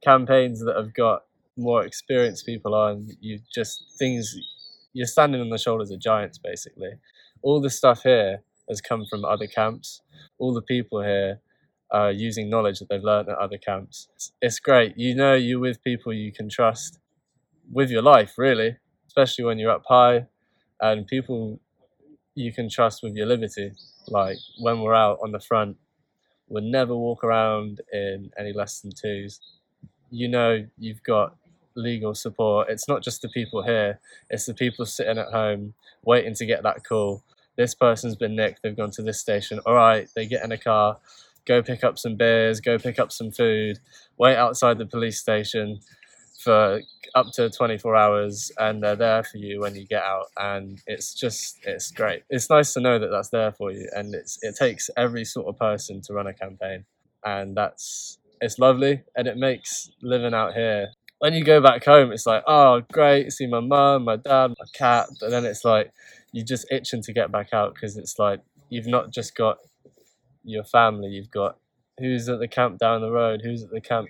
campaigns 0.04 0.64
that 0.64 0.76
have 0.76 0.94
got 0.94 1.24
more 1.58 1.84
experienced 1.84 2.46
people 2.46 2.76
on. 2.76 3.10
You 3.20 3.40
just 3.54 3.96
things 3.98 4.36
you're 4.94 5.08
standing 5.08 5.42
on 5.42 5.50
the 5.50 5.58
shoulders 5.58 5.92
of 5.92 6.00
giants 6.00 6.38
basically. 6.38 6.92
All 7.42 7.62
the 7.62 7.70
stuff 7.70 8.04
here 8.04 8.42
has 8.70 8.82
come 8.82 9.06
from 9.10 9.24
other 9.26 9.48
camps. 9.48 10.02
All 10.40 10.54
the 10.54 10.62
people 10.62 11.02
here 11.02 11.40
are 11.92 12.12
using 12.12 12.50
knowledge 12.50 12.80
that 12.80 12.90
they've 12.90 13.04
learned 13.04 13.30
at 13.30 13.38
other 13.38 13.58
camps. 13.58 14.10
It's, 14.42 14.60
great. 14.60 14.98
You 14.98 15.16
know 15.16 15.36
you're 15.36 15.60
with 15.60 15.84
people 15.84 16.14
you 16.14 16.34
can 16.34 16.50
trust 16.50 17.00
with 17.72 17.90
your 17.90 18.02
life 18.02 18.34
really 18.38 18.78
especially 19.18 19.46
when 19.46 19.58
you're 19.58 19.72
up 19.72 19.84
high 19.88 20.28
and 20.80 21.08
people 21.08 21.60
you 22.38 22.54
can 22.54 22.70
trust 22.70 23.02
with 23.02 23.16
your 23.16 23.26
liberty 23.26 23.72
like 24.08 24.38
when 24.60 24.82
we're 24.82 24.94
out 24.94 25.18
on 25.24 25.32
the 25.32 25.40
front 25.40 25.76
would 26.50 26.64
never 26.64 26.96
walk 26.96 27.24
around 27.24 27.82
in 27.92 28.30
any 28.38 28.54
less 28.54 28.80
than 28.80 28.92
twos. 28.92 29.42
You 30.12 30.28
know, 30.28 30.66
you've 30.78 31.02
got 31.02 31.36
legal 31.76 32.14
support. 32.14 32.70
It's 32.70 32.88
not 32.88 33.02
just 33.02 33.24
the 33.24 33.30
people 33.30 33.64
here, 33.64 34.00
it's 34.30 34.46
the 34.46 34.54
people 34.54 34.86
sitting 34.86 35.18
at 35.18 35.32
home 35.32 35.74
waiting 36.06 36.36
to 36.36 36.46
get 36.46 36.62
that 36.62 36.86
call. 36.86 37.24
This 37.56 37.74
person's 37.74 38.16
been 38.16 38.36
nicked, 38.36 38.62
they've 38.62 38.78
gone 38.78 38.92
to 38.92 39.02
this 39.02 39.20
station. 39.20 39.60
All 39.66 39.74
right, 39.74 40.08
they 40.16 40.28
get 40.28 40.44
in 40.44 40.52
a 40.52 40.60
car, 40.60 41.00
go 41.46 41.64
pick 41.64 41.84
up 41.84 41.98
some 41.98 42.16
beers, 42.18 42.62
go 42.62 42.78
pick 42.78 43.00
up 43.00 43.12
some 43.12 43.32
food, 43.32 43.80
wait 44.20 44.38
outside 44.38 44.78
the 44.78 44.86
police 44.86 45.20
station 45.20 45.80
for 46.48 46.82
up 47.14 47.28
to 47.34 47.50
24 47.50 47.96
hours 47.96 48.52
and 48.58 48.82
they're 48.82 48.96
there 48.96 49.22
for 49.22 49.38
you 49.38 49.60
when 49.60 49.76
you 49.76 49.86
get 49.86 50.02
out 50.02 50.28
and 50.38 50.82
it's 50.88 51.14
just 51.14 51.58
it's 51.66 51.92
great. 51.92 52.24
It's 52.30 52.50
nice 52.50 52.74
to 52.74 52.80
know 52.80 52.98
that 53.00 53.12
that's 53.12 53.30
there 53.30 53.52
for 53.52 53.70
you 53.70 53.90
and 53.94 54.16
it's 54.16 54.40
it 54.42 54.56
takes 54.56 54.90
every 54.96 55.26
sort 55.26 55.48
of 55.48 55.58
person 55.58 56.02
to 56.04 56.14
run 56.14 56.28
a 56.28 56.34
campaign 56.34 56.86
and 57.26 57.58
that's 57.58 58.20
it's 58.40 58.60
lovely 58.60 59.02
and 59.18 59.28
it 59.28 59.36
makes 59.36 59.90
living 60.02 60.34
out 60.34 60.54
here 60.54 60.88
when 61.20 61.34
you 61.34 61.44
go 61.44 61.60
back 61.60 61.84
home 61.84 62.14
it's 62.14 62.26
like 62.26 62.44
oh 62.48 62.82
great 62.94 63.32
see 63.32 63.48
my 63.48 63.60
mum 63.60 64.06
my 64.06 64.16
dad 64.16 64.48
my 64.48 64.66
cat 64.74 65.08
but 65.20 65.30
then 65.32 65.44
it's 65.44 65.66
like 65.66 65.92
you're 66.32 66.46
just 66.46 66.72
itching 66.72 67.02
to 67.02 67.12
get 67.12 67.32
back 67.32 67.50
out 67.52 67.74
because 67.74 67.98
it's 67.98 68.20
like 68.20 68.40
you've 68.70 68.88
not 68.88 69.12
just 69.12 69.36
got 69.36 69.58
your 70.44 70.64
family 70.64 71.10
you've 71.10 71.32
got 71.32 71.58
who's 72.00 72.30
at 72.30 72.40
the 72.40 72.48
camp 72.48 72.78
down 72.78 73.02
the 73.02 73.12
road 73.12 73.42
who's 73.44 73.64
at 73.64 73.72
the 73.72 73.82
camp 73.82 74.08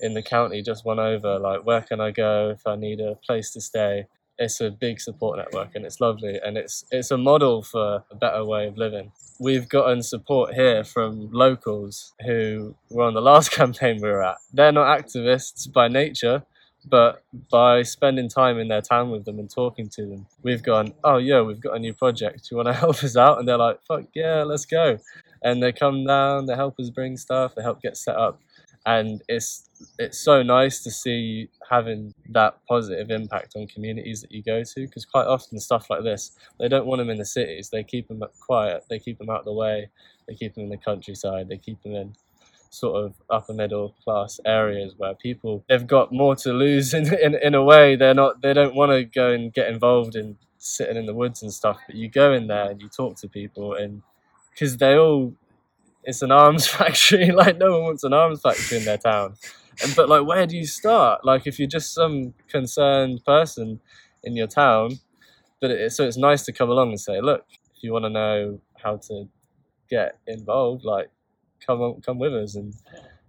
in 0.00 0.14
the 0.14 0.22
county 0.22 0.62
just 0.62 0.84
won 0.84 0.98
over 0.98 1.38
like 1.38 1.64
where 1.64 1.80
can 1.80 2.00
i 2.00 2.10
go 2.10 2.50
if 2.50 2.66
i 2.66 2.76
need 2.76 3.00
a 3.00 3.14
place 3.26 3.50
to 3.52 3.60
stay? 3.60 4.06
It's 4.40 4.60
a 4.60 4.70
big 4.70 5.00
support 5.00 5.38
network 5.38 5.74
and 5.74 5.84
it's 5.84 6.00
lovely 6.00 6.38
and 6.44 6.56
it's 6.56 6.84
it's 6.92 7.10
a 7.10 7.18
model 7.18 7.62
for 7.62 8.04
a 8.10 8.14
better 8.14 8.44
way 8.44 8.68
of 8.68 8.78
living. 8.78 9.10
We've 9.40 9.68
gotten 9.68 10.02
support 10.02 10.54
here 10.54 10.84
from 10.84 11.30
locals 11.32 12.14
who 12.24 12.76
were 12.88 13.04
on 13.04 13.14
the 13.14 13.20
last 13.20 13.50
campaign 13.60 13.98
we 14.00 14.08
were 14.08 14.22
at. 14.22 14.36
They're 14.52 14.72
not 14.72 14.98
activists 14.98 15.70
by 15.72 15.88
nature 15.88 16.44
but 16.84 17.24
by 17.50 17.82
spending 17.82 18.28
time 18.28 18.58
in 18.58 18.68
their 18.68 18.80
town 18.80 19.10
with 19.10 19.24
them 19.24 19.38
and 19.40 19.50
talking 19.50 19.88
to 19.88 20.06
them 20.06 20.26
we've 20.42 20.62
gone 20.62 20.94
oh 21.02 21.18
yeah 21.18 21.42
we've 21.42 21.60
got 21.60 21.74
a 21.74 21.78
new 21.78 21.92
project. 21.92 22.48
You 22.50 22.56
want 22.58 22.68
to 22.68 22.72
help 22.84 23.02
us 23.02 23.16
out? 23.16 23.38
And 23.38 23.48
they're 23.48 23.58
like 23.58 23.80
fuck 23.88 24.04
yeah 24.14 24.44
let's 24.44 24.66
go. 24.66 24.98
And 25.42 25.60
they 25.60 25.72
come 25.72 26.04
down 26.06 26.46
they 26.46 26.54
help 26.54 26.78
us 26.78 26.90
bring 26.90 27.16
stuff 27.16 27.56
they 27.56 27.62
help 27.62 27.82
get 27.82 27.96
set 27.96 28.16
up 28.16 28.40
and 28.86 29.22
it's 29.28 29.68
it's 29.98 30.18
so 30.18 30.42
nice 30.42 30.82
to 30.82 30.90
see 30.90 31.10
you 31.16 31.48
having 31.70 32.14
that 32.30 32.58
positive 32.68 33.10
impact 33.10 33.54
on 33.56 33.66
communities 33.66 34.22
that 34.22 34.32
you 34.32 34.42
go 34.42 34.62
to 34.64 34.86
because 34.86 35.04
quite 35.04 35.26
often 35.26 35.60
stuff 35.60 35.88
like 35.90 36.02
this 36.02 36.32
they 36.58 36.68
don't 36.68 36.86
want 36.86 36.98
them 37.00 37.10
in 37.10 37.18
the 37.18 37.24
cities. 37.24 37.70
They 37.70 37.84
keep 37.84 38.08
them 38.08 38.22
quiet. 38.40 38.84
They 38.88 38.98
keep 38.98 39.18
them 39.18 39.30
out 39.30 39.40
of 39.40 39.44
the 39.44 39.52
way. 39.52 39.90
They 40.26 40.34
keep 40.34 40.54
them 40.54 40.64
in 40.64 40.70
the 40.70 40.76
countryside. 40.78 41.48
They 41.48 41.58
keep 41.58 41.82
them 41.82 41.94
in 41.94 42.14
sort 42.70 43.02
of 43.04 43.14
upper 43.30 43.54
middle 43.54 43.94
class 44.04 44.40
areas 44.44 44.94
where 44.98 45.14
people 45.14 45.64
they've 45.68 45.86
got 45.86 46.12
more 46.12 46.36
to 46.36 46.52
lose 46.52 46.92
in 46.98 47.12
in, 47.14 47.34
in 47.34 47.54
a 47.54 47.62
way. 47.62 47.96
They're 47.96 48.14
not 48.14 48.42
they 48.42 48.52
don't 48.52 48.74
want 48.74 48.92
to 48.92 49.04
go 49.04 49.30
and 49.32 49.52
get 49.52 49.68
involved 49.68 50.16
in 50.16 50.36
sitting 50.58 50.96
in 50.96 51.06
the 51.06 51.14
woods 51.14 51.42
and 51.42 51.52
stuff 51.52 51.78
but 51.86 51.94
you 51.94 52.08
go 52.08 52.32
in 52.32 52.48
there 52.48 52.70
and 52.70 52.82
you 52.82 52.88
talk 52.88 53.16
to 53.16 53.28
people 53.28 53.74
and 53.74 54.02
because 54.50 54.76
they 54.78 54.96
all 54.96 55.32
it's 56.04 56.22
an 56.22 56.32
arms 56.32 56.66
factory. 56.76 57.30
Like 57.34 57.58
no 57.58 57.72
one 57.72 57.82
wants 57.84 58.04
an 58.04 58.12
arms 58.12 58.40
factory 58.40 58.78
in 58.78 58.84
their 58.84 58.98
town. 58.98 59.34
And, 59.82 59.94
but 59.96 60.08
like 60.08 60.26
where 60.26 60.46
do 60.46 60.56
you 60.56 60.66
start? 60.66 61.24
Like 61.24 61.46
if 61.46 61.58
you're 61.58 61.68
just 61.68 61.94
some 61.94 62.34
concerned 62.48 63.24
person 63.24 63.80
in 64.24 64.36
your 64.36 64.48
town 64.48 64.92
but 65.60 65.70
it, 65.70 65.92
so 65.92 66.04
it's 66.06 66.16
nice 66.16 66.44
to 66.44 66.52
come 66.52 66.70
along 66.70 66.90
and 66.90 67.00
say 67.00 67.20
look 67.20 67.44
if 67.76 67.82
you 67.82 67.92
want 67.92 68.04
to 68.04 68.10
know 68.10 68.60
how 68.82 68.96
to 68.96 69.28
get 69.90 70.18
involved 70.26 70.84
like 70.84 71.10
come 71.66 71.80
on, 71.80 72.00
come 72.02 72.18
with 72.18 72.34
us. 72.34 72.56
And 72.56 72.74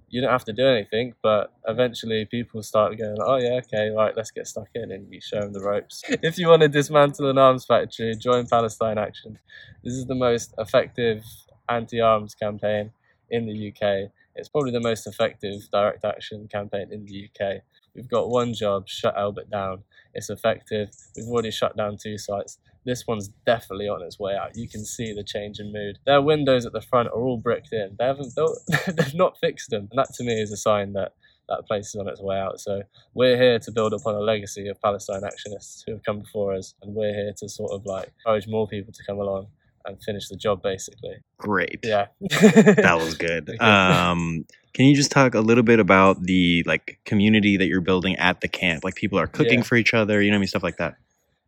you 0.10 0.22
don't 0.22 0.32
have 0.32 0.46
to 0.46 0.54
do 0.54 0.66
anything 0.68 1.14
but 1.24 1.54
eventually 1.68 2.26
people 2.26 2.64
start 2.64 2.98
going 2.98 3.18
oh 3.22 3.38
yeah 3.38 3.60
okay 3.66 3.90
right 3.90 4.16
let's 4.18 4.32
get 4.32 4.48
stuck 4.48 4.68
in 4.76 4.92
and 4.92 5.12
you 5.14 5.22
show 5.22 5.42
them 5.42 5.54
the 5.54 5.62
ropes. 5.62 6.04
If 6.24 6.38
you 6.38 6.48
want 6.48 6.64
to 6.64 6.70
dismantle 6.70 7.30
an 7.30 7.38
arms 7.38 7.66
factory 7.66 8.16
join 8.16 8.48
palestine 8.48 8.98
action. 8.98 9.40
This 9.84 9.94
is 9.94 10.06
the 10.08 10.16
most 10.16 10.54
effective 10.58 11.24
anti-arms 11.70 12.36
campaign 12.36 12.92
in 13.30 13.46
the 13.46 13.70
uk 13.70 14.12
it's 14.36 14.50
probably 14.50 14.72
the 14.72 14.80
most 14.80 15.06
effective 15.08 15.62
direct 15.72 16.04
action 16.04 16.48
campaign 16.52 16.88
in 16.92 17.06
the 17.06 17.30
uk 17.30 17.62
we've 17.96 18.10
got 18.10 18.30
one 18.30 18.54
job 18.54 18.88
shut 18.88 19.16
Elbit 19.16 19.50
down 19.50 19.84
it's 20.14 20.30
effective 20.30 20.90
we've 21.16 21.28
already 21.28 21.52
shut 21.52 21.76
down 21.78 21.98
two 21.98 22.18
sites 22.18 22.58
this 22.86 23.06
one's 23.06 23.30
definitely 23.46 23.88
on 23.88 24.02
its 24.02 24.20
way 24.20 24.36
out. 24.36 24.56
You 24.56 24.68
can 24.68 24.86
see 24.86 25.14
the 25.14 25.24
change 25.24 25.60
in 25.60 25.72
mood. 25.72 26.00
Their 26.06 26.22
windows 26.22 26.66
at 26.66 26.74
the 26.74 26.82
front 26.82 27.10
are 27.10 27.22
all 27.22 27.38
bricked 27.38 27.74
in. 27.74 27.96
They 28.00 28.06
haven't 28.06 28.36
built, 28.36 28.58
they've 28.88 29.14
not 29.14 29.38
fixed 29.38 29.70
them. 29.70 29.88
And 29.92 30.00
that 30.00 30.14
to 30.16 30.24
me 30.24 30.42
is 30.42 30.52
a 30.52 30.58
sign 30.58 30.94
that 30.94 31.14
that 31.50 31.68
place 31.68 31.90
is 31.90 31.96
on 31.96 32.08
its 32.08 32.22
way 32.22 32.40
out. 32.40 32.60
So 32.60 32.84
we're 33.14 33.38
here 33.38 33.60
to 33.60 33.72
build 33.72 33.94
upon 33.94 34.16
a 34.16 34.20
legacy 34.20 34.68
of 34.68 34.82
Palestine 34.82 35.22
actionists 35.22 35.84
who 35.86 35.94
have 35.94 36.04
come 36.04 36.20
before 36.20 36.54
us, 36.54 36.76
and 36.82 36.94
we're 36.96 37.14
here 37.14 37.34
to 37.38 37.50
sort 37.50 37.72
of 37.72 37.86
like 37.86 38.12
encourage 38.20 38.48
more 38.48 38.68
people 38.68 38.94
to 38.94 39.04
come 39.06 39.20
along 39.20 39.48
and 39.86 40.02
finish 40.04 40.28
the 40.30 40.36
job 40.36 40.62
basically. 40.62 41.18
Great. 41.38 41.80
Yeah. 41.84 42.08
that 42.22 42.98
was 43.00 43.16
good. 43.18 43.50
Um, 43.62 44.46
can 44.74 44.86
you 44.86 44.96
just 44.96 45.12
talk 45.12 45.34
a 45.36 45.40
little 45.42 45.64
bit 45.64 45.80
about 45.80 46.22
the 46.24 46.64
like 46.68 47.00
community 47.06 47.58
that 47.58 47.66
you're 47.68 47.82
building 47.82 48.16
at 48.18 48.42
the 48.42 48.48
camp? 48.48 48.84
Like 48.84 48.96
people 48.96 49.18
are 49.20 49.28
cooking 49.28 49.60
Yeah. 49.60 49.64
for 49.64 49.76
each 49.76 49.94
other, 49.94 50.22
you 50.22 50.30
know 50.30 50.36
what 50.36 50.40
I 50.40 50.42
mean, 50.42 50.48
stuff 50.48 50.64
like 50.64 50.78
that. 50.78 50.96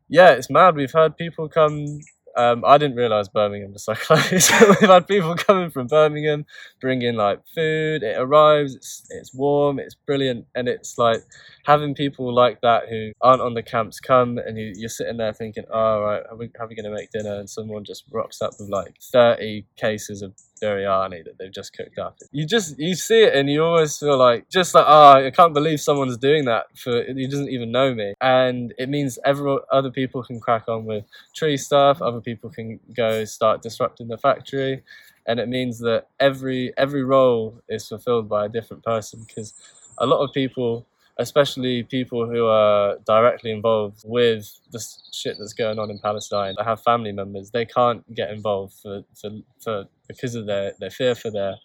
yeah, 0.10 0.32
it's 0.32 0.50
mad. 0.50 0.76
We've 0.76 0.92
had 0.92 1.16
people 1.18 1.48
come. 1.48 2.00
Um, 2.38 2.64
I 2.66 2.78
didn't 2.78 2.98
realize 2.98 3.28
Birmingham 3.30 3.74
was 3.74 3.86
so 3.86 3.94
close. 3.96 4.32
We've 4.32 4.90
had 4.90 5.08
people 5.08 5.36
coming 5.36 5.70
from 5.70 5.88
Birmingham, 5.88 6.46
bringing 6.80 7.16
like 7.16 7.42
food. 7.54 8.04
It 8.04 8.18
arrives. 8.18 8.76
It's 8.76 9.08
it's 9.10 9.34
warm. 9.34 9.80
It's 9.80 9.96
brilliant, 9.96 10.46
and 10.56 10.68
it's 10.68 10.98
like 10.98 11.22
having 11.66 11.96
people 11.96 12.34
like 12.34 12.62
that 12.62 12.90
who 12.90 13.12
aren't 13.22 13.42
on 13.42 13.54
the 13.54 13.64
camps 13.64 14.00
come, 14.00 14.38
and 14.38 14.58
you, 14.58 14.74
you're 14.76 14.90
sitting 14.90 15.18
there 15.18 15.34
thinking, 15.34 15.66
"Oh, 15.72 16.02
right, 16.02 16.24
how 16.28 16.36
are 16.36 16.38
we, 16.38 16.50
we 16.70 16.76
going 16.76 16.86
to 16.86 16.96
make 16.96 17.12
dinner?" 17.12 17.36
And 17.40 17.50
someone 17.50 17.84
just 17.84 18.06
rocks 18.12 18.42
up 18.42 18.54
with 18.60 18.70
like 18.70 18.96
thirty 19.12 19.66
cases 19.78 20.22
of 20.22 20.34
biryani 20.62 21.24
that 21.26 21.38
they've 21.38 21.52
just 21.52 21.74
cooked 21.76 21.98
up. 21.98 22.18
You 22.32 22.46
just 22.46 22.80
you 22.80 22.96
see 22.96 23.24
it, 23.24 23.36
and 23.36 23.50
you 23.50 23.64
always 23.64 23.98
feel 23.98 24.18
like 24.18 24.50
just 24.50 24.74
like, 24.76 24.86
"Oh, 24.88 25.14
I 25.26 25.32
can't 25.32 25.54
believe 25.54 25.82
someone's 25.82 26.18
doing 26.18 26.46
that 26.46 26.66
for 26.78 27.04
he 27.04 27.28
doesn't 27.28 27.50
even 27.50 27.72
know 27.72 27.94
me," 27.94 28.14
and 28.22 28.74
it 28.78 28.90
means 28.90 29.20
every 29.26 29.58
other 29.72 29.92
people 29.92 30.24
can 30.24 30.40
crack 30.40 30.68
on 30.68 30.86
with 30.86 31.06
tree 31.36 31.58
stuff. 31.58 32.02
Other 32.02 32.22
people 32.22 32.50
can 32.50 32.80
go 32.94 33.26
start 33.26 33.62
disrupting 33.62 34.08
the 34.08 34.18
factory, 34.18 34.84
and 35.26 35.40
it 35.40 35.50
means 35.50 35.80
that 35.80 36.08
every 36.20 36.74
every 36.78 37.04
role 37.04 37.62
is 37.70 37.88
fulfilled 37.88 38.30
by 38.30 38.46
a 38.46 38.50
different 38.50 38.84
person 38.84 39.26
because 39.28 39.54
a 39.98 40.06
lot 40.06 40.24
of 40.24 40.34
people 40.34 40.86
especially 41.22 41.84
people 41.84 42.26
who 42.28 42.48
are 42.48 42.98
directly 43.06 43.52
involved 43.52 44.02
with 44.06 44.60
the 44.72 44.84
shit 45.12 45.38
that's 45.38 45.54
going 45.54 45.78
on 45.80 45.90
in 45.90 46.00
Palestine, 46.00 46.56
they 46.58 46.64
have 46.64 46.82
family 46.82 47.12
members, 47.12 47.52
they 47.52 47.66
can't 47.66 48.04
get 48.16 48.32
involved 48.32 48.74
for, 48.82 49.04
for, 49.20 49.30
for 49.60 49.86
because 50.12 50.36
of 50.36 50.46
their, 50.48 50.74
their 50.80 50.90
fear 50.90 51.16
for 51.16 51.32
their 51.32 51.56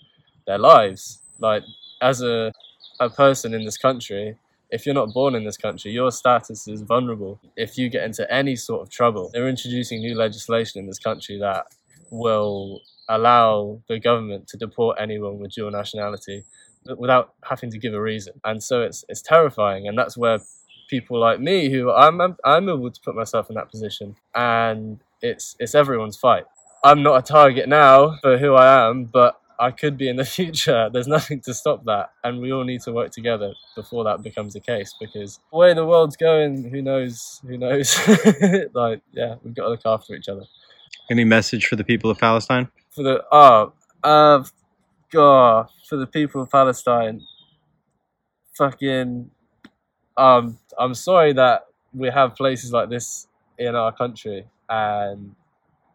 their 0.47 0.59
lives. 0.59 1.21
Like 1.39 1.63
as 2.03 2.23
a 2.23 2.53
a 3.01 3.11
person 3.11 3.55
in 3.55 3.65
this 3.65 3.77
country, 3.79 4.37
if 4.71 4.87
you're 4.87 4.95
not 5.03 5.13
born 5.13 5.35
in 5.35 5.45
this 5.45 5.57
country, 5.57 5.91
your 5.93 6.11
status 6.11 6.67
is 6.69 6.83
vulnerable. 6.83 7.41
If 7.57 7.77
you 7.79 7.89
get 7.91 8.05
into 8.05 8.25
any 8.33 8.57
sort 8.57 8.83
of 8.83 8.91
trouble, 8.91 9.31
they're 9.33 9.49
introducing 9.49 10.01
new 10.01 10.15
legislation 10.17 10.81
in 10.81 10.87
this 10.87 10.99
country 10.99 11.39
that 11.41 11.67
will 12.11 12.81
allow 13.09 13.81
the 13.89 13.99
government 14.01 14.49
to 14.49 14.57
deport 14.57 14.99
anyone 15.01 15.39
with 15.39 15.53
dual 15.53 15.71
nationality 15.71 16.45
without 16.99 17.35
having 17.45 17.71
to 17.71 17.79
give 17.79 17.95
a 17.95 18.01
reason. 18.01 18.35
And 18.45 18.63
so 18.63 18.83
it's 18.83 19.05
it's 19.09 19.23
terrifying, 19.23 19.89
and 19.89 19.99
that's 19.99 20.17
where 20.17 20.39
people 20.89 21.19
like 21.21 21.41
me, 21.41 21.71
who 21.71 21.91
I'm 21.93 22.21
I'm- 22.21 22.69
able 22.69 22.91
to 22.91 23.01
put 23.05 23.15
myself 23.15 23.51
in 23.51 23.57
that 23.57 23.71
position, 23.71 24.17
and 24.35 25.01
it's 25.23 25.57
it's 25.59 25.75
everyone's 25.75 26.17
fight. 26.17 26.45
I'm 26.85 27.03
not 27.03 27.19
a 27.19 27.23
target 27.23 27.69
now 27.69 28.17
for 28.23 28.39
who 28.39 28.55
I 28.55 28.89
am, 28.89 29.05
but 29.05 29.41
I 29.59 29.71
could 29.71 29.97
be 29.97 30.09
in 30.09 30.17
the 30.17 30.25
future. 30.39 30.91
There's 30.93 31.07
nothing 31.07 31.41
to 31.43 31.55
stop 31.55 31.85
that, 31.85 32.11
and 32.25 32.41
we 32.41 32.53
all 32.53 32.65
need 32.65 32.83
to 32.83 32.93
work 32.93 33.11
together 33.11 33.55
before 33.75 34.05
that 34.05 34.23
becomes 34.23 34.55
the 34.55 34.61
case. 34.61 34.95
Because 34.99 35.41
the 35.51 35.59
way 35.59 35.75
the 35.75 35.87
world's 35.87 36.17
going, 36.17 36.71
who 36.71 36.83
knows? 36.83 37.41
Who 37.47 37.57
knows? 37.57 37.97
like, 38.75 39.03
yeah, 39.13 39.37
we've 39.43 39.55
got 39.55 39.65
to 39.65 39.71
look 39.71 39.87
after 39.87 40.15
each 40.15 40.29
other. 40.29 40.45
Any 41.11 41.25
message 41.25 41.67
for 41.67 41.77
the 41.77 41.85
people 41.85 42.11
of 42.11 42.19
Palestine? 42.19 42.69
For 42.91 43.03
the 43.03 43.25
oh, 43.31 43.73
uh, 44.03 44.45
God, 45.11 45.69
for 45.89 45.97
the 45.97 46.07
people 46.07 46.43
of 46.43 46.51
Palestine, 46.51 47.23
fucking, 48.55 49.31
um, 50.17 50.59
I'm 50.79 50.95
sorry 50.95 51.33
that 51.35 51.67
we 51.95 52.09
have 52.11 52.35
places 52.35 52.73
like 52.73 52.91
this 52.91 53.29
in 53.59 53.75
our 53.75 53.93
country, 53.93 54.47
and 54.69 55.35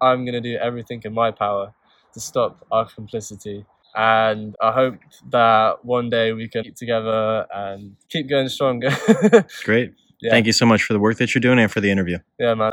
I'm 0.01 0.25
going 0.25 0.33
to 0.33 0.41
do 0.41 0.57
everything 0.57 1.01
in 1.05 1.13
my 1.13 1.31
power 1.31 1.73
to 2.13 2.19
stop 2.19 2.65
our 2.71 2.85
complicity. 2.85 3.65
And 3.95 4.55
I 4.61 4.71
hope 4.71 4.95
that 5.29 5.85
one 5.85 6.09
day 6.09 6.33
we 6.33 6.47
can 6.47 6.63
keep 6.63 6.75
together 6.75 7.45
and 7.53 7.95
keep 8.09 8.27
going 8.29 8.49
stronger. 8.49 8.89
Great. 9.63 9.93
Yeah. 10.21 10.31
Thank 10.31 10.45
you 10.45 10.53
so 10.53 10.65
much 10.65 10.83
for 10.83 10.93
the 10.93 10.99
work 10.99 11.17
that 11.17 11.33
you're 11.33 11.41
doing 11.41 11.59
and 11.59 11.71
for 11.71 11.81
the 11.81 11.91
interview. 11.91 12.19
Yeah, 12.39 12.53
man. 12.53 12.71